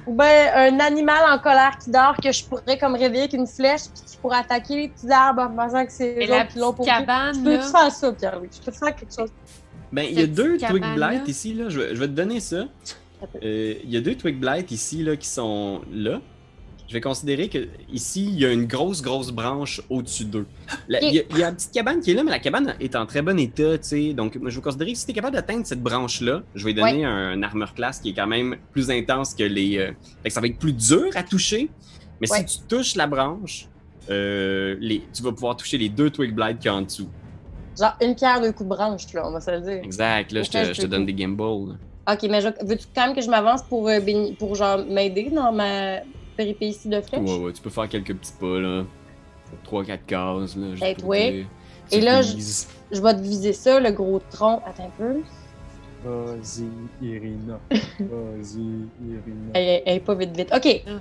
ou 0.08 0.14
ben 0.16 0.52
un 0.56 0.80
animal 0.80 1.24
en 1.32 1.38
colère 1.39 1.78
qui 1.84 1.91
dort 1.91 2.16
que 2.18 2.32
je 2.32 2.43
pourrais 2.45 2.78
comme 2.78 2.93
réveiller 2.95 3.22
avec 3.24 3.34
une 3.34 3.47
flèche 3.47 3.84
puis 3.93 4.04
qui 4.08 4.18
pourrait 4.18 4.39
attaquer 4.39 4.76
les 4.76 4.88
petits 4.89 5.12
arbres 5.12 5.43
en 5.43 5.49
pensant 5.49 5.86
que 5.86 5.91
c'est 5.91 6.16
Et 6.20 6.26
eux 6.26 6.30
la 6.30 6.41
autres 6.41 6.47
qui 6.54 6.60
l'ont 6.60 6.74
pour 6.74 6.86
cabane, 6.86 7.36
Je 7.36 7.39
peux 7.41 7.56
là? 7.58 7.62
faire 7.62 7.91
ça, 7.91 8.12
Pierre-Louis. 8.14 8.49
Je 8.52 8.66
peux 8.66 8.72
faire 8.72 8.95
quelque 8.95 9.14
chose. 9.16 9.30
Ben, 9.91 10.04
il 10.10 10.20
y 10.20 10.24
a 10.24 10.28
deux 10.28 10.58
Twig. 10.58 10.84
Blight 10.95 11.28
ici, 11.28 11.54
là. 11.54 11.70
Je, 11.70 11.80
vais- 11.80 11.95
je 11.95 11.99
vais 11.99 12.08
te 12.08 12.14
donner 12.14 12.39
ça. 12.39 12.66
Euh, 13.43 13.76
Il 13.84 13.89
y 13.91 13.97
a 13.97 14.02
deux 14.02 14.16
Twig 14.16 14.39
Blight 14.39 14.72
ici, 14.72 15.04
là, 15.04 15.16
qui 15.16 15.28
sont 15.28 15.82
là. 15.91 16.20
Je 16.92 16.98
vais 16.98 17.00
considérer 17.00 17.48
que 17.48 17.70
ici, 17.89 18.26
il 18.26 18.38
y 18.38 18.46
a 18.46 18.52
une 18.52 18.66
grosse, 18.66 19.02
grosse 19.02 19.32
branche 19.32 19.80
au-dessus 19.89 20.26
d'eux. 20.26 20.46
Il 20.89 20.96
y, 21.14 21.20
a- 21.20 21.24
il 21.32 21.38
y 21.38 21.42
a 21.42 21.48
une 21.48 21.56
petite 21.56 21.72
cabane 21.72 22.02
qui 22.02 22.12
est 22.12 22.14
là, 22.14 22.22
mais 22.22 22.32
la 22.32 22.39
cabane 22.39 22.76
est 22.82 22.98
en 22.98 23.06
très 23.06 23.22
bon 23.22 23.39
état, 23.39 23.78
tu 23.78 23.88
sais. 23.88 24.14
Donc, 24.14 24.38
je 24.46 24.54
vais 24.58 24.62
considérer 24.62 24.92
que 24.92 24.98
si 24.98 25.06
tu 25.06 25.12
es 25.12 25.14
capable 25.14 25.36
d'atteindre 25.38 25.66
cette 25.66 25.82
branche-là, 25.82 26.44
je 26.54 26.66
vais 26.66 26.74
donner 26.74 27.06
un 27.06 27.42
armor 27.44 27.74
class 27.74 28.02
qui 28.02 28.10
est 28.10 28.14
quand 28.14 28.28
même 28.28 28.58
plus 28.74 28.92
intense 28.92 29.34
que 29.34 29.44
les. 29.44 29.78
euh, 29.78 29.92
fait 30.22 30.28
que 30.28 30.34
ça 30.34 30.42
va 30.42 30.48
être 30.48 30.60
plus 30.60 30.74
dur 30.74 31.06
à 31.16 31.24
toucher. 31.24 31.70
Mais 32.20 32.30
Ouais. 32.30 32.39
si 32.46 32.60
tu 32.60 32.66
touches 32.68 32.96
la 32.96 33.08
branche, 33.08 33.70
euh, 34.10 34.76
les, 34.82 35.02
tu 35.14 35.24
vas 35.24 35.32
pouvoir 35.32 35.56
toucher 35.56 35.78
les 35.78 35.88
deux 35.88 36.10
Twig 36.10 36.34
Blight 36.36 36.58
qu'il 36.60 36.66
y 36.66 36.74
a 36.74 36.76
en 36.76 36.82
dessous. 36.82 37.08
Genre 37.80 37.96
une 38.02 38.16
pierre, 38.16 38.42
deux 38.42 38.52
coups 38.52 38.70
de 38.70 38.76
branche, 38.76 39.14
là, 39.14 39.26
on 39.26 39.32
va 39.32 39.39
se 39.39 39.50
le 39.50 39.62
dire. 39.62 39.80
Exact, 39.82 40.30
là, 40.34 40.44
je 40.44 40.50
te, 40.50 40.74
je 40.74 40.88
donne 40.88 41.06
des 41.06 41.16
gimbals. 41.18 41.78
Ok, 42.12 42.24
mais 42.30 42.42
veux-tu 42.42 42.88
quand 42.94 43.08
même 43.08 43.16
que 43.16 43.22
je 43.22 43.30
m'avance 43.30 43.62
pour, 43.64 43.88
euh, 43.88 44.00
pour 44.38 44.56
genre 44.56 44.84
m'aider 44.86 45.30
dans 45.34 45.54
ma 45.54 46.00
de 46.38 47.02
flèche? 47.02 47.22
Ouais, 47.22 47.38
ouais, 47.40 47.54
tu 47.54 47.62
peux 47.62 47.70
faire 47.70 47.88
quelques 47.90 48.16
petits 48.16 48.34
pas, 48.40 48.60
là. 48.60 48.84
3-4 49.66 50.00
cases, 50.08 50.56
là. 50.56 50.70
juste 50.72 50.82
Peut-être, 50.82 51.00
pour 51.02 51.10
ouais. 51.10 51.46
Et 51.92 52.02
là, 52.02 52.22
je-. 52.22 52.36
Je 52.92 53.02
vais 53.02 53.14
te 53.14 53.22
viser 53.22 53.54
ça, 53.54 53.80
le 53.80 53.92
gros 53.92 54.20
tronc. 54.30 54.62
Attends 54.66 54.86
un 54.88 54.90
peu. 54.98 55.22
Vas-y, 56.04 56.66
Irina. 57.06 57.60
Vas-y, 58.00 58.60
Irina. 58.60 59.52
Elle, 59.54 59.64
elle- 59.68 59.84
elle 59.86 59.96
est 59.98 60.00
pas 60.00 60.16
vite 60.16 60.36
vite. 60.36 60.52
Ok. 60.54 60.84
Ah. 60.88 61.00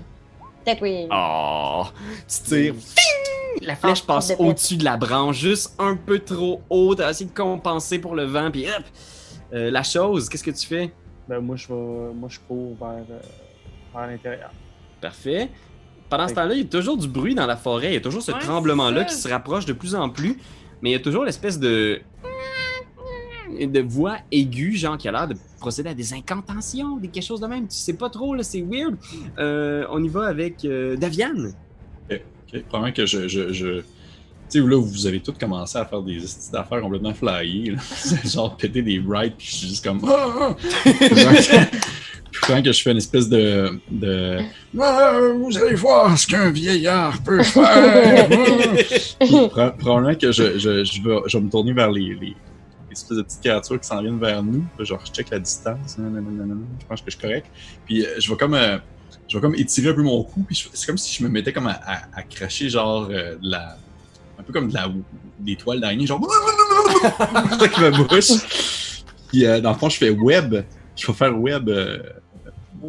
Peut-être 0.65 0.83
oui. 0.83 1.07
Oh! 1.11 1.85
Tu 2.29 2.43
tires. 2.43 2.75
Fing! 2.75 3.67
La 3.67 3.77
flèche 3.77 4.03
Ah, 4.05 4.07
passe 4.15 4.33
au-dessus 4.39 4.77
de 4.77 4.85
la 4.85 4.97
branche, 4.97 5.39
juste 5.39 5.75
un 5.79 5.97
peu 5.97 6.19
trop 6.21 6.61
haut. 6.71 6.95
T'as 6.95 7.11
essayé 7.11 7.29
de 7.31 7.35
compenser 7.35 7.99
pour 7.99 8.15
le 8.15 8.25
vent, 8.25 8.51
puis 8.51 8.67
hop! 8.67 8.85
Euh, 9.53 9.71
la 9.71 9.83
chose, 9.83 10.29
qu'est-ce 10.29 10.45
que 10.45 10.51
tu 10.53 10.67
fais? 10.67 10.93
Ben, 11.29 11.41
moi, 11.41 11.57
je 11.57 11.67
vais, 11.69 12.13
moi, 12.15 12.29
je 12.29 12.39
cours 12.47 12.77
vers, 12.79 13.05
euh, 13.11 13.21
vers 13.95 14.07
l'intérieur. 14.07 14.51
Parfait. 15.01 15.49
Pendant 16.09 16.27
ce 16.29 16.35
temps-là, 16.35 16.55
il 16.55 16.61
y 16.61 16.65
a 16.65 16.67
toujours 16.69 16.97
du 16.97 17.07
bruit 17.09 17.35
dans 17.35 17.47
la 17.47 17.57
forêt. 17.57 17.91
Il 17.91 17.95
y 17.95 17.97
a 17.97 18.01
toujours 18.01 18.23
ce 18.23 18.33
Ouais, 18.33 18.39
tremblement-là 18.41 19.05
qui 19.05 19.15
se 19.15 19.29
rapproche 19.29 19.65
de 19.65 19.73
plus 19.73 19.95
en 19.95 20.09
plus. 20.09 20.37
Mais 20.83 20.91
il 20.91 20.93
y 20.93 20.97
a 20.97 21.01
toujours 21.01 21.25
l'espèce 21.25 21.59
de. 21.61 22.01
de 23.61 23.81
voix 23.81 24.17
aiguë, 24.33 24.77
genre 24.77 24.99
qui 24.99 25.09
a 25.09 25.13
l'air 25.13 25.29
de 25.29 25.37
procéder 25.61 25.91
à 25.91 25.95
des 25.95 26.13
incantations, 26.13 26.97
des 26.97 27.09
quelque 27.09 27.25
chose 27.25 27.41
de 27.41 27.47
même. 27.47 27.69
Tu 27.69 27.77
sais 27.77 27.93
pas 27.95 28.11
trop, 28.11 28.35
là, 28.35 28.43
c'est 28.43 28.63
weird. 28.63 28.97
Euh, 29.39 29.85
on 29.91 30.03
y 30.03 30.09
va 30.09 30.27
avec 30.27 30.65
euh, 30.65 30.97
Daviane. 30.97 31.53
Ok, 32.11 32.63
probablement 32.65 32.93
que 32.93 33.07
je. 33.07 33.29
je, 33.29 33.53
je... 33.53 33.83
Tu 34.51 34.61
sais, 34.61 34.67
là, 34.67 34.81
vous 34.83 35.07
avez 35.07 35.21
tous 35.21 35.35
commencé 35.39 35.79
à 35.79 35.85
faire 35.85 36.03
des 36.03 36.17
petites 36.17 36.53
affaires 36.55 36.81
complètement 36.81 37.15
flyées. 37.15 37.71
là. 37.71 37.79
Genre 38.25 38.57
péter 38.57 38.83
des 38.83 38.99
brides, 38.99 39.35
puis 39.39 39.47
je 39.47 39.55
suis 39.55 39.69
juste 39.69 39.85
comme. 39.85 40.01
Crois 42.43 42.63
que 42.63 42.73
je 42.73 42.83
fais 42.83 42.93
une 42.93 42.99
espèce 42.99 43.29
de. 43.29 43.79
de... 43.91 44.39
Ah, 44.81 45.19
vous 45.37 45.57
allez 45.59 45.75
voir 45.75 46.17
ce 46.17 46.27
qu'un 46.27 46.51
vieillard 46.51 47.19
peut 47.23 47.43
faire. 47.43 48.29
Ah. 49.23 49.27
Pro- 49.27 49.71
probablement 49.79 50.15
que 50.15 50.33
je, 50.33 50.59
je, 50.59 50.85
je, 50.85 51.03
vais, 51.03 51.17
je 51.27 51.37
vais 51.39 51.45
me 51.45 51.51
tourner 51.51 51.73
vers 51.73 51.91
les, 51.91 52.15
les, 52.15 52.15
les 52.21 52.35
espèces 52.93 53.17
de 53.19 53.23
petites 53.23 53.41
créatures 53.41 53.79
qui 53.81 53.87
s'en 53.87 54.01
viennent 54.01 54.19
vers 54.19 54.43
nous. 54.43 54.65
Genre, 54.79 55.01
je 55.05 55.13
check 55.13 55.31
la 55.31 55.39
distance. 55.39 55.97
Je 55.99 56.87
pense 56.89 57.01
que 57.01 57.11
je 57.11 57.17
suis 57.17 57.21
correct. 57.21 57.47
Puis 57.87 58.05
euh, 58.07 58.15
je 58.19 58.31
vais 58.31 58.37
comme. 58.37 58.55
euh, 58.55 58.79
je 59.29 59.37
vais 59.37 59.41
comme 59.43 59.55
étirer 59.55 59.91
un 59.91 59.95
peu 59.95 60.03
mon 60.03 60.23
cou, 60.25 60.43
puis 60.47 60.61
c'est 60.73 60.87
comme 60.87 60.99
si 60.99 61.15
je 61.17 61.23
me 61.23 61.29
mettais 61.29 61.53
comme 61.53 61.67
à, 61.69 61.79
à- 61.87 62.03
à 62.17 62.23
cracher 62.23 62.69
genre 62.69 63.09
euh, 63.11 63.35
de 63.37 63.51
la. 63.51 63.77
Un 64.39 64.43
peu 64.43 64.53
comme 64.53 64.69
de 64.69 64.75
la, 64.75 64.89
des 65.39 65.57
toiles 65.57 65.81
d'araignée, 65.81 66.07
genre. 66.07 66.21
avec 67.53 67.79
ma 67.79 67.91
bouche. 67.91 68.31
Puis 69.29 69.45
euh, 69.47 69.61
dans 69.61 69.73
le 69.73 69.79
fond, 69.79 69.89
je 69.89 69.97
fais 69.99 70.11
web. 70.11 70.55
Je 70.97 71.07
vais 71.07 71.13
faire 71.13 71.39
web. 71.39 71.69
euh, 71.69 71.99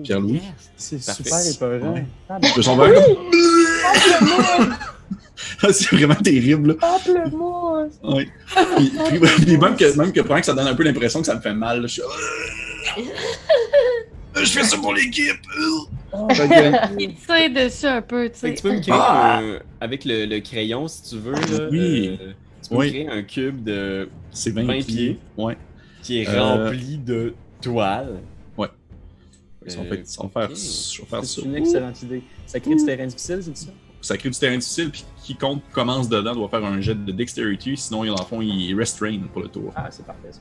Pierre-Louis. 0.04 0.36
Yes. 0.36 0.72
C'est 0.78 1.02
super 1.04 1.46
épeurant. 1.48 1.94
Ouais. 1.94 2.06
Ah, 2.30 2.40
ben, 2.40 2.48
Je. 2.56 2.62
Ah, 5.64 5.74
c'est 5.74 5.96
vraiment 5.96 6.16
terrible, 6.16 6.70
là. 6.70 6.74
Pamplemousse! 6.76 7.94
Oui. 8.04 8.30
Puis, 8.78 8.92
puis- 9.10 9.20
puis 9.46 9.58
même 9.58 9.76
que, 9.76 9.98
même 9.98 10.12
que, 10.14 10.22
pendant 10.22 10.40
que 10.40 10.46
ça 10.46 10.54
donne 10.54 10.68
un 10.68 10.76
peu 10.76 10.84
l'impression 10.84 11.20
que 11.20 11.26
ça 11.26 11.36
me 11.36 11.42
fait 11.42 11.54
mal, 11.54 11.82
là, 11.82 11.88
je 11.88 11.94
suis. 11.94 12.02
Je 14.36 14.46
fais 14.46 14.64
ça 14.64 14.78
pour 14.78 14.94
l'équipe! 14.94 15.36
Que- 16.12 17.00
Il 17.00 17.16
tire 17.16 17.54
dessus 17.66 17.86
un 17.88 18.02
peu, 18.02 18.30
tu 18.30 18.40
sais. 18.40 18.54
tu 18.54 18.62
peux 18.64 18.72
me 18.74 18.82
créer 18.82 18.94
un. 18.94 19.60
Avec 19.80 20.06
le, 20.06 20.26
le 20.26 20.40
crayon, 20.42 20.88
si 20.88 21.04
tu 21.10 21.18
veux. 21.18 21.34
Là, 21.34 21.68
Oui. 21.72 22.18
euh, 22.22 22.32
tu 22.64 22.70
peux 22.70 22.76
Oui. 22.76 22.86
me 22.88 22.92
créer 22.92 23.10
un 23.10 23.22
cube 23.24 23.64
de, 23.64 24.10
C'est 24.32 24.52
20, 24.52 24.64
20 24.64 24.74
pieds. 24.74 24.84
pieds. 24.84 25.20
Ouais. 25.38 25.58
qui 26.04 26.20
est 26.22 26.30
Euh, 26.30 26.42
rempli 26.42 26.98
de 26.98 27.34
toiles. 27.62 28.20
Ouais. 28.58 28.68
Ils 29.66 29.72
sont 29.72 29.82
Euh, 29.82 30.04
ils 30.04 30.18
vont 30.20 30.30
faire. 30.30 31.26
C'est 31.26 31.42
une 31.44 31.56
excellente 31.56 32.02
idée. 32.04 32.24
Ça 32.46 32.60
crée 32.60 32.76
du 32.76 32.86
terrain 32.86 33.06
difficile, 33.06 33.40
c'est 33.42 33.58
ça? 33.58 33.72
Ça 34.02 34.18
crée 34.18 34.30
du 34.30 34.40
terrain 34.40 34.58
difficile, 34.58 34.90
puis 34.90 35.06
quiconque 35.24 35.62
commence 35.72 36.10
dedans 36.10 36.34
doit 36.34 36.50
faire 36.50 36.66
un 36.66 36.82
jet 36.82 36.96
de 36.96 37.12
dexterity, 37.12 37.78
sinon, 37.78 38.04
dans 38.04 38.16
le 38.16 38.26
fond, 38.26 38.42
il 38.42 38.76
restrain 38.76 39.20
pour 39.32 39.44
le 39.44 39.48
tour. 39.48 39.72
Ah, 39.76 39.88
c'est 39.92 40.06
parfait, 40.06 40.32
ça. 40.32 40.40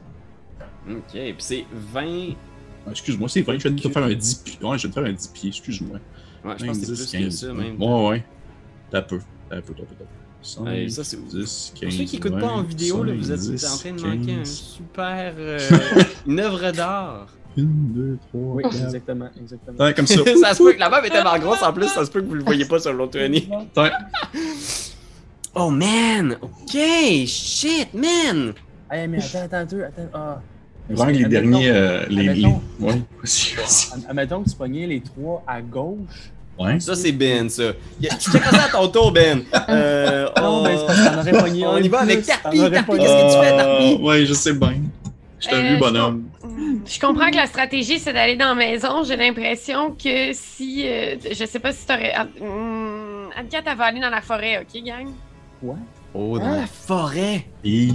Ok, 0.89 1.13
puis 1.13 1.35
c'est 1.39 1.67
20. 1.73 2.35
Ah, 2.87 2.91
excuse-moi, 2.93 3.29
c'est 3.29 3.43
vrai, 3.43 3.59
je 3.59 3.69
vais 3.69 3.77
te 3.77 3.89
faire 3.89 4.03
un 4.03 4.15
10 4.15 4.35
pieds. 4.37 4.59
Ouais, 4.67 4.79
je 4.79 4.87
vais 4.87 4.95
te 4.95 4.99
faire 4.99 5.09
un 5.11 5.13
10 5.13 5.29
pieds, 5.29 5.49
excuse-moi. 5.51 5.99
Ouais, 6.43 6.55
je 6.59 6.65
pense 6.65 6.79
que 6.79 6.87
c'est 6.87 6.93
10, 6.93 7.11
plus 7.11 7.25
que 7.25 7.31
ça, 7.31 7.53
même. 7.53 7.81
Ouais, 7.83 8.09
ouais. 8.09 8.25
T'as 8.91 9.03
peu. 9.03 9.21
T'as 9.51 9.61
peu, 9.61 9.75
t'as 9.75 9.83
peu, 9.83 9.95
t'as 9.95 10.05
peu. 10.05 10.11
5, 10.43 10.63
Ouais, 10.65 10.89
ça, 10.89 11.05
c'est- 11.05 11.17
10, 11.29 11.73
15, 11.75 11.83
Pour 11.83 11.93
ceux 11.99 12.05
qui 12.05 12.17
n'écoutent 12.17 12.41
pas 12.41 12.47
en 12.49 12.57
20, 12.59 12.69
vidéo, 12.69 13.05
là, 13.05 13.13
vous 13.17 13.31
êtes 13.33 13.41
10, 13.41 13.65
en 13.67 13.77
train 13.77 13.93
de 13.93 14.01
manquer 14.03 14.33
un 14.33 14.37
15. 14.39 14.49
super. 14.51 15.35
euh, 15.39 15.59
une 16.27 16.41
œuvre 16.41 16.71
d'art. 16.73 17.27
Une, 17.57 17.93
deux, 17.93 18.19
trois, 18.29 18.55
Oui, 18.55 18.63
quatre. 18.63 18.75
exactement, 18.85 19.29
exactement. 19.41 19.79
Ouais, 19.85 19.93
comme 19.95 20.07
ça. 20.07 20.15
ça 20.41 20.55
se 20.55 20.63
peut 20.63 20.73
que 20.73 20.79
la 20.79 20.89
map 20.89 21.03
est 21.05 21.11
tellement 21.11 21.39
grosse 21.39 21.63
en 21.63 21.73
plus, 21.73 21.89
ça 21.89 22.05
se 22.07 22.11
peut 22.11 22.21
que 22.23 22.27
vous 22.27 22.35
le 22.35 22.45
voyez 22.45 22.65
pas 22.65 22.79
sur 22.79 22.93
l'autre. 22.93 23.19
Oh 25.55 25.69
man! 25.71 26.37
Ok! 26.43 26.77
Shit, 27.27 27.93
man! 27.93 28.55
Hey, 28.91 29.09
mais 29.09 29.19
attends, 29.19 29.39
attends, 29.57 29.57
attends, 29.59 29.83
attends. 29.83 30.11
Ah. 30.15 30.41
Vraiment 30.89 31.13
que 31.13 31.19
les 31.19 31.25
Admettons- 31.25 31.51
derniers. 31.51 31.71
euh, 31.71 32.07
les, 32.09 32.45
Ouais, 32.81 33.03
vas-y, 33.23 33.55
vas-y. 33.57 33.93
Ad- 33.95 34.07
Admettons 34.09 34.43
que 34.43 34.51
tu 34.51 34.57
pognais 34.57 34.87
les 34.87 35.01
trois 35.01 35.43
à 35.47 35.61
gauche. 35.61 36.31
Ouais. 36.61 36.79
Ça, 36.79 36.95
c'est 36.95 37.13
Ben, 37.13 37.49
ça. 37.49 37.73
Tu 38.01 38.09
checkeras 38.31 38.51
ça 38.51 38.65
à 38.65 38.69
ton 38.69 38.89
tour, 38.89 39.13
Ben. 39.13 39.43
Euh, 39.71 40.29
Non, 40.37 40.61
on... 40.61 40.63
ben, 40.65 40.77
c'est 40.79 40.87
parce 40.87 40.99
que 41.01 41.05
t'en 41.09 41.21
aurais 41.21 41.43
pogné 41.45 41.67
on 41.67 41.77
y 41.79 41.89
va 41.89 42.01
avec 42.01 42.25
Tarpi, 42.27 42.59
Tarpi, 42.71 42.93
qu'est-ce 42.99 43.13
que 43.13 43.33
tu 43.35 43.45
fais, 43.45 43.57
Tarpi? 43.57 43.95
Euh, 43.95 44.05
Ouais, 44.05 44.27
je 44.27 44.35
sais 44.35 44.53
bien. 44.53 44.75
Je 45.39 45.49
t'ai 45.49 45.55
Euh, 45.55 45.63
vu, 45.73 45.79
bonhomme. 45.79 46.25
Je 46.85 47.01
comprends 47.01 47.31
que 47.31 47.37
la 47.37 47.47
stratégie, 47.47 47.99
c'est 47.99 48.13
d'aller 48.13 48.37
dans 48.37 48.49
la 48.51 48.55
maison. 48.55 49.03
J'ai 49.05 49.17
l'impression 49.17 49.93
que 49.93 50.33
si. 50.35 50.87
euh, 50.87 51.17
je 51.33 51.45
sais 51.47 51.59
pas 51.61 51.73
si 51.73 51.87
t'aurais. 51.87 52.13
Hum, 52.43 53.31
Anka, 53.39 53.63
elle 53.65 53.77
va 53.79 53.85
aller 53.85 54.01
dans 54.01 54.11
la 54.11 54.21
forêt, 54.21 54.59
ok, 54.59 54.83
gang? 54.85 55.07
Ouais. 55.63 55.77
Oh, 56.13 56.39
dans 56.39 56.57
la 56.57 56.67
forêt! 56.67 57.47
Et... 57.65 57.89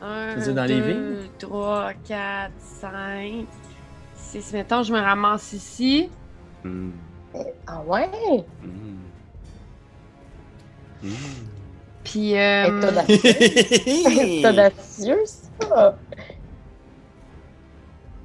Un, 0.00 0.36
dire 0.36 0.54
dans 0.54 0.64
les 0.64 0.80
deux, 0.80 1.18
trois, 1.38 1.90
quatre, 2.06 2.52
cinq, 2.80 3.46
six. 4.14 4.52
Mettons, 4.52 4.82
je 4.84 4.92
me 4.92 5.00
ramasse 5.00 5.54
ici. 5.54 6.08
Hmm. 6.62 6.90
Ah 7.66 7.80
ouais? 7.86 8.08
Hmm. 8.62 8.98
Hmm. 11.02 11.08
Puis. 12.04 12.36
Euh, 12.38 12.80
T'as 12.80 12.92
d'acieux, 12.92 14.42
T'as 14.42 14.52
d'acieux, 14.70 15.22
ça? 15.60 15.98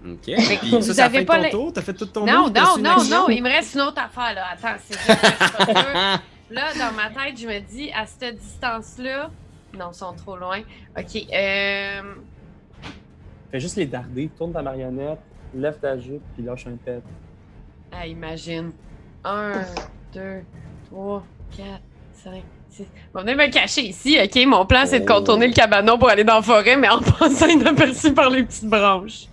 Ok. 0.03 0.21
Puis 0.23 0.71
vous 0.71 0.81
ça, 0.81 0.93
ça 0.93 1.05
avez 1.05 1.19
fait 1.19 1.25
pas 1.25 1.37
ton 1.37 1.43
les- 1.43 1.49
tour? 1.51 1.73
T'as 1.73 1.81
fait 1.81 1.93
tout 1.93 2.05
ton 2.07 2.25
non, 2.25 2.43
move? 2.43 2.53
Non, 2.53 2.77
non, 2.79 3.03
non, 3.09 3.29
il 3.29 3.43
me 3.43 3.49
reste 3.49 3.75
une 3.75 3.81
autre 3.81 4.01
affaire, 4.01 4.33
là. 4.33 4.45
Attends, 4.53 4.79
c'est 4.83 4.97
juste. 4.99 6.21
Là, 6.49 6.73
dans 6.73 6.91
ma 6.95 7.09
tête, 7.09 7.37
je 7.39 7.47
me 7.47 7.59
dis, 7.59 7.91
à 7.91 8.05
cette 8.05 8.37
distance-là. 8.37 9.29
Non, 9.77 9.91
ils 9.91 9.95
sont 9.95 10.13
trop 10.13 10.35
loin. 10.35 10.59
Ok, 10.97 11.15
euh. 11.31 12.01
Fais 13.51 13.59
juste 13.59 13.75
les 13.77 13.85
darder, 13.85 14.29
tourne 14.37 14.51
ta 14.53 14.61
marionnette, 14.61 15.19
lève 15.53 15.77
ta 15.79 15.97
jupe, 15.97 16.21
puis 16.33 16.43
lâche 16.43 16.65
un 16.67 16.75
pet. 16.83 17.01
Ah, 17.91 18.05
imagine. 18.07 18.71
1, 19.23 19.51
2, 20.13 20.21
3, 20.91 21.23
4, 21.57 21.67
5, 22.23 22.43
6. 22.69 22.85
On 23.13 23.19
va 23.19 23.21
venir 23.23 23.37
me 23.37 23.51
cacher 23.51 23.81
ici, 23.81 24.17
ok? 24.23 24.45
Mon 24.47 24.65
plan, 24.65 24.83
c'est 24.85 24.99
de 25.01 25.05
Oh. 25.09 25.13
contourner 25.19 25.47
le 25.47 25.53
cabanon 25.53 25.97
pour 25.97 26.09
aller 26.09 26.23
dans 26.23 26.35
la 26.35 26.41
forêt, 26.41 26.77
mais 26.77 26.89
en 26.89 26.99
passant 27.19 27.47
inaperçu 27.47 28.13
par 28.13 28.29
les 28.29 28.43
petites 28.43 28.67
branches. 28.69 29.25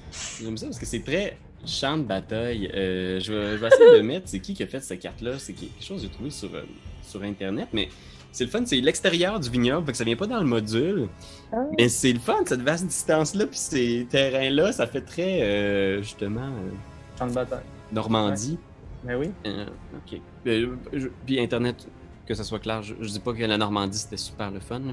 J'aime 0.43 0.57
ça 0.57 0.67
parce 0.67 0.79
que 0.79 0.87
c'est 0.87 1.01
très 1.05 1.37
champ 1.67 1.97
de 1.97 2.03
bataille. 2.03 2.71
Euh, 2.75 3.21
je, 3.21 3.33
vais, 3.33 3.53
je 3.53 3.57
vais 3.57 3.67
essayer 3.69 3.97
de 3.99 4.01
mettre 4.03 4.29
c'est 4.29 4.41
qui 4.41 4.55
qui 4.55 4.63
a 4.63 4.67
fait 4.67 4.81
cette 4.81 5.01
carte-là? 5.01 5.33
C'est 5.39 5.53
quelque 5.53 5.83
chose 5.83 5.99
que 5.99 6.03
j'ai 6.09 6.13
trouvé 6.13 6.31
sur, 6.31 6.49
euh, 6.55 6.63
sur 7.07 7.23
Internet, 7.23 7.69
mais 7.73 7.89
c'est 8.33 8.45
le 8.45 8.51
fun. 8.51 8.63
C'est 8.67 8.81
l'extérieur 8.81 9.39
du 9.41 9.49
vignoble, 9.51 9.87
fait 9.87 9.93
que 9.93 9.99
ça 9.99 10.05
vient 10.05 10.17
pas 10.17 10.27
dans 10.27 10.39
le 10.39 10.45
module. 10.47 11.09
Ah. 11.53 11.57
Mais 11.79 11.89
c'est 11.89 12.13
le 12.13 12.19
fun, 12.21 12.37
cette 12.47 12.63
vaste 12.63 12.87
distance-là, 12.87 13.47
puis 13.47 13.59
ces 13.59 14.07
terrains-là, 14.11 14.73
ça 14.73 14.87
fait 14.87 15.01
très, 15.01 15.43
euh, 15.43 16.03
justement, 16.03 16.41
euh, 16.47 16.71
Champ 17.19 17.27
de 17.27 17.33
bataille. 17.33 17.65
Normandie. 17.93 18.59
Ben 19.05 19.17
oui. 19.17 19.31
Euh, 19.47 19.67
ok. 19.97 20.21
Euh, 20.47 20.77
je- 20.93 21.09
puis 21.27 21.41
Internet, 21.41 21.87
que 22.27 22.35
ça 22.35 22.45
soit 22.45 22.59
clair, 22.59 22.83
je, 22.83 22.95
je 23.01 23.09
dis 23.09 23.21
pas 23.21 23.33
que 23.33 23.43
la 23.45 23.57
Normandie 23.59 23.99
c'était 23.99 24.17
super 24.17 24.51
le 24.51 24.61
fun. 24.61 24.81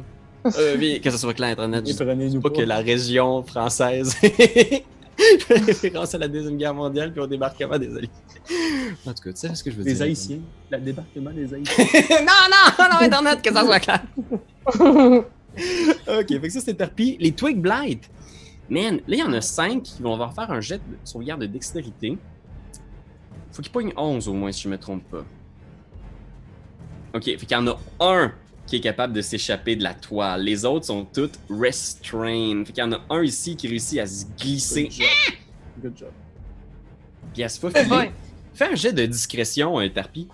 Euh, 0.60 0.76
mais 0.80 0.99
que 0.99 1.10
ça 1.10 1.18
soit 1.18 1.34
clair, 1.34 1.53
Internet, 1.53 1.88
je 1.88 1.91
dis 1.93 1.97
pas 2.39 2.49
pas. 2.51 2.56
que 2.58 2.62
la 2.62 2.78
région 2.78 3.41
française 3.41 4.16
référence 5.49 6.14
à 6.14 6.20
la 6.20 6.28
Deuxième 6.28 6.56
Guerre 6.56 6.76
mondiale 6.76 7.12
puis 7.12 7.20
au 7.20 7.26
débarquement 7.26 7.80
des 7.80 7.88
Alliés. 7.97 8.10
En 9.08 9.14
tout 9.16 9.24
cas, 9.24 9.32
tu 9.34 9.38
sais 9.39 9.56
ce 9.56 9.64
que 9.64 9.72
je 9.72 9.78
veux 9.78 9.84
Des 9.84 9.93
dire. 9.95 10.03
Haïtiens. 10.03 10.39
Le 10.70 10.78
débarquement 10.78 11.32
des 11.32 11.51
Haïtiens. 11.51 11.86
non, 12.22 12.47
non, 12.51 12.86
non, 12.91 12.97
Internet, 13.01 13.41
que 13.41 13.51
ça 13.51 13.64
soit 13.64 13.80
clair. 13.80 14.03
ok, 14.80 16.28
fait 16.28 16.39
que 16.39 16.49
ça 16.49 16.60
c'était 16.60 16.76
Tarpi. 16.76 17.18
Les 17.20 17.32
Twig 17.32 17.58
Blight. 17.60 18.10
Man, 18.70 18.97
là 19.08 19.16
il 19.16 19.20
y 19.20 19.24
en 19.24 19.34
a 19.34 19.41
5 19.41 19.82
qui 19.84 20.01
vont 20.03 20.14
avoir 20.14 20.34
faire 20.34 20.51
un 20.51 20.62
jet 20.62 20.78
de 20.78 20.97
sauvegarde 21.03 21.41
de 21.41 21.47
dextérité. 21.47 22.18
Faut 23.56 23.62
qu'ils 23.62 23.72
pognent 23.72 23.93
11 23.95 24.28
au 24.28 24.34
moins 24.34 24.51
si 24.51 24.64
je 24.64 24.70
me 24.70 24.78
trompe 24.78 25.03
pas. 25.10 25.24
Ok, 27.14 27.24
fait 27.24 27.38
qu'il 27.38 27.51
y 27.51 27.56
en 27.56 27.68
a 27.68 27.80
un 28.01 28.34
qui 28.68 28.76
est 28.76 28.82
capable 28.82 29.14
de 29.14 29.22
s'échapper 29.22 29.78
de 29.78 29.84
la 29.84 29.93
toile. 29.93 30.41
Les 30.43 30.66
autres 30.66 30.86
sont 30.88 31.06
toutes 31.06 31.39
restrained. 31.49 32.68
Fait 32.68 32.74
qu'il 32.74 32.84
y 32.84 32.88
en 32.88 32.91
a 32.91 32.99
un 33.10 33.24
ici 33.24 33.56
qui 33.56 33.70
réussit 33.70 33.99
à 33.99 34.06
se 34.08 34.26
glisser 34.38 34.84
Good 34.89 34.91
job. 34.91 35.08
Good 35.82 35.97
job. 35.97 36.10
puis 37.34 37.43
à 37.43 37.49
se 37.49 37.60
faufiler. 37.62 37.89
Ouais. 37.89 38.12
Fais 38.53 38.72
un 38.72 38.76
jet 38.76 38.91
de 38.91 39.06
discrétion, 39.06 39.80
un 39.80 39.88
Tarpi. 39.88 40.28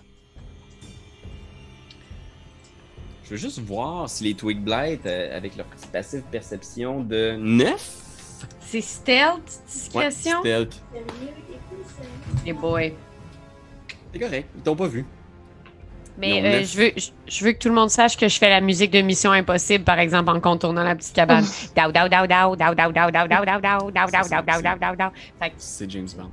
Je 3.26 3.30
veux 3.32 3.38
juste 3.38 3.59
voir 3.59 4.09
si 4.09 4.24
les 4.24 4.34
Twig 4.34 4.59
Blight, 4.59 5.05
euh, 5.05 5.38
avec 5.38 5.55
leur 5.55 5.65
petit 5.67 5.88
passif 5.88 6.22
perception 6.32 7.01
de 7.03 7.36
9. 7.38 7.97
C'est 8.61 8.82
stealth, 8.82 9.38
Ouais, 9.93 10.07
discrétion? 10.07 10.39
stealth. 10.41 10.82
Et 12.45 12.53
boy. 12.53 12.93
C'est 14.14 14.20
correct, 14.20 14.49
ils 14.55 14.62
t'ont 14.62 14.76
pas 14.76 14.88
vu. 14.88 15.05
Mais 16.18 16.64
je, 16.64 16.78
veux, 16.78 16.91
je, 17.28 17.45
veux 17.45 17.53
que 17.53 17.57
tout 17.57 17.70
le 17.70 17.74
monde 17.74 17.89
sache 17.89 18.18
que 18.18 18.28
je 18.28 18.38
fais 18.38 18.49
la 18.49 18.62
musique 18.62 18.91
de 18.91 19.01
Mission 19.01 19.32
Impossible, 19.32 19.84
par 19.84 19.97
exemple, 19.97 20.30
en 20.30 20.39
contournant 20.39 20.84
la 20.84 20.95
petite 20.95 21.16
cabane. 21.16 21.45
C'est 25.57 25.89
James 25.89 26.07
Bond. 26.18 26.32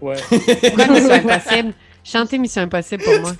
Ouais. 0.00 0.16
Pourquoi 0.28 0.86
Mission 0.88 1.12
Impossible? 1.12 1.74
Chantez 2.02 2.38
Mission 2.38 2.62
Impossible 2.62 3.02
pour 3.04 3.20
moi. 3.20 3.32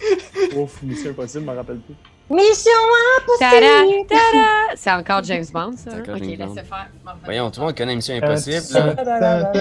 Ouf, 0.57 0.83
Mission 0.83 1.11
Impossible, 1.11 1.41
je 1.43 1.47
m'en 1.47 1.57
rappelle 1.57 1.79
plus. 1.79 1.95
Mission 2.31 2.71
impossible! 3.19 4.07
tada! 4.09 4.77
C'est 4.77 4.93
encore 4.93 5.25
James 5.25 5.45
Bond, 5.53 5.73
ça? 5.77 5.91
Hein? 5.91 6.01
encore 6.01 6.15
Ok, 6.15 6.21
laissez 6.21 6.63
faire. 6.63 6.89
Voyons, 7.25 7.51
tout 7.51 7.61
le 7.61 7.67
monde 7.67 7.77
connaît 7.77 7.97
Mission 7.97 8.15
Impossible. 8.15 8.63
Là. 8.73 9.53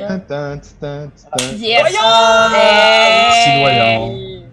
Yes! 1.58 1.94
Doyon. 1.94 2.54
Hey! 2.54 4.46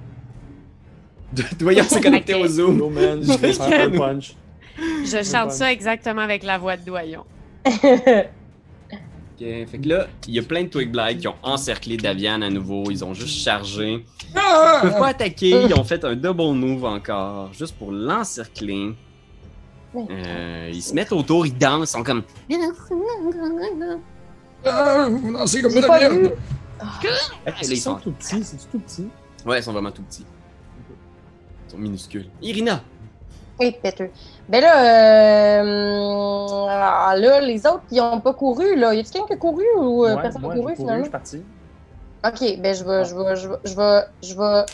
Voyons, 1.60 1.84
c'est 1.86 2.00
connecté 2.00 2.34
au 2.34 2.46
Zoom. 2.46 2.78
Yo, 2.78 2.88
man, 2.88 3.22
je 3.22 3.32
vais 3.36 3.52
faire 3.52 3.88
un 3.88 3.90
punch. 3.98 4.34
Je 4.78 5.22
chante 5.22 5.52
ça 5.52 5.70
exactement 5.70 6.22
avec 6.22 6.42
la 6.42 6.56
voix 6.56 6.78
de 6.78 6.84
Doyon. 6.84 7.24
Ok, 9.38 9.46
fait 9.68 9.78
que 9.78 9.88
là, 9.88 10.06
il 10.26 10.34
y 10.34 10.38
a 10.38 10.42
plein 10.42 10.62
de 10.64 10.68
Twig 10.68 10.90
Blight 10.90 11.18
qui 11.20 11.28
ont 11.28 11.34
encerclé 11.42 11.98
Davian 11.98 12.40
à 12.40 12.48
nouveau. 12.48 12.84
Ils 12.90 13.04
ont 13.04 13.12
juste 13.12 13.38
chargé. 13.38 14.02
Ils 14.30 14.32
peuvent 14.82 14.98
pas 14.98 15.08
attaquer. 15.08 15.50
Ils 15.50 15.74
ont 15.74 15.84
fait 15.84 16.02
un 16.04 16.16
double 16.16 16.54
move 16.54 16.84
encore, 16.84 17.52
juste 17.52 17.76
pour 17.76 17.92
l'encercler. 17.92 18.94
Euh, 19.94 20.70
ils 20.72 20.82
se 20.82 20.94
mettent 20.94 21.12
autour, 21.12 21.46
ils 21.46 21.56
dansent, 21.56 21.90
ils 21.90 21.92
sont 21.92 22.02
comme. 22.02 22.22
Ah, 24.64 25.06
vous 25.10 25.32
dansez 25.32 25.62
comme 25.62 25.74
de 25.74 25.80
la 25.80 25.98
merde. 25.98 26.12
vu. 26.12 26.22
Là, 26.24 27.52
Ils 27.62 27.70
ils 27.72 27.76
sont 27.76 27.96
tout 27.96 28.12
petits, 28.12 28.42
c'est 28.42 28.70
tout 28.70 28.78
petit. 28.78 29.08
Ouais, 29.44 29.60
ils 29.60 29.62
sont 29.62 29.72
vraiment 29.72 29.90
tout 29.92 30.02
petits. 30.02 30.24
Ils 31.66 31.70
sont 31.70 31.78
minuscules. 31.78 32.28
Irina! 32.42 32.82
Et 33.60 33.72
péteux. 33.72 34.10
Ben 34.48 34.60
là, 34.60 35.60
euh, 35.60 36.66
ah, 36.70 37.14
là, 37.16 37.40
les 37.40 37.66
autres, 37.66 37.84
ils 37.90 38.00
ont 38.00 38.20
pas 38.20 38.32
couru, 38.34 38.76
là. 38.76 38.94
Y 38.94 39.00
a-t-il 39.00 39.12
quelqu'un 39.12 39.26
qui 39.26 39.32
a 39.34 39.36
couru 39.36 39.64
ou 39.78 40.04
euh, 40.04 40.14
Ouais, 40.16 40.22
personne 40.22 40.42
n'a 40.42 40.48
couru, 40.48 40.60
couru, 40.60 40.72
je 40.76 40.80
finalement? 40.80 41.02
suis 41.04 41.10
parti. 41.12 41.42
Ok, 42.24 42.60
ben 42.60 42.74
je 42.74 42.84
vais, 42.84 43.04
je 43.04 43.14
vais, 43.16 43.36
je 43.36 43.48
vais, 43.48 43.56
je 43.64 43.74
vais, 43.74 44.02
je 44.22 44.34
vais, 44.34 44.64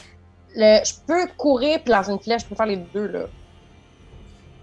le- 0.56 0.84
je 0.84 0.92
peux 1.06 1.26
courir 1.38 1.80
puis 1.82 1.92
lancer 1.92 2.12
une 2.12 2.20
flèche, 2.20 2.42
je 2.42 2.48
peux 2.48 2.54
faire 2.54 2.66
les 2.66 2.76
deux, 2.76 3.06
là. 3.06 3.26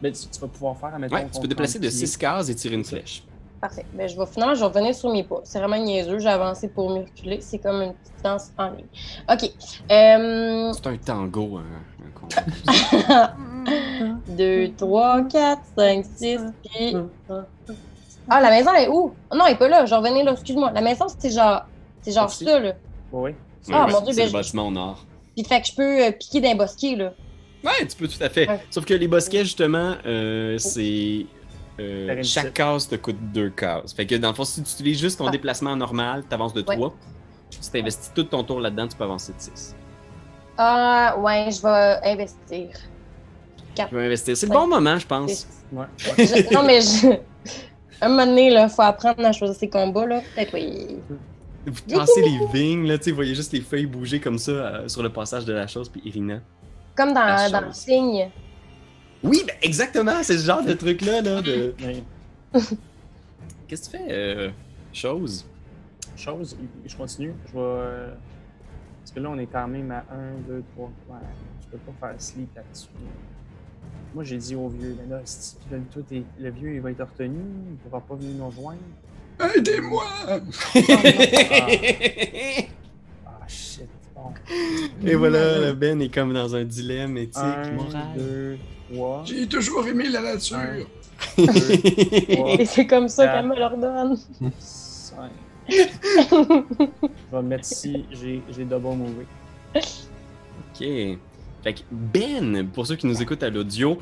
Mais 0.01 0.12
tu, 0.12 0.28
tu 0.28 0.39
vas 0.39 0.47
pouvoir 0.47 0.78
faire, 0.78 0.93
admettons, 0.93 1.16
Ouais, 1.16 1.26
tu 1.30 1.39
peux 1.41 1.47
déplacer 1.47 1.80
de 1.80 1.84
30 1.88 1.91
pieds. 1.97 2.07
6 2.07 2.18
cases 2.18 2.49
et 2.49 2.55
tirer 2.55 2.76
une 2.76 2.86
flèche. 2.86 3.24
Parfait. 3.62 3.86
Ben 3.93 4.07
je 4.07 4.18
vais, 4.18 4.26
finalement, 4.26 4.55
je 4.55 4.62
vais 4.62 4.68
revenir 4.68 4.95
sur 4.95 5.12
mes 5.12 5.24
pas. 5.26 5.41
C'est 5.43 5.60
vraiment 5.60 5.78
niaiseux, 5.78 6.20
j'ai 6.20 6.30
avancé 6.30 6.70
pour 6.70 6.89
me 6.91 6.99
reculer. 7.01 7.41
C'est 7.41 7.60
comme 7.60 7.82
une 7.82 7.93
petite 7.93 8.24
danse 8.24 8.51
en 8.57 8.70
ligne. 8.70 8.88
Ok. 9.30 9.43
Euh, 9.91 10.72
C'est 10.72 10.88
un 10.88 10.97
tango, 10.97 11.57
un, 11.57 12.05
un 12.05 12.12
combat. 12.12 12.45
2, 14.28 14.72
3, 14.78 15.24
4, 15.24 15.61
5, 15.78 16.05
6, 16.17 16.39
puis... 16.63 16.95
Ah, 18.32 18.39
la 18.41 18.49
maison, 18.51 18.72
elle 18.76 18.84
est 18.86 18.88
où? 18.89 19.13
Non, 19.34 19.45
elle 19.47 19.53
est 19.53 19.57
pas 19.57 19.67
là, 19.67 19.86
je 19.86 19.89
vais 19.89 19.95
revenir 19.95 20.24
là, 20.24 20.34
excuse-moi. 20.34 20.72
La 20.72 20.82
maison, 20.82 21.05
c'est 21.17 21.32
genre, 21.32 21.63
c'est 22.01 22.11
genre 22.11 22.30
ça, 22.30 22.59
là. 22.59 22.74
Ouais. 23.11 23.36
Ah, 23.72 23.88
mon 23.89 24.01
Dieu, 24.01 24.13
c'est 24.13 24.17
ben, 24.17 24.24
le 24.26 24.30
je- 24.30 24.34
bâtiment 24.34 24.67
au 24.67 24.72
nord. 24.72 25.03
Puis 25.36 25.43
fait 25.45 25.61
que 25.61 25.67
je 25.67 25.76
peux 25.76 26.05
euh, 26.05 26.11
piquer 26.11 26.41
d'un 26.41 26.55
bosquet, 26.55 26.95
là. 26.95 27.13
Ouais, 27.63 27.86
tu 27.88 27.95
peux 27.97 28.07
tout 28.07 28.22
à 28.24 28.30
fait. 28.30 28.47
Ouais. 28.47 28.59
Sauf 28.70 28.86
que 28.86 28.93
les 28.93 29.07
bosquets, 29.07 29.43
justement, 29.43 29.95
euh, 30.05 30.57
c'est. 30.59 31.26
euh, 31.80 32.05
Faire 32.07 32.17
une 32.17 32.24
chaque 32.24 32.43
petite- 32.45 32.55
case 32.57 32.88
te 32.88 32.95
coûte 32.95 33.17
deux 33.34 33.49
cases. 33.49 33.93
Fait 33.93 34.05
que 34.05 34.15
dans 34.15 34.30
le 34.30 34.36
fond, 34.36 34.43
si 34.45 34.61
tu 34.61 34.70
utilises 34.74 34.99
juste 34.99 35.17
ton 35.17 35.28
Ah. 35.28 35.32
déplacement 35.32 35.76
normal, 35.76 36.24
t'avances 36.30 36.53
de 36.53 36.63
Ouais. 36.67 36.76
3. 36.76 36.93
Si 37.49 37.72
t'investis 37.72 38.11
tout 38.13 38.24
ton 38.24 38.43
tour 38.43 38.59
là-dedans, 38.59 38.88
tu 38.88 38.95
peux 38.95 39.03
avancer 39.05 39.34
de 39.34 39.39
6. 39.41 39.76
Ah, 40.57 41.15
ouais, 41.20 41.49
je 41.51 41.61
vais 41.61 41.99
investir. 42.11 42.67
Tu 43.86 43.95
peux 43.95 43.99
investir. 44.01 44.36
C'est 44.38 44.45
le 44.45 44.51
Ouais. 44.51 44.57
bon 44.57 44.67
moment, 44.67 44.97
je 44.97 45.07
pense. 45.07 45.47
Ouais. 45.71 45.86
Je- 46.17 46.53
non, 46.53 46.63
mais 46.63 46.82
je... 46.82 47.07
un 48.01 48.09
moment 48.09 48.25
donné, 48.25 48.49
là, 48.49 48.67
faut 48.69 48.82
apprendre 48.82 49.23
à 49.25 49.32
choisir 49.32 49.55
ses 49.55 49.69
combats, 49.69 50.05
là. 50.05 50.21
Peut-être, 50.36 50.53
oui. 50.53 50.97
Vous 51.65 51.82
tassez 51.88 52.21
les 52.21 52.39
vignes, 52.53 52.88
là, 52.88 52.97
tu 52.97 53.05
sais, 53.05 53.09
vous 53.11 53.17
voyez 53.17 53.36
juste 53.36 53.51
les 53.53 53.61
feuilles 53.61 53.86
bouger 53.86 54.19
comme 54.19 54.38
ça 54.39 54.51
euh, 54.51 54.88
sur 54.88 55.03
le 55.03 55.09
passage 55.11 55.45
de 55.45 55.53
la 55.53 55.67
chose, 55.67 55.89
puis 55.89 56.01
Irina. 56.05 56.39
Comme 56.95 57.13
dans, 57.13 57.51
dans 57.51 57.67
le 57.67 57.73
signe. 57.73 58.30
Oui, 59.21 59.43
ben 59.45 59.55
exactement, 59.61 60.23
c'est 60.23 60.38
ce 60.38 60.45
genre 60.45 60.63
de 60.63 60.73
truc-là, 60.73 61.21
là, 61.21 61.41
de... 61.41 61.73
Qu'est-ce 63.67 63.89
que 63.89 63.97
tu 63.97 64.03
fais, 64.03 64.07
euh, 64.09 64.49
chose? 64.93 65.45
chose, 66.15 66.57
je 66.86 66.95
continue. 66.97 67.34
Je 67.47 67.53
vais. 67.53 67.59
euh, 67.59 68.07
Parce 69.01 69.11
que 69.11 69.19
là, 69.19 69.30
on 69.32 69.38
est 69.38 69.45
quand 69.45 69.67
même 69.67 69.89
à 69.91 70.03
1, 70.11 70.47
2, 70.49 70.63
3. 70.75 70.86
Ouais, 71.09 71.15
je 71.61 71.67
peux 71.67 71.77
pas 71.91 72.07
faire 72.07 72.15
sleep 72.21 72.49
là-dessus. 72.55 72.88
Moi, 74.16 74.24
j'ai 74.24 74.38
dit 74.38 74.55
au 74.55 74.68
vieux, 74.70 74.95
mais 74.99 75.16
là, 75.16 75.22
si 75.24 75.55
tu 75.57 75.70
donnes 75.70 75.86
tout, 75.93 76.03
et 76.12 76.24
le 76.39 76.49
vieux, 76.49 76.74
il 76.76 76.82
va 76.82 76.91
être 76.91 77.01
retenu, 77.05 77.39
il 77.72 77.78
pourra 77.78 78.01
pas 78.01 78.16
venir 78.16 78.36
nous 78.38 78.47
rejoindre. 78.47 78.80
Aidez-moi! 79.55 80.03
Ah, 83.26 83.47
shit. 83.47 83.88
Bon. 84.16 84.34
Et 85.05 85.16
voilà, 85.16 85.60
le 85.60 85.74
Ben 85.74 86.01
est 86.01 86.14
comme 86.14 86.34
dans 86.34 86.55
un 86.55 86.64
dilemme 86.66 87.18
éthique, 87.18 87.38
Un, 87.41 87.72
moral. 87.72 88.01
deux, 88.18 88.57
trois. 88.91 89.24
J'ai 89.26 89.47
toujours 89.47 89.88
aimé 89.88 90.10
la 90.10 90.22
nature. 90.22 90.57
Un, 90.57 90.86
deux, 91.38 91.78
trois, 92.36 92.49
Et 92.60 92.66
c'est 92.66 92.88
comme 92.88 93.07
ça 93.07 93.32
Ah. 93.32 93.38
qu'elle 93.38 93.47
me 93.47 93.55
l'ordonne. 93.57 94.18
cinq. 94.60 95.32
Je 95.70 95.76
vais 97.32 97.38
me 97.38 97.41
mettre 97.43 97.72
ici, 97.72 98.05
j'ai 98.12 98.66
double. 98.66 99.26
Ok. 99.76 100.88
Fait 101.64 101.74
que 101.74 101.80
Ben, 101.91 102.68
pour 102.74 102.86
ceux 102.88 102.95
qui 102.95 103.07
nous 103.07 103.22
écoutent 103.22 103.43
à 103.43 103.49
l'audio, 103.49 103.99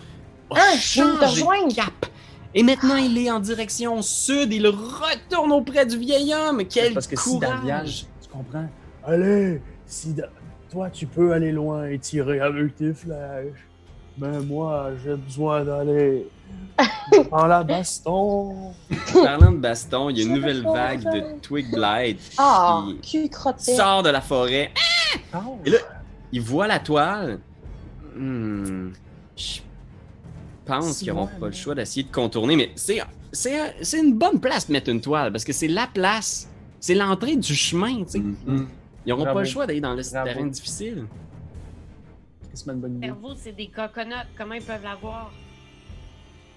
a 0.51 0.55
Ah, 0.60 0.78
changé 0.78 1.41
de 1.41 1.74
cap. 1.76 2.05
Et 2.53 2.64
maintenant, 2.64 2.95
il 2.95 3.18
est 3.18 3.30
en 3.30 3.39
direction 3.39 4.01
sud. 4.01 4.53
Il 4.53 4.68
retourne 4.68 5.51
auprès 5.51 5.86
du 5.86 5.97
vieil 5.97 6.34
homme. 6.34 6.64
Quel 6.70 6.93
Parce 6.93 7.08
que 7.08 7.16
si 7.16 7.24
courage! 7.30 7.51
Davian, 7.66 7.84
tu 8.22 8.30
comprends? 8.32 8.68
Allez, 9.05 9.62
si 9.86 10.14
Da- 10.14 10.30
toi 10.72 10.89
tu 10.89 11.05
peux 11.05 11.32
aller 11.34 11.51
loin 11.51 11.88
et 11.88 11.97
tirer 11.99 12.39
avec 12.39 12.76
tes 12.76 12.93
flèches, 12.93 13.68
mais 14.18 14.39
moi 14.39 14.91
j'ai 15.03 15.16
besoin 15.16 15.64
d'aller 15.64 16.28
dans 17.32 17.45
la 17.47 17.64
baston. 17.64 18.74
Parlant 19.14 19.51
de 19.51 19.58
baston, 19.58 20.10
il 20.10 20.18
y 20.18 20.22
a 20.22 20.24
une 20.26 20.34
nouvelle 20.34 20.64
vague 20.64 21.03
de 21.03 21.39
Twig 21.41 21.72
Blight 21.72 22.20
Ah, 22.38 22.84
qui 23.01 23.30
sort 23.58 24.03
de 24.03 24.10
la 24.10 24.22
forêt. 24.22 24.72
Oh. 25.34 25.58
Et 25.66 25.70
là, 25.72 25.78
il 26.32 26.41
voit 26.41 26.68
la 26.68 26.80
toile. 26.80 27.39
Hmm. 28.18 28.93
Je 29.36 29.59
pense 30.65 30.99
qu'ils 30.99 31.07
n'auront 31.13 31.28
pas 31.39 31.47
le 31.47 31.51
choix 31.53 31.76
d'essayer 31.76 32.03
de 32.03 32.11
contourner, 32.11 32.55
mais 32.55 32.72
c'est, 32.76 32.99
c'est, 33.32 33.76
c'est 33.82 33.99
une 33.99 34.13
bonne 34.18 34.39
place 34.39 34.68
de 34.68 34.74
mettre 34.74 34.89
une 34.89 34.99
toile 35.01 35.32
parce 35.32 35.45
que 35.45 35.53
c'est 35.53 35.68
la 35.68 35.88
place, 35.88 36.49
c'est 36.80 36.95
l'entrée 36.95 37.36
du 37.36 37.55
chemin. 37.55 38.03
tu 38.03 38.09
sais. 38.11 38.20
Mhm. 38.20 38.68
Ils 39.05 39.09
n'auront 39.09 39.24
pas 39.26 39.39
le 39.39 39.45
choix 39.45 39.65
d'aller 39.65 39.80
dans 39.80 39.93
le 39.93 40.01
Bravo. 40.11 40.28
terrain 40.28 40.45
difficile. 40.47 41.05
C'est 42.53 42.70
une 42.72 42.80
bonne 42.82 42.97
idée. 42.97 43.07
Cerveau, 43.07 43.34
c'est 43.38 43.55
des 43.55 43.68
coconuts. 43.68 44.13
Comment 44.38 44.55
ils 44.55 44.63
peuvent 44.63 44.84
l'avoir? 44.84 45.32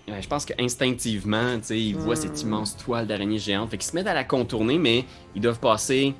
Ouais, 0.08 0.20
je 0.20 0.28
pense 0.28 0.44
qu'instinctivement, 0.46 1.58
tu 1.58 1.66
sais, 1.66 1.80
ils 1.80 1.94
voient 1.94 2.14
Hmm. 2.14 2.18
cette 2.18 2.42
immense 2.42 2.76
toile 2.76 3.06
d'araignée 3.06 3.38
géante. 3.38 3.70
Fait 3.70 3.76
qu'ils 3.78 3.90
se 3.90 3.94
mettent 3.94 4.08
à 4.08 4.14
la 4.14 4.24
contourner, 4.24 4.78
mais 4.78 5.04
ils 5.36 5.40
doivent 5.42 5.60
passer 5.60 6.14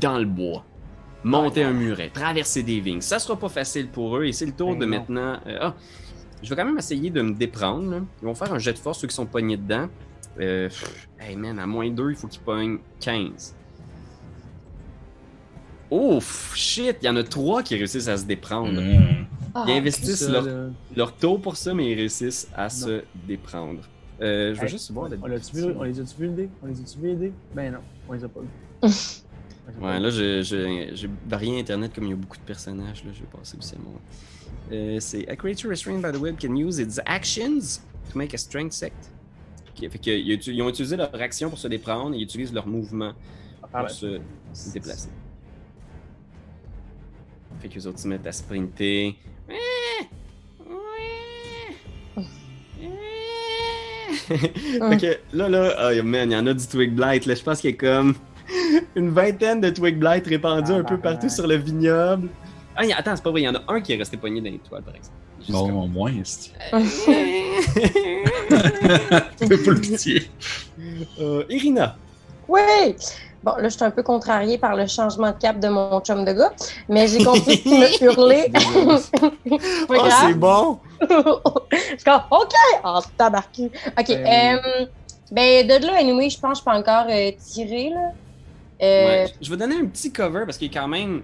dans 0.00 0.18
le 0.18 0.26
bois, 0.26 0.64
monter 1.24 1.62
un 1.64 1.72
muret, 1.72 2.10
traverser 2.12 2.62
des 2.62 2.80
vignes. 2.80 3.00
Ça 3.00 3.18
sera 3.18 3.36
pas 3.38 3.48
facile 3.48 3.88
pour 3.88 4.16
eux 4.18 4.24
et 4.24 4.32
c'est 4.32 4.46
le 4.46 4.52
tour 4.52 4.70
Ben 4.72 4.78
de 4.80 4.84
non. 4.84 4.90
maintenant. 4.90 5.38
euh, 5.46 5.58
ah, 5.60 5.74
je 6.42 6.50
vais 6.50 6.56
quand 6.56 6.64
même 6.66 6.78
essayer 6.78 7.10
de 7.10 7.22
me 7.22 7.32
déprendre. 7.32 7.90
là. 7.90 8.00
Ils 8.22 8.26
vont 8.26 8.34
faire 8.34 8.52
un 8.52 8.58
jet 8.58 8.72
de 8.74 8.78
force, 8.78 8.98
ceux 9.00 9.08
qui 9.08 9.14
sont 9.14 9.26
pognés 9.26 9.56
dedans. 9.56 9.88
Euh, 10.40 10.68
pff, 10.68 11.08
hey 11.20 11.36
man, 11.36 11.58
à 11.58 11.66
moins 11.66 11.88
2, 11.90 12.10
il 12.10 12.16
faut 12.16 12.28
qu'ils 12.28 12.40
pognent 12.42 12.78
15. 13.00 13.54
Ouf, 15.90 16.52
shit, 16.56 16.96
il 17.02 17.06
y 17.06 17.08
en 17.08 17.16
a 17.16 17.22
3 17.22 17.62
qui 17.62 17.76
réussissent 17.76 18.08
à 18.08 18.16
se 18.16 18.24
déprendre. 18.24 18.80
Mhm. 18.80 19.26
Ah, 19.54 19.64
Ils 19.68 19.74
investissent 19.78 20.26
Ça, 20.26 20.32
leur, 20.32 20.42
là, 20.44 20.66
leur 20.96 21.14
tour 21.14 21.40
pour 21.40 21.56
ça, 21.56 21.72
mais 21.74 21.90
ils 21.92 21.94
réussissent 21.94 22.48
à 22.54 22.68
se 22.68 23.04
déprendre. 23.26 23.82
Euh, 24.20 24.54
je 24.54 24.62
Hey, 24.62 24.68
juste 24.68 24.90
voir 24.90 25.08
la 25.08 25.16
On 25.22 25.26
l'a-tu 25.26 25.54
vu, 25.56 25.64
on 25.78 25.82
les 25.84 26.00
a-tu 26.00 26.16
vu 26.18 26.26
aider? 26.28 26.48
On 26.62 26.66
les 26.66 26.80
a-tu 26.80 26.98
vu 26.98 27.10
aider? 27.10 27.32
Ben 27.54 27.72
non, 27.72 27.78
on 28.08 28.12
les 28.14 28.24
a 28.24 28.28
pas 28.28 28.40
vus. 28.40 28.90
Ouais, 29.80 29.98
là, 29.98 30.10
j'ai 30.10 31.10
varié 31.26 31.58
Internet 31.58 31.94
comme 31.94 32.04
il 32.04 32.10
y 32.10 32.12
a 32.12 32.16
beaucoup 32.16 32.36
de 32.36 32.42
personnages. 32.42 33.04
Là, 33.04 33.10
je 33.12 33.20
vais 33.20 33.26
passer 33.26 33.56
aussi 33.56 33.74
à 33.74 33.78
mon. 33.78 33.94
Euh, 34.72 34.98
c'est 35.00 35.28
A 35.28 35.36
creature 35.36 35.68
restrained 35.68 36.02
by 36.02 36.10
the 36.12 36.20
web 36.20 36.38
can 36.38 36.54
use 36.56 36.78
its 36.78 37.00
actions 37.06 37.80
to 38.10 38.18
make 38.18 38.34
a 38.34 38.38
strength 38.38 38.72
sect. 38.72 39.10
Ok, 39.70 39.90
fait 39.90 39.98
que, 39.98 40.10
ils, 40.10 40.62
ont 40.62 40.68
utilisé 40.68 40.96
leur 40.96 41.14
action 41.20 41.50
pour 41.50 41.58
se 41.58 41.68
déprendre 41.68 42.14
et 42.14 42.18
ils 42.18 42.22
utilisent 42.22 42.52
leur 42.52 42.66
mouvement 42.66 43.12
Ah, 43.72 43.80
pour 43.80 43.90
se, 43.90 44.20
se 44.52 44.72
déplacer. 44.72 45.08
Fait 47.60 47.68
que 47.68 47.74
les 47.74 47.86
autres 47.86 47.98
se 47.98 48.08
mettent 48.08 48.26
à 48.26 48.32
sprinter. 48.32 49.16
fait 54.26 54.96
que 54.96 55.36
là, 55.36 55.48
là, 55.48 55.90
oh, 55.90 56.02
man, 56.02 56.30
il 56.30 56.34
y 56.34 56.36
en 56.36 56.46
a 56.46 56.54
du 56.54 56.66
Twig 56.66 56.94
Blight. 56.94 57.26
Là, 57.26 57.34
je 57.34 57.42
pense 57.42 57.60
qu'il 57.60 57.70
a 57.70 57.76
comme 57.76 58.14
une 58.96 59.10
vingtaine 59.10 59.60
de 59.60 59.70
Twig 59.70 59.98
Blight 59.98 60.26
répandus 60.26 60.72
Ah, 60.74 60.78
un 60.78 60.84
peu 60.84 60.98
partout 60.98 61.24
ouais. 61.24 61.28
sur 61.32 61.46
le 61.46 61.56
vignoble. 61.56 62.28
Ah, 62.76 62.84
il 62.84 62.90
y 62.90 62.92
a- 62.92 62.98
attends, 62.98 63.14
c'est 63.16 63.22
pas 63.22 63.30
vrai, 63.30 63.42
il 63.42 63.44
y 63.44 63.48
en 63.48 63.54
a 63.54 63.62
un 63.68 63.80
qui 63.80 63.92
est 63.92 63.96
resté 63.96 64.16
pogné 64.16 64.40
dans 64.40 64.50
les 64.50 64.58
toiles, 64.58 64.82
par 64.82 64.94
exemple. 64.94 65.14
Juste 65.40 65.52
Bon, 65.52 65.66
comme- 65.66 65.76
au 65.76 65.86
moins, 65.86 66.12
c'est. 66.24 66.50
Euh, 66.72 66.80
Fais 69.38 69.58
pas 69.58 69.70
le 69.70 69.80
pitié. 69.80 70.30
Euh, 71.20 71.44
Irina. 71.48 71.96
Oui! 72.48 72.60
Bon, 73.42 73.52
là, 73.56 73.64
je 73.64 73.68
suis 73.74 73.84
un 73.84 73.90
peu 73.90 74.02
contrariée 74.02 74.56
par 74.56 74.74
le 74.74 74.86
changement 74.86 75.30
de 75.30 75.36
cap 75.36 75.60
de 75.60 75.68
mon 75.68 76.00
chum 76.00 76.24
de 76.24 76.32
gars, 76.32 76.52
mais 76.88 77.06
j'ai 77.08 77.22
compris 77.22 77.60
qu'il 77.60 77.78
me 77.78 78.02
hurlait. 78.04 78.50
Oh, 79.88 80.08
c'est 80.20 80.34
bon! 80.34 80.78
je 81.00 81.76
suis 81.88 82.04
comme, 82.04 82.22
OK! 82.30 82.52
Ah, 82.82 83.00
tabarcu. 83.18 83.64
OK. 83.98 84.06
Ben 84.08 84.58
euh, 84.64 84.86
ben, 85.30 85.66
de 85.66 85.86
là, 85.86 85.94
anyway, 85.98 86.30
je 86.30 86.38
pense 86.40 86.58
que 86.60 86.64
je 86.64 86.70
peux 86.70 86.76
encore 86.76 87.06
euh, 87.10 87.30
tirer, 87.38 87.90
là. 87.90 88.12
Euh, 88.82 89.06
Ouais, 89.24 89.26
je 89.40 89.50
vais 89.50 89.56
donner 89.56 89.76
un 89.76 89.86
petit 89.86 90.12
cover 90.12 90.42
parce 90.46 90.58
qu'il 90.58 90.70
a 90.70 90.80
quand 90.80 90.88
même. 90.88 91.22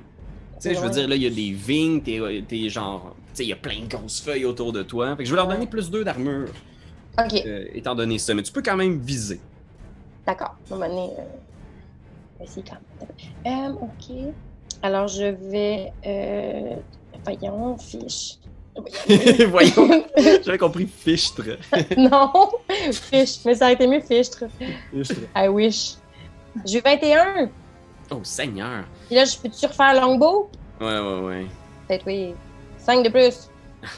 Tu 0.60 0.68
sais, 0.68 0.74
je 0.74 0.80
veux 0.80 0.90
dire, 0.90 1.08
là, 1.08 1.16
il 1.16 1.22
y 1.22 1.26
a 1.26 1.30
des 1.30 1.52
vignes, 1.52 2.00
t'es 2.02 2.68
genre. 2.68 3.14
Tu 3.28 3.36
sais, 3.36 3.44
il 3.44 3.48
y 3.48 3.52
a 3.52 3.56
plein 3.56 3.80
de 3.80 3.88
grosses 3.88 4.20
feuilles 4.20 4.44
autour 4.44 4.72
de 4.72 4.82
toi. 4.82 5.16
Fait 5.16 5.22
que 5.22 5.28
je 5.28 5.30
vais 5.34 5.36
leur 5.36 5.48
donner 5.48 5.66
plus 5.66 5.90
2 5.90 6.04
d'armure, 6.04 6.48
OK, 7.18 7.42
euh, 7.46 7.64
étant 7.74 7.94
donné 7.94 8.18
ça. 8.18 8.34
Mais 8.34 8.42
tu 8.42 8.52
peux 8.52 8.62
quand 8.62 8.76
même 8.76 8.98
viser. 8.98 9.40
d'accord. 10.26 10.54
On 10.70 10.76
va 10.76 10.88
mener. 10.88 11.10
Euh... 11.18 12.44
essayer 12.44 12.64
quand 12.68 12.76
même. 13.46 13.70
Euh, 13.70 13.84
OK. 13.84 14.34
Alors, 14.82 15.08
je 15.08 15.24
vais. 15.50 15.92
Euh... 16.06 16.76
Voyons, 17.24 17.76
fiche. 17.78 18.36
Voyons, 19.48 20.04
j'avais 20.44 20.56
compris 20.58 20.86
fichtre. 20.86 21.42
non, 21.98 22.30
fiche. 22.92 23.38
Mais 23.44 23.54
ça 23.54 23.66
a 23.66 23.72
été 23.72 23.86
mieux, 23.86 24.00
fichtre. 24.00 24.44
Juste, 24.94 25.16
I 25.36 25.48
wish. 25.48 25.96
J'ai 26.64 26.80
21. 26.80 27.50
Oh, 28.10 28.20
Seigneur. 28.22 28.84
Puis 29.06 29.16
là, 29.16 29.24
je 29.24 29.36
peux-tu 29.38 29.66
refaire 29.66 29.94
longbow? 30.00 30.50
Ouais, 30.80 30.98
ouais, 30.98 31.20
ouais. 31.20 31.46
Peut-être 31.86 32.06
oui. 32.06 32.34
5 32.78 33.04
de 33.04 33.08
plus. 33.08 33.50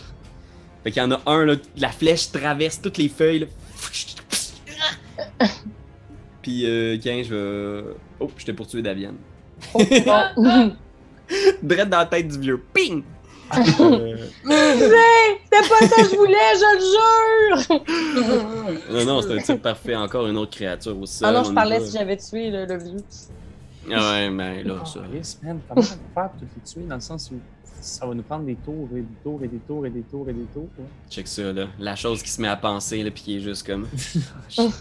Fait 0.84 0.90
qu'il 0.90 1.02
y 1.02 1.04
en 1.04 1.12
a 1.12 1.20
un, 1.26 1.44
là, 1.44 1.54
la 1.76 1.88
flèche 1.88 2.30
traverse 2.30 2.80
toutes 2.80 2.98
les 2.98 3.08
feuilles, 3.08 3.40
là. 3.40 3.46
Puis, 6.42 6.66
euh, 6.66 6.98
15, 6.98 7.26
je 7.26 7.34
vais. 7.34 7.94
Oh, 8.18 8.30
je 8.36 8.44
t'ai 8.44 8.52
poursuivi 8.52 8.82
Daviane. 8.82 9.16
Oh. 9.74 9.82
Drette 11.62 11.88
dans 11.88 11.98
la 11.98 12.06
tête 12.06 12.28
du 12.28 12.38
vieux. 12.38 12.62
Ping! 12.74 13.02
C'était 13.52 13.68
pas 15.68 15.86
ça 15.86 15.96
que 16.02 16.08
je 16.10 16.16
voulais, 16.16 16.54
je 16.54 16.68
le 16.74 16.80
jure! 16.92 17.58
non, 18.90 19.04
non, 19.04 19.22
c'est 19.22 19.34
un 19.38 19.42
type 19.42 19.62
parfait. 19.62 19.94
Encore 19.96 20.26
une 20.26 20.36
autre 20.36 20.56
créature 20.56 20.98
au 20.98 21.06
sol. 21.06 21.28
Ah 21.28 21.32
non, 21.32 21.40
on 21.40 21.44
je 21.44 21.52
parlais 21.52 21.80
si 21.84 21.92
j'avais 21.92 22.16
tué 22.16 22.50
le, 22.50 22.64
le 22.66 22.78
vieux. 22.78 22.96
Ah 23.92 24.12
ouais, 24.12 24.30
mais 24.30 24.62
là, 24.62 24.76
ça. 24.84 25.00
Man, 25.42 25.58
comment 25.68 25.70
on 25.70 25.80
va 25.80 25.82
faire 25.82 26.30
pour 26.30 26.40
les 26.56 26.62
tuer 26.64 26.82
dans 26.88 26.94
le 26.96 27.00
sens 27.00 27.30
où 27.32 27.36
ça 27.80 28.06
va 28.06 28.14
nous 28.14 28.22
prendre 28.22 28.44
des 28.44 28.54
tours 28.54 28.88
et 28.92 29.00
des 29.00 29.06
tours 29.24 29.40
et 29.42 29.48
des 29.48 29.58
tours 29.58 29.86
et 29.86 29.90
des 29.90 30.02
tours 30.02 30.28
et 30.28 30.32
des 30.32 30.44
tours. 30.54 30.68
ouais. 30.78 30.84
Check 31.10 31.26
ça, 31.26 31.52
là. 31.52 31.66
La 31.80 31.96
chose 31.96 32.22
qui 32.22 32.30
se 32.30 32.40
met 32.40 32.48
à 32.48 32.56
penser, 32.56 33.02
là, 33.02 33.10
puis 33.10 33.22
qui 33.22 33.36
est 33.36 33.40
juste 33.40 33.66
comme. 33.66 33.88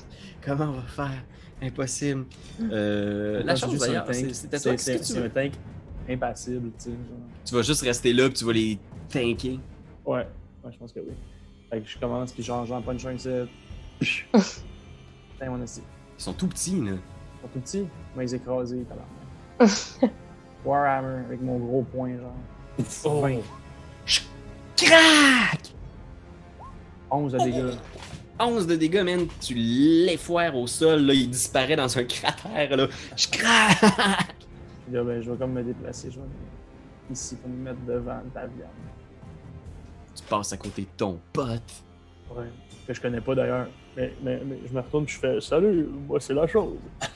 Comment 0.45 0.65
on 0.65 0.71
va 0.73 0.83
faire? 0.87 1.23
Impossible. 1.63 2.25
Euh, 2.71 3.41
la 3.43 3.55
C'est 3.55 3.65
chose 3.65 3.79
d'ailleurs, 3.79 4.05
tank. 4.05 4.15
c'est- 4.15 4.33
c'était 4.33 4.59
toi. 4.59 4.73
C'est 4.77 5.03
c'est 5.03 5.29
tank 5.29 5.51
impassible, 6.13 6.71
tu 6.77 6.85
sais. 6.85 6.89
genre. 6.91 7.19
Tu 7.45 7.55
vas 7.55 7.61
juste 7.61 7.81
rester 7.81 8.13
là, 8.13 8.25
puis 8.29 8.33
tu 8.33 8.45
vas 8.45 8.53
les 8.53 8.79
tanker. 9.09 9.59
Ouais, 10.05 10.27
ouais, 10.63 10.71
je 10.71 10.77
pense 10.77 10.91
que 10.91 10.99
oui. 10.99 11.13
Fait 11.69 11.81
que 11.81 11.87
je 11.87 11.97
commence, 11.97 12.31
puis 12.31 12.43
genre, 12.43 12.65
j'en 12.65 12.81
punch 12.81 13.05
un 13.05 13.17
set. 13.17 13.47
Putain, 13.99 14.41
mon 15.49 15.61
esti. 15.61 15.81
Ils 16.17 16.23
sont 16.23 16.33
tout 16.33 16.47
petits, 16.47 16.81
là. 16.81 16.91
Ils 16.91 17.41
sont 17.41 17.47
tout 17.53 17.59
petits, 17.59 17.87
mais 18.15 18.25
ils 18.29 18.35
écrasés, 18.35 18.83
tabarnak. 18.83 20.13
Warhammer 20.65 21.25
avec 21.25 21.41
mon 21.41 21.57
gros 21.57 21.83
point, 21.83 22.17
genre. 22.17 22.35
Oh. 23.05 23.21
20. 23.21 23.39
Crac 24.77 25.73
11 27.11 27.33
de 27.33 27.37
dégâts. 27.39 27.75
11 28.39 28.67
de 28.67 28.75
dégâts, 28.75 29.03
man. 29.03 29.27
Tu 29.39 29.53
l'effoires 29.53 30.55
au 30.55 30.65
sol, 30.65 31.01
là, 31.01 31.13
il 31.13 31.29
disparaît 31.29 31.75
dans 31.75 31.97
un 31.97 32.03
cratère, 32.03 32.75
là. 32.75 32.87
Je 33.15 33.27
craque! 33.27 34.30
Puis 34.91 34.97
là, 34.99 35.05
ben, 35.05 35.21
je 35.21 35.31
vais 35.31 35.37
comme 35.37 35.53
me 35.53 35.63
déplacer. 35.63 36.11
Je 36.11 36.17
vais 36.19 36.25
ici 37.11 37.37
pour 37.37 37.49
me 37.49 37.55
mettre 37.63 37.79
devant 37.87 38.19
ta 38.33 38.41
viande. 38.41 38.67
Tu 40.13 40.21
passes 40.23 40.51
à 40.51 40.57
côté 40.57 40.81
de 40.81 40.87
ton 40.97 41.17
pote. 41.31 41.61
Ouais. 42.35 42.43
Que 42.85 42.93
je 42.93 42.99
connais 42.99 43.21
pas 43.21 43.33
d'ailleurs. 43.33 43.67
Mais, 43.95 44.11
mais, 44.21 44.41
mais 44.45 44.57
je 44.67 44.73
me 44.73 44.81
retourne 44.81 45.05
puis 45.05 45.15
je 45.15 45.19
fais 45.19 45.39
Salut, 45.39 45.87
moi 46.07 46.19
c'est 46.19 46.33
la 46.33 46.45
chose. 46.45 46.75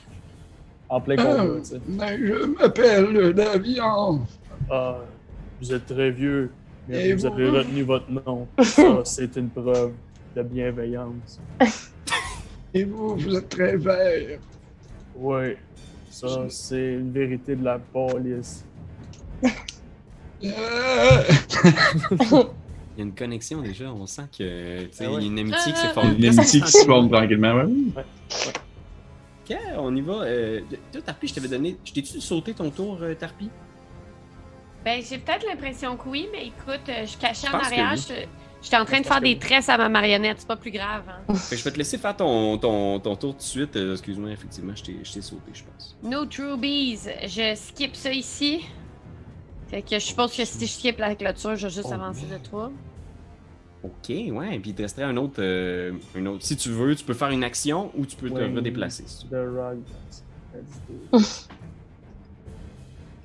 En 0.88 1.00
plein 1.00 1.16
combat, 1.16 1.42
Euh, 1.44 1.58
tu 1.58 1.64
sais. 1.64 1.80
mais 1.88 2.16
je 2.16 2.46
m'appelle 2.46 3.34
Davian. 3.34 4.20
Ah, 4.70 4.98
vous 5.60 5.74
êtes 5.74 5.84
très 5.86 6.12
vieux, 6.12 6.50
mais 6.88 7.08
Et 7.08 7.12
vous 7.14 7.20
vous? 7.22 7.26
avez 7.26 7.50
retenu 7.50 7.82
votre 7.82 8.08
nom. 8.10 8.46
Ça, 8.62 9.00
c'est 9.04 9.34
une 9.36 9.50
preuve 9.50 9.92
de 10.36 10.42
bienveillance. 10.44 11.40
Et 12.72 12.84
vous, 12.84 13.16
vous 13.16 13.34
êtes 13.36 13.48
très 13.48 13.76
vert. 13.76 14.38
Oui, 15.16 15.56
ça, 16.16 16.46
c'est 16.48 16.94
une 16.94 17.12
vérité 17.12 17.54
de 17.56 17.64
la 17.64 17.78
police. 17.78 18.64
Il 20.40 20.50
y 20.50 20.54
a 20.54 21.22
une 23.02 23.12
connexion 23.14 23.60
déjà, 23.60 23.92
on 23.92 24.06
sent 24.06 24.22
que 24.38 24.84
tu 24.84 24.88
sais, 24.92 25.04
Ah 25.04 25.10
ouais. 25.12 25.16
il 25.18 25.22
y 25.22 25.26
a 25.26 25.30
une 25.32 25.38
amitié 25.40 25.72
qui 25.72 25.78
s'est 25.78 25.86
Ah, 25.90 25.94
formée. 25.94 26.14
Une 26.16 26.24
amitié 26.38 26.60
qui 26.60 26.70
se 26.72 26.84
forme 26.86 27.10
tranquillement, 27.10 27.54
ouais. 27.54 27.66
Ok, 29.48 29.56
on 29.78 29.94
y 29.94 30.00
va. 30.00 30.14
Euh, 30.22 30.60
toi, 30.92 31.02
Tarpi, 31.02 31.28
je 31.28 31.34
t'avais 31.34 31.48
donné. 31.48 31.76
Je 31.84 31.92
t'ai-tu 31.92 32.20
sauté 32.20 32.52
ton 32.54 32.70
tour, 32.70 32.98
euh, 33.02 33.14
Tarpi? 33.14 33.48
Ben, 34.84 35.02
j'ai 35.08 35.18
peut-être 35.18 35.46
l'impression 35.46 35.96
que 35.96 36.08
oui, 36.08 36.28
mais 36.32 36.46
écoute, 36.46 36.80
euh, 36.88 37.00
je 37.02 37.06
suis 37.06 37.18
cachée 37.18 37.46
Je 37.46 37.54
en 37.54 37.58
pense 37.58 37.68
que 37.68 37.74
arrière. 37.74 37.92
oui. 37.94 38.04
je- 38.08 38.26
J'étais 38.66 38.78
en 38.78 38.84
train 38.84 39.00
de 39.00 39.06
faire 39.06 39.20
des 39.20 39.38
tresses 39.38 39.68
à 39.68 39.76
ma 39.78 39.88
marionnette, 39.88 40.38
c'est 40.40 40.48
pas 40.48 40.56
plus 40.56 40.72
grave. 40.72 41.04
Hein. 41.08 41.34
Fait 41.34 41.54
que 41.54 41.60
je 41.60 41.64
vais 41.64 41.70
te 41.70 41.78
laisser 41.78 41.98
faire 41.98 42.16
ton, 42.16 42.58
ton, 42.58 42.98
ton 42.98 43.14
tour 43.14 43.30
tout 43.34 43.38
de 43.38 43.42
suite. 43.42 43.76
Euh, 43.76 43.92
Excuse-moi, 43.92 44.30
effectivement, 44.32 44.72
je 44.74 44.82
t'ai 44.82 44.96
je 45.04 45.12
t'ai 45.12 45.20
sauté, 45.22 45.52
je 45.52 45.62
pense. 45.62 45.96
No 46.02 46.26
Trubies, 46.26 46.98
je 47.28 47.54
skip 47.54 47.94
ça 47.94 48.10
ici. 48.12 48.66
Fait 49.68 49.82
que 49.82 49.90
je 49.92 50.04
suppose 50.04 50.36
que 50.36 50.44
si 50.44 50.66
je 50.66 50.72
skip 50.72 50.98
la 50.98 51.14
clôture, 51.14 51.54
je 51.54 51.68
vais 51.68 51.72
juste 51.72 51.86
Oh, 51.88 51.94
avancer 51.94 52.26
de 52.26 52.38
toi. 52.38 52.72
Ok, 53.84 54.08
ouais. 54.08 54.58
Puis 54.58 54.70
il 54.70 54.74
te 54.74 54.82
resterait 54.82 55.04
un 55.06 55.16
autre, 55.16 55.36
euh, 55.38 55.92
un 56.16 56.26
autre. 56.26 56.44
Si 56.44 56.56
tu 56.56 56.70
veux, 56.70 56.96
tu 56.96 57.04
peux 57.04 57.14
faire 57.14 57.30
une 57.30 57.44
action 57.44 57.92
ou 57.96 58.04
tu 58.04 58.16
peux 58.16 58.28
te 58.30 58.34
redéplacer. 58.34 59.04
si 59.06 59.20
tu 59.20 59.26
The 59.28 59.34
Rock. 59.34 59.76
that's- 61.12 61.48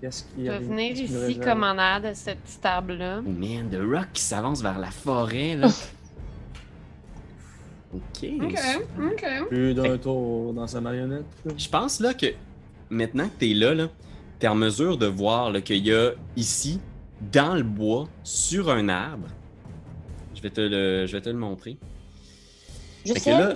Qu'est-ce 0.01 0.23
qu'il 0.23 0.43
y 0.43 0.45
Je 0.47 0.51
a 0.51 0.57
vais 0.57 0.65
venir 0.65 0.91
ici 0.97 1.39
comme 1.39 1.63
en 1.63 1.77
aide 1.97 2.09
de 2.09 2.13
cette 2.15 2.39
petite 2.39 2.61
table-là. 2.61 3.21
Oh 3.25 3.29
man, 3.29 3.69
The 3.69 3.77
Rock 3.79 4.07
qui 4.13 4.21
s'avance 4.23 4.61
vers 4.63 4.79
la 4.79 4.89
forêt, 4.91 5.55
là. 5.55 5.67
ok. 7.93 8.29
ok. 8.99 9.47
Plus 9.49 9.73
d'un 9.73 9.97
tour 9.97 10.53
dans 10.53 10.67
sa 10.67 10.81
marionnette. 10.81 11.25
Je 11.57 11.69
pense 11.69 11.99
là 11.99 12.13
que 12.13 12.27
maintenant 12.89 13.25
que 13.27 13.39
t'es 13.39 13.53
là, 13.53 13.73
là 13.75 13.87
t'es 14.39 14.47
en 14.47 14.55
mesure 14.55 14.97
de 14.97 15.05
voir 15.05 15.51
qu'il 15.61 15.85
y 15.85 15.93
a 15.93 16.11
ici, 16.35 16.79
dans 17.31 17.53
le 17.53 17.61
bois, 17.63 18.07
sur 18.23 18.71
un 18.71 18.89
arbre. 18.89 19.27
Je 20.33 20.41
vais 20.41 20.49
te 20.49 20.61
le, 20.61 21.05
je 21.05 21.11
vais 21.11 21.21
te 21.21 21.29
le 21.29 21.37
montrer. 21.37 21.77
Je 23.05 23.13
Fait 23.13 23.19
que 23.19 23.29
là, 23.29 23.55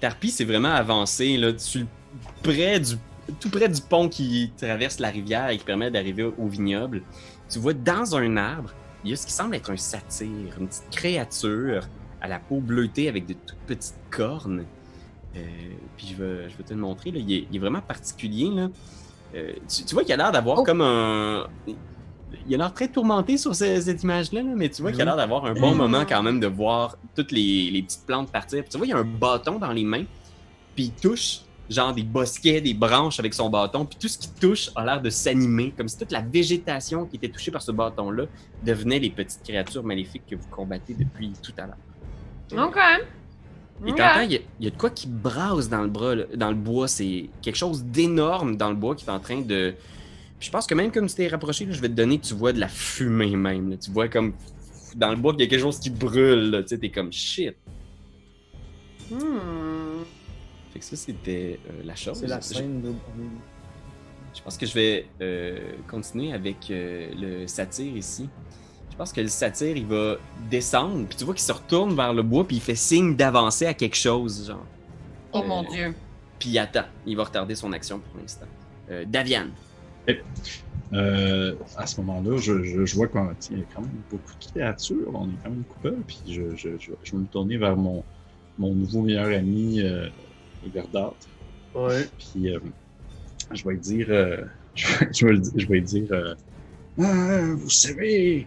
Tarpi 0.00 0.30
s'est 0.30 0.44
vraiment 0.44 0.72
avancé 0.72 1.36
là, 1.36 1.52
sur 1.58 1.82
le- 1.82 1.86
près 2.42 2.80
du, 2.80 2.94
tout 3.40 3.50
près 3.50 3.68
du 3.68 3.80
pont 3.80 4.08
qui 4.08 4.52
traverse 4.56 4.98
la 5.00 5.10
rivière 5.10 5.48
et 5.50 5.58
qui 5.58 5.64
permet 5.64 5.90
d'arriver 5.90 6.24
au 6.24 6.46
vignoble. 6.48 7.02
Tu 7.48 7.58
vois 7.58 7.74
dans 7.74 8.16
un 8.16 8.36
arbre, 8.36 8.70
il 9.04 9.10
y 9.10 9.12
a 9.12 9.16
ce 9.16 9.26
qui 9.26 9.32
semble 9.32 9.54
être 9.54 9.70
un 9.70 9.76
satyre, 9.76 10.54
une 10.58 10.68
petite 10.68 10.90
créature 10.90 11.86
à 12.20 12.28
la 12.28 12.38
peau 12.38 12.60
bleutée 12.60 13.08
avec 13.08 13.26
de 13.26 13.34
toutes 13.34 13.58
petites 13.66 13.94
cornes. 14.10 14.64
Euh, 15.36 15.40
puis 15.96 16.08
je 16.08 16.22
vais, 16.22 16.48
je 16.50 16.56
vais 16.56 16.64
te 16.64 16.72
le 16.74 16.80
montrer. 16.80 17.10
Là. 17.10 17.18
Il, 17.20 17.32
est, 17.32 17.46
il 17.50 17.56
est 17.56 17.60
vraiment 17.60 17.80
particulier. 17.82 18.48
Là. 18.52 18.68
Euh, 19.34 19.52
tu, 19.68 19.84
tu 19.84 19.94
vois 19.94 20.02
qu'il 20.04 20.12
a 20.14 20.16
l'air 20.16 20.32
d'avoir 20.32 20.58
Oh. 20.60 20.64
comme 20.64 20.80
un. 20.80 21.46
Il 22.46 22.54
a 22.54 22.58
l'air 22.58 22.74
très 22.74 22.88
tourmenté 22.88 23.38
sur 23.38 23.54
ce- 23.54 23.80
cette 23.80 24.02
image-là, 24.02 24.42
là, 24.42 24.50
mais 24.54 24.68
tu 24.68 24.82
vois 24.82 24.90
qu'il 24.92 25.00
a 25.00 25.04
l'air 25.06 25.16
d'avoir 25.16 25.46
un 25.46 25.54
bon 25.54 25.74
moment 25.74 26.04
quand 26.06 26.22
même 26.22 26.40
de 26.40 26.46
voir 26.46 26.96
toutes 27.14 27.32
les, 27.32 27.70
les 27.70 27.82
petites 27.82 28.04
plantes 28.06 28.30
partir. 28.30 28.60
Puis 28.62 28.70
tu 28.70 28.76
vois, 28.78 28.86
il 28.86 28.90
y 28.90 28.92
a 28.92 28.98
un 28.98 29.04
bâton 29.04 29.58
dans 29.58 29.72
les 29.72 29.84
mains, 29.84 30.04
puis 30.74 30.84
il 30.84 30.90
touche 30.92 31.40
genre 31.70 31.94
des 31.94 32.02
bosquets, 32.02 32.60
des 32.60 32.74
branches 32.74 33.18
avec 33.20 33.34
son 33.34 33.50
bâton, 33.50 33.84
puis 33.84 33.98
tout 34.00 34.08
ce 34.08 34.16
qui 34.18 34.28
touche 34.40 34.70
a 34.74 34.84
l'air 34.84 35.02
de 35.02 35.10
s'animer, 35.10 35.72
comme 35.76 35.88
si 35.88 35.98
toute 35.98 36.12
la 36.12 36.22
végétation 36.22 37.04
qui 37.06 37.16
était 37.16 37.28
touchée 37.28 37.50
par 37.50 37.62
ce 37.62 37.72
bâton-là 37.72 38.24
devenait 38.64 38.98
les 38.98 39.10
petites 39.10 39.42
créatures 39.42 39.84
maléfiques 39.84 40.24
que 40.28 40.34
vous 40.36 40.48
combattez 40.50 40.94
depuis 40.94 41.32
tout 41.42 41.52
à 41.58 41.66
l'heure. 41.66 42.66
Ok. 42.68 42.78
Et 43.86 43.90
t'entends, 43.90 44.20
il 44.22 44.32
y, 44.32 44.64
y 44.64 44.66
a 44.66 44.70
de 44.70 44.76
quoi 44.76 44.90
qui 44.90 45.06
brasse 45.06 45.68
dans 45.68 45.82
le, 45.82 45.88
bras, 45.88 46.14
là- 46.16 46.24
dans 46.34 46.48
le 46.48 46.56
bois. 46.56 46.88
C'est 46.88 47.28
quelque 47.42 47.54
chose 47.56 47.84
d'énorme 47.84 48.56
dans 48.56 48.70
le 48.70 48.74
bois 48.74 48.96
qui 48.96 49.04
est 49.04 49.10
en 49.10 49.20
train 49.20 49.40
de. 49.40 49.74
Puis 50.40 50.46
je 50.46 50.50
pense 50.50 50.66
que 50.66 50.74
même 50.74 50.90
comme 50.90 51.06
tu 51.06 51.14
t'es 51.14 51.28
rapproché, 51.28 51.64
là, 51.64 51.72
je 51.72 51.80
vais 51.80 51.88
te 51.88 51.92
donner, 51.94 52.18
tu 52.18 52.34
vois 52.34 52.52
de 52.52 52.58
la 52.58 52.66
fumée 52.68 53.36
même. 53.36 53.70
là. 53.70 53.76
Tu 53.76 53.90
vois 53.92 54.08
comme 54.08 54.32
dans 54.96 55.10
le 55.10 55.16
bois 55.16 55.32
qu'il 55.32 55.42
y 55.42 55.44
a 55.44 55.46
quelque 55.46 55.60
chose 55.60 55.78
qui 55.78 55.90
brûle. 55.90 56.50
là. 56.50 56.62
Tu 56.62 56.68
sais, 56.70 56.78
t'es 56.78 56.88
comme 56.90 57.12
shit. 57.12 57.54
Hmm. 59.10 59.16
Fait 60.78 60.80
que 60.80 60.84
ça, 60.84 60.96
c'était 60.96 61.58
euh, 61.68 61.82
la 61.84 61.96
chose. 61.96 62.18
C'est 62.18 62.28
la 62.28 62.38
Je- 62.38 62.44
scène 62.44 62.80
de. 62.80 62.92
Je 64.34 64.42
pense 64.42 64.56
que 64.56 64.64
je 64.66 64.74
vais 64.74 65.06
euh, 65.20 65.58
continuer 65.88 66.32
avec 66.32 66.70
euh, 66.70 67.10
le 67.18 67.46
satyre 67.48 67.96
ici. 67.96 68.28
Je 68.92 68.96
pense 68.96 69.12
que 69.12 69.20
le 69.20 69.26
satyre, 69.28 69.76
il 69.76 69.86
va 69.86 70.16
descendre, 70.50 71.06
puis 71.08 71.16
tu 71.16 71.24
vois 71.24 71.34
qu'il 71.34 71.42
se 71.42 71.50
retourne 71.52 71.94
vers 71.96 72.12
le 72.14 72.22
bois, 72.22 72.46
puis 72.46 72.56
il 72.56 72.62
fait 72.62 72.74
signe 72.76 73.16
d'avancer 73.16 73.66
à 73.66 73.74
quelque 73.74 73.96
chose, 73.96 74.46
genre. 74.46 74.64
Oh 75.32 75.40
Euh, 75.42 75.46
mon 75.46 75.62
dieu. 75.64 75.94
Puis 76.38 76.50
il 76.50 76.58
attend. 76.58 76.84
Il 77.06 77.16
va 77.16 77.24
retarder 77.24 77.56
son 77.56 77.72
action 77.72 77.98
pour 77.98 78.20
l'instant. 78.20 78.46
Euh, 78.90 79.04
Davian. 79.04 79.46
Euh, 80.94 81.54
à 81.76 81.86
ce 81.86 82.00
moment-là, 82.00 82.38
je, 82.38 82.62
je, 82.62 82.86
je 82.86 82.94
vois 82.94 83.08
qu'il 83.08 83.58
y 83.58 83.60
a 83.60 83.64
quand 83.74 83.82
même 83.82 83.90
beaucoup 84.10 84.32
de 84.40 84.44
créatures. 84.52 85.08
On 85.12 85.26
est 85.26 85.32
quand 85.42 85.50
même 85.50 85.64
coupable. 85.64 86.02
Puis 86.06 86.20
je, 86.28 86.54
je, 86.56 86.68
je, 86.78 86.92
je 87.02 87.12
vais 87.12 87.18
me 87.18 87.26
tourner 87.26 87.56
vers 87.58 87.76
mon, 87.76 88.02
mon 88.58 88.72
nouveau 88.74 89.02
meilleur 89.02 89.26
ami, 89.36 89.80
euh, 89.82 90.08
Verdâtre. 90.66 91.16
Ouais. 91.74 92.06
Puis 92.18 92.54
euh, 92.54 92.58
je 93.52 93.64
vais 93.64 93.72
lui 93.74 93.80
dire. 93.80 94.06
euh, 94.10 94.36
je, 94.74 94.86
vais- 94.86 95.08
je 95.12 95.26
vais, 95.26 95.32
le 95.32 95.38
dire- 95.38 95.52
je 95.56 95.66
vais 95.66 95.74
lui 95.74 95.82
dire. 95.82 96.06
euh, 96.12 96.34
Ah, 97.00 97.40
vous 97.56 97.70
savez, 97.70 98.46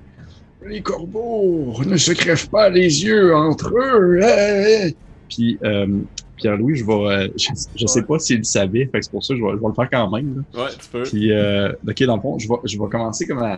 les 0.66 0.82
corbeaux 0.82 1.74
ne 1.86 1.98
se 1.98 2.12
crèvent 2.12 2.50
pas 2.50 2.70
les 2.70 3.04
yeux 3.04 3.34
entre 3.36 3.70
eux. 3.76 4.20
hein, 4.24 4.88
hein. 4.88 4.90
puis 5.30 5.58
euh, 5.64 6.00
Pierre-Louis, 6.38 6.76
je 6.76 6.86
vais. 6.86 6.94
euh, 6.94 7.28
je, 7.38 7.48
je 7.76 7.86
sais 7.88 8.04
pas 8.04 8.20
s'il 8.20 8.40
le 8.40 8.44
savait. 8.44 8.86
Fait 8.92 9.00
que 9.00 9.06
c'est 9.06 9.12
pour 9.12 9.24
ça 9.24 9.34
que 9.34 9.40
je 9.40 9.46
vais, 9.46 9.52
je 9.52 9.58
vais 9.58 9.68
le 9.68 9.74
faire 9.74 9.90
quand 9.92 10.10
même. 10.12 10.44
là. 10.54 10.64
Ouais, 10.64 10.70
tu 10.80 10.90
peux. 10.90 11.04
Puis, 11.04 11.32
euh, 11.32 11.72
ok, 11.88 12.04
dans 12.04 12.16
le 12.16 12.22
fond, 12.22 12.38
je 12.40 12.48
vais, 12.48 12.56
je 12.66 12.80
vais 12.80 12.90
commencer 12.90 13.26
comme 13.28 13.40
à, 13.44 13.58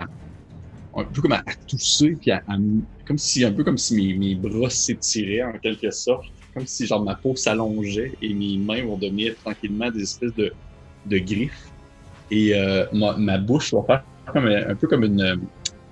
un 0.95 1.03
peu 1.05 1.21
comme 1.21 1.31
à, 1.31 1.37
à 1.39 1.53
tousser, 1.67 2.15
puis 2.21 2.29
à, 2.31 2.43
comme 3.07 3.17
si, 3.17 3.43
un 3.43 3.51
peu 3.51 3.63
comme 3.63 3.77
si 3.77 3.95
mes, 3.95 4.13
mes 4.13 4.35
bras 4.35 4.69
s'étiraient 4.69 5.43
en 5.43 5.53
quelque 5.53 5.89
sorte, 5.91 6.25
comme 6.53 6.67
si 6.67 6.85
genre 6.85 7.03
ma 7.03 7.15
peau 7.15 7.35
s'allongeait 7.35 8.13
et 8.21 8.33
mes 8.33 8.57
mains 8.57 8.85
vont 8.85 8.97
devenir 8.97 9.35
tranquillement 9.43 9.89
des 9.91 10.03
espèces 10.03 10.35
de, 10.35 10.53
de 11.05 11.17
griffes. 11.17 11.69
Et 12.31 12.55
euh, 12.55 12.85
ma, 12.93 13.15
ma 13.17 13.37
bouche 13.37 13.73
va 13.73 13.83
faire 13.83 14.03
comme 14.31 14.47
un, 14.47 14.75
peu 14.75 14.87
comme 14.87 15.03
une, 15.03 15.41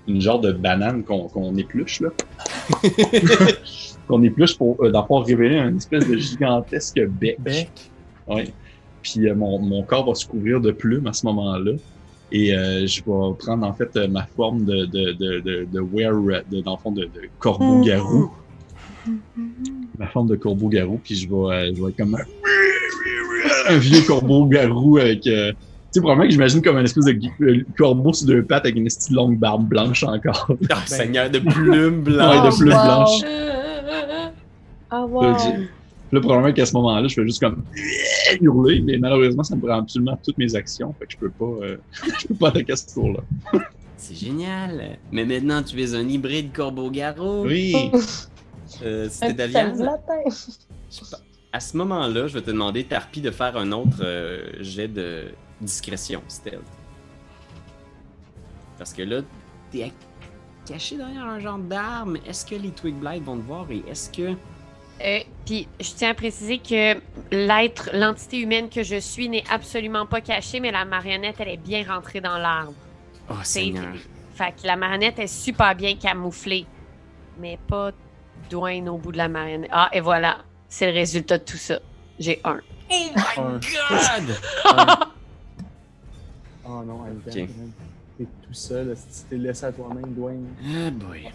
une 0.07 0.21
genre 0.21 0.39
de 0.39 0.51
banane 0.51 1.03
qu'on 1.03 1.27
qu'on 1.27 1.55
épluche 1.57 2.01
là. 2.01 2.09
qu'on 4.07 4.23
épluche 4.23 4.57
pour, 4.57 4.81
euh, 4.83 5.03
fond, 5.07 5.19
révéler 5.19 5.57
un 5.57 5.75
espèce 5.77 6.07
de 6.07 6.17
gigantesque 6.17 7.01
bec. 7.07 7.37
Bec. 7.39 7.69
Ouais. 8.27 8.53
Puis 9.01 9.27
euh, 9.27 9.35
mon, 9.35 9.59
mon 9.59 9.83
corps 9.83 10.05
va 10.05 10.15
se 10.15 10.25
couvrir 10.25 10.61
de 10.61 10.71
plumes 10.71 11.07
à 11.07 11.13
ce 11.13 11.25
moment-là. 11.27 11.73
Et 12.31 12.55
euh, 12.55 12.87
je 12.87 13.01
vais 13.01 13.35
prendre 13.39 13.65
en 13.67 13.73
fait 13.73 13.95
euh, 13.97 14.07
ma 14.07 14.25
forme 14.25 14.63
de, 14.63 14.85
de, 14.85 15.11
de, 15.11 15.39
de, 15.41 15.67
de 15.71 15.79
were, 15.79 16.41
de, 16.49 16.61
dans 16.61 16.75
le 16.75 16.77
fond, 16.77 16.91
de, 16.91 17.03
de 17.03 17.29
corbeau-garou. 17.39 18.31
Ma 19.99 20.07
forme 20.07 20.27
de 20.27 20.35
corbeau-garou. 20.35 20.99
Puis 21.03 21.15
je 21.15 21.27
vais, 21.29 21.35
euh, 21.35 21.71
je 21.75 21.81
vais 21.81 21.89
être 21.89 21.97
comme 21.97 22.15
un, 22.15 23.73
un 23.73 23.77
vieux 23.77 24.01
corbeau-garou 24.07 24.97
avec. 24.97 25.25
euh, 25.27 25.51
tu 25.51 25.97
sais, 25.97 26.01
probablement 26.01 26.25
que 26.27 26.31
j'imagine 26.31 26.61
comme 26.61 26.77
une 26.77 26.85
espèce 26.85 27.03
de 27.05 27.19
euh, 27.41 27.65
corbeau 27.77 28.13
sur 28.13 28.25
deux 28.27 28.43
pattes 28.43 28.63
avec 28.65 28.77
une 28.77 28.85
petite 28.85 29.09
longue 29.09 29.37
barbe 29.37 29.67
blanche 29.67 30.03
encore. 30.03 30.49
Ah, 30.69 30.81
Seigneur, 30.85 31.29
de 31.29 31.39
plumes 31.39 31.97
Ouais, 32.05 32.13
blanches. 32.13 32.53
de 32.53 32.57
plumes 32.57 32.73
wow. 32.73 32.83
blanches. 32.85 33.21
Ah, 34.89 34.99
Là, 35.01 35.05
wow. 35.05 35.21
je- 35.37 35.65
Là, 36.13 36.19
probablement 36.19 36.53
qu'à 36.53 36.65
ce 36.65 36.73
moment-là, 36.73 37.07
je 37.07 37.13
fais 37.13 37.25
juste 37.25 37.41
comme 37.41 37.63
hurler, 38.41 38.81
mais 38.85 38.97
malheureusement, 38.97 39.43
ça 39.43 39.55
me 39.55 39.61
prend 39.61 39.79
absolument 39.79 40.19
toutes 40.21 40.37
mes 40.37 40.53
actions, 40.55 40.93
fait 40.99 41.05
que 41.05 41.11
je 41.13 41.17
peux 41.17 41.29
pas, 41.29 41.45
euh, 41.65 41.77
je 42.21 42.27
peux 42.27 42.35
pas 42.35 42.49
attaquer 42.49 42.73
à 42.73 42.75
ce 42.75 42.93
tour-là. 42.93 43.21
C'est 43.95 44.15
génial. 44.17 44.97
Mais 45.13 45.23
maintenant, 45.25 45.63
tu 45.63 45.81
es 45.81 45.95
un 45.95 46.05
hybride 46.09 46.51
corbeau-garou. 46.53 47.45
Oui. 47.45 47.73
Euh, 48.83 49.07
C'était 49.09 49.27
petit 49.27 49.35
Davian. 49.35 49.61
samedi 49.61 49.83
latin. 49.83 50.21
Je 50.25 50.95
sais 50.95 51.11
pas. 51.11 51.17
À 51.53 51.59
ce 51.59 51.75
moment-là, 51.77 52.27
je 52.27 52.33
vais 52.35 52.41
te 52.41 52.51
demander, 52.51 52.83
Tarpi, 52.85 53.19
de 53.21 53.31
faire 53.31 53.57
un 53.57 53.71
autre 53.73 53.97
euh, 54.01 54.51
jet 54.61 54.87
de 54.87 55.33
discrétion, 55.59 56.21
stealth. 56.27 56.61
Parce 58.77 58.93
que 58.93 59.03
là, 59.03 59.21
t'es 59.71 59.91
caché 60.65 60.97
derrière 60.97 61.25
un 61.25 61.39
genre 61.39 61.57
d'arme. 61.59 62.17
Est-ce 62.25 62.45
que 62.45 62.55
les 62.55 62.69
Twig 62.71 62.95
Blight 62.95 63.23
vont 63.23 63.37
te 63.37 63.43
voir 63.45 63.69
et 63.69 63.83
est-ce 63.89 64.09
que 64.09 64.33
Euh, 65.03 65.19
Puis 65.45 65.67
je 65.79 65.91
tiens 65.93 66.11
à 66.11 66.13
préciser 66.13 66.59
que 66.59 66.95
l'être, 67.31 67.89
l'entité 67.93 68.39
humaine 68.39 68.69
que 68.69 68.83
je 68.83 68.99
suis 68.99 69.27
n'est 69.29 69.43
absolument 69.49 70.05
pas 70.05 70.21
cachée, 70.21 70.59
mais 70.59 70.71
la 70.71 70.85
marionnette, 70.85 71.35
elle 71.39 71.49
est 71.49 71.57
bien 71.57 71.83
rentrée 71.87 72.21
dans 72.21 72.37
l'arbre. 72.37 72.73
Oh, 73.29 73.33
C'est- 73.43 73.59
Seigneur. 73.63 73.93
Fait 74.35 74.51
que 74.59 74.65
la 74.65 74.75
marionnette 74.75 75.19
est 75.19 75.27
super 75.27 75.75
bien 75.75 75.95
camouflée, 75.95 76.65
mais 77.39 77.59
pas 77.67 77.91
Dwayne 78.49 78.89
au 78.89 78.97
bout 78.97 79.11
de 79.11 79.17
la 79.17 79.27
marionnette. 79.27 79.69
Ah, 79.73 79.89
et 79.93 79.99
voilà, 80.01 80.39
c'est 80.67 80.87
le 80.87 80.93
résultat 80.93 81.37
de 81.37 81.43
tout 81.43 81.57
ça. 81.57 81.79
J'ai 82.19 82.39
un. 82.43 82.59
Un. 83.37 83.53
God! 83.53 84.35
Oh 86.65 86.83
non, 86.85 87.03
Alden, 87.03 87.43
Ok. 87.45 87.49
man. 87.57 87.71
T'es 88.17 88.25
tout 88.45 88.53
seul, 88.53 88.95
si 89.09 89.25
t'es 89.25 89.37
laissé 89.37 89.65
à 89.65 89.71
toi-même, 89.71 90.13
Dwayne? 90.13 90.45
Ah 90.63 90.91
boy. 90.91 91.29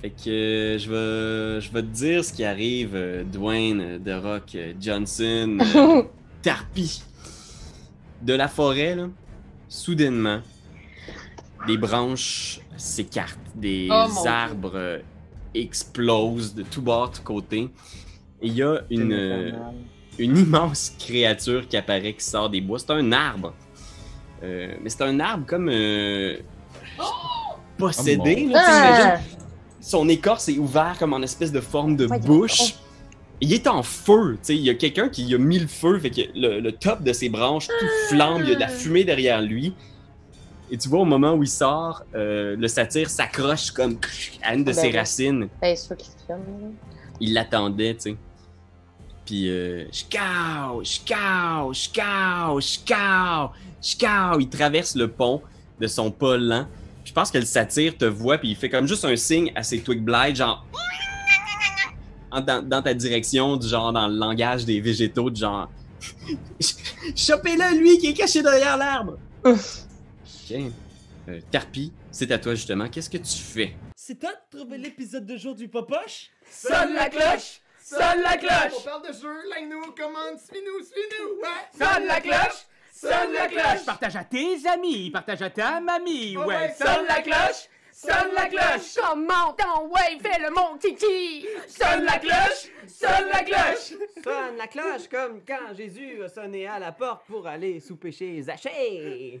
Fait 0.00 0.10
que 0.10 0.30
euh, 0.30 0.78
je 0.78 0.88
vais 0.88 1.60
je 1.60 1.72
vais 1.72 1.82
te 1.82 1.86
dire 1.88 2.24
ce 2.24 2.32
qui 2.32 2.44
arrive, 2.44 2.92
euh, 2.94 3.24
Dwayne, 3.24 3.80
euh, 3.80 3.98
The 3.98 4.22
Rock, 4.22 4.56
Johnson, 4.80 5.58
Tarpy. 6.42 7.02
De 8.22 8.32
la 8.32 8.46
forêt, 8.48 8.94
là, 8.94 9.08
soudainement, 9.68 10.40
des 11.66 11.76
branches 11.76 12.60
s'écartent, 12.76 13.38
des 13.54 13.88
Oh, 13.90 14.26
arbres 14.26 15.00
explosent 15.62 16.54
de 16.54 16.62
tous 16.62 16.80
bords, 16.80 17.10
de 17.10 17.16
tous 17.16 17.22
côtés. 17.22 17.68
Et 18.42 18.48
il 18.48 18.54
y 18.54 18.62
a 18.62 18.82
une, 18.90 19.12
euh, 19.12 19.50
une 20.18 20.36
immense 20.36 20.92
créature 20.98 21.66
qui 21.68 21.76
apparaît, 21.76 22.14
qui 22.14 22.24
sort 22.24 22.50
des 22.50 22.60
bois. 22.60 22.78
C'est 22.78 22.90
un 22.92 23.12
arbre. 23.12 23.54
Euh, 24.42 24.74
mais 24.82 24.90
c'est 24.90 25.02
un 25.02 25.18
arbre 25.20 25.46
comme 25.46 25.68
euh, 25.70 26.36
possédé. 27.78 28.46
là, 28.46 28.60
tu 28.60 28.72
sais, 28.72 29.02
Ah! 29.02 29.20
son 29.80 30.08
écorce 30.08 30.48
est 30.48 30.58
ouvert 30.58 30.96
comme 30.98 31.12
en 31.12 31.22
espèce 31.22 31.52
de 31.52 31.60
forme 31.60 31.96
de 31.96 32.06
bouche. 32.06 32.74
Il 33.40 33.52
est 33.52 33.66
en 33.66 33.82
feu, 33.82 34.32
tu 34.34 34.38
sais, 34.42 34.56
il 34.56 34.62
y 34.62 34.70
a 34.70 34.74
quelqu'un 34.74 35.10
qui 35.10 35.34
a 35.34 35.38
mis 35.38 35.58
le 35.58 35.66
feu, 35.66 35.98
fait 35.98 36.08
que 36.10 36.22
le, 36.34 36.58
le 36.58 36.72
top 36.72 37.02
de 37.02 37.12
ses 37.12 37.28
branches 37.28 37.66
tout 37.68 37.86
flambe, 38.08 38.40
il 38.44 38.48
y 38.48 38.52
a 38.52 38.54
de 38.54 38.60
la 38.60 38.68
fumée 38.68 39.04
derrière 39.04 39.42
lui. 39.42 39.74
Et 40.70 40.76
tu 40.78 40.88
vois, 40.88 41.00
au 41.00 41.04
moment 41.04 41.32
où 41.34 41.42
il 41.42 41.48
sort, 41.48 42.02
euh, 42.14 42.56
le 42.58 42.66
satyre 42.68 43.08
s'accroche 43.08 43.70
comme 43.70 43.98
à 44.42 44.54
une 44.54 44.60
de 44.64 44.72
Ben 44.72 44.74
ses 44.74 44.88
oui. 44.88 44.96
racines 44.98 45.48
Ben, 45.60 45.76
se 45.76 45.94
il 47.20 47.32
l'attendait, 47.34 47.94
tu 47.94 48.00
sais. 48.10 48.16
Puis, 49.24 49.48
euh, 49.48 49.84
Chkao, 49.92 50.82
Chkao, 50.84 51.72
Chkao, 51.72 52.60
Chkao, 52.60 53.50
Chkao. 53.82 54.40
Il 54.40 54.48
traverse 54.48 54.94
le 54.96 55.08
pont 55.08 55.40
de 55.80 55.86
son 55.86 56.10
pas 56.10 56.36
lent. 56.36 56.66
Puis 57.02 57.10
Je 57.10 57.12
pense 57.12 57.30
que 57.30 57.38
le 57.38 57.44
satyre 57.44 57.96
te 57.96 58.04
voit, 58.04 58.38
puis 58.38 58.50
il 58.50 58.56
fait 58.56 58.68
comme 58.68 58.86
juste 58.86 59.04
un 59.04 59.16
signe 59.16 59.52
à 59.54 59.62
ses 59.62 59.80
Twig 59.80 60.00
Blight, 60.02 60.36
genre. 60.36 60.64
en- 62.30 62.40
Dans, 62.40 62.62
dans 62.68 62.82
ta 62.82 62.92
direction, 62.92 63.56
du 63.56 63.66
genre 63.68 63.92
dans 63.92 64.08
le 64.08 64.16
langage 64.16 64.64
des 64.64 64.80
végétaux, 64.80 65.30
du 65.30 65.40
genre. 65.40 65.68
Chopez-le, 67.16 67.78
lui 67.78 67.98
qui 67.98 68.08
est 68.08 68.14
caché 68.14 68.42
derrière 68.42 68.76
l'arbre! 68.76 69.16
Ok. 70.50 70.72
Euh, 71.28 71.40
Tarpi, 71.50 71.92
c'est 72.12 72.30
à 72.30 72.38
toi 72.38 72.54
justement. 72.54 72.88
Qu'est-ce 72.88 73.10
que 73.10 73.18
tu 73.18 73.38
fais? 73.38 73.74
C'est 73.96 74.18
toi 74.20 74.30
de 74.32 74.58
trouver 74.58 74.78
l'épisode 74.78 75.26
de 75.26 75.36
jour 75.36 75.54
du 75.54 75.68
Popoche? 75.68 76.30
Sonne 76.48 76.94
la 76.94 77.08
cloche! 77.08 77.60
Sonne 77.82 78.20
la 78.22 78.34
On 78.34 78.38
cloche! 78.38 78.84
parle 78.84 79.08
de 79.08 79.12
jeu, 79.12 79.48
like-nous, 79.50 79.92
commande, 79.92 80.38
suis-nous, 80.38 80.84
suis-nous! 80.84 81.40
Ouais! 81.40 81.66
Sonne 81.72 82.06
la 82.06 82.20
cloche! 82.20 82.66
Sonne 82.92 83.32
la 83.32 83.48
cloche! 83.48 83.84
Partage 83.84 84.16
à 84.16 84.24
tes 84.24 84.66
amis, 84.68 85.10
partage 85.10 85.42
à 85.42 85.50
ta 85.50 85.80
mamie, 85.80 86.36
ouais! 86.36 86.74
Sonne 86.78 87.06
la 87.08 87.22
cloche! 87.22 87.68
Sonne 87.92 88.32
la 88.34 88.46
cloche! 88.46 88.94
Comment 88.96 89.52
ton 89.54 89.88
ouais, 89.88 90.18
fais 90.20 90.40
le 90.40 90.50
mon 90.50 90.76
titi! 90.78 91.46
Sonne 91.66 92.04
la 92.04 92.18
cloche! 92.18 92.70
Sonne 92.86 93.28
la 93.32 93.42
cloche! 93.42 93.94
Sonne 94.22 94.56
la 94.58 94.66
cloche 94.68 95.08
comme 95.10 95.40
quand 95.46 95.74
Jésus 95.76 96.22
a 96.22 96.28
sonné 96.28 96.68
à 96.68 96.78
la 96.78 96.92
porte 96.92 97.26
pour 97.26 97.46
aller 97.48 97.80
souper 97.80 98.12
chez 98.12 98.42
Zachée. 98.42 99.40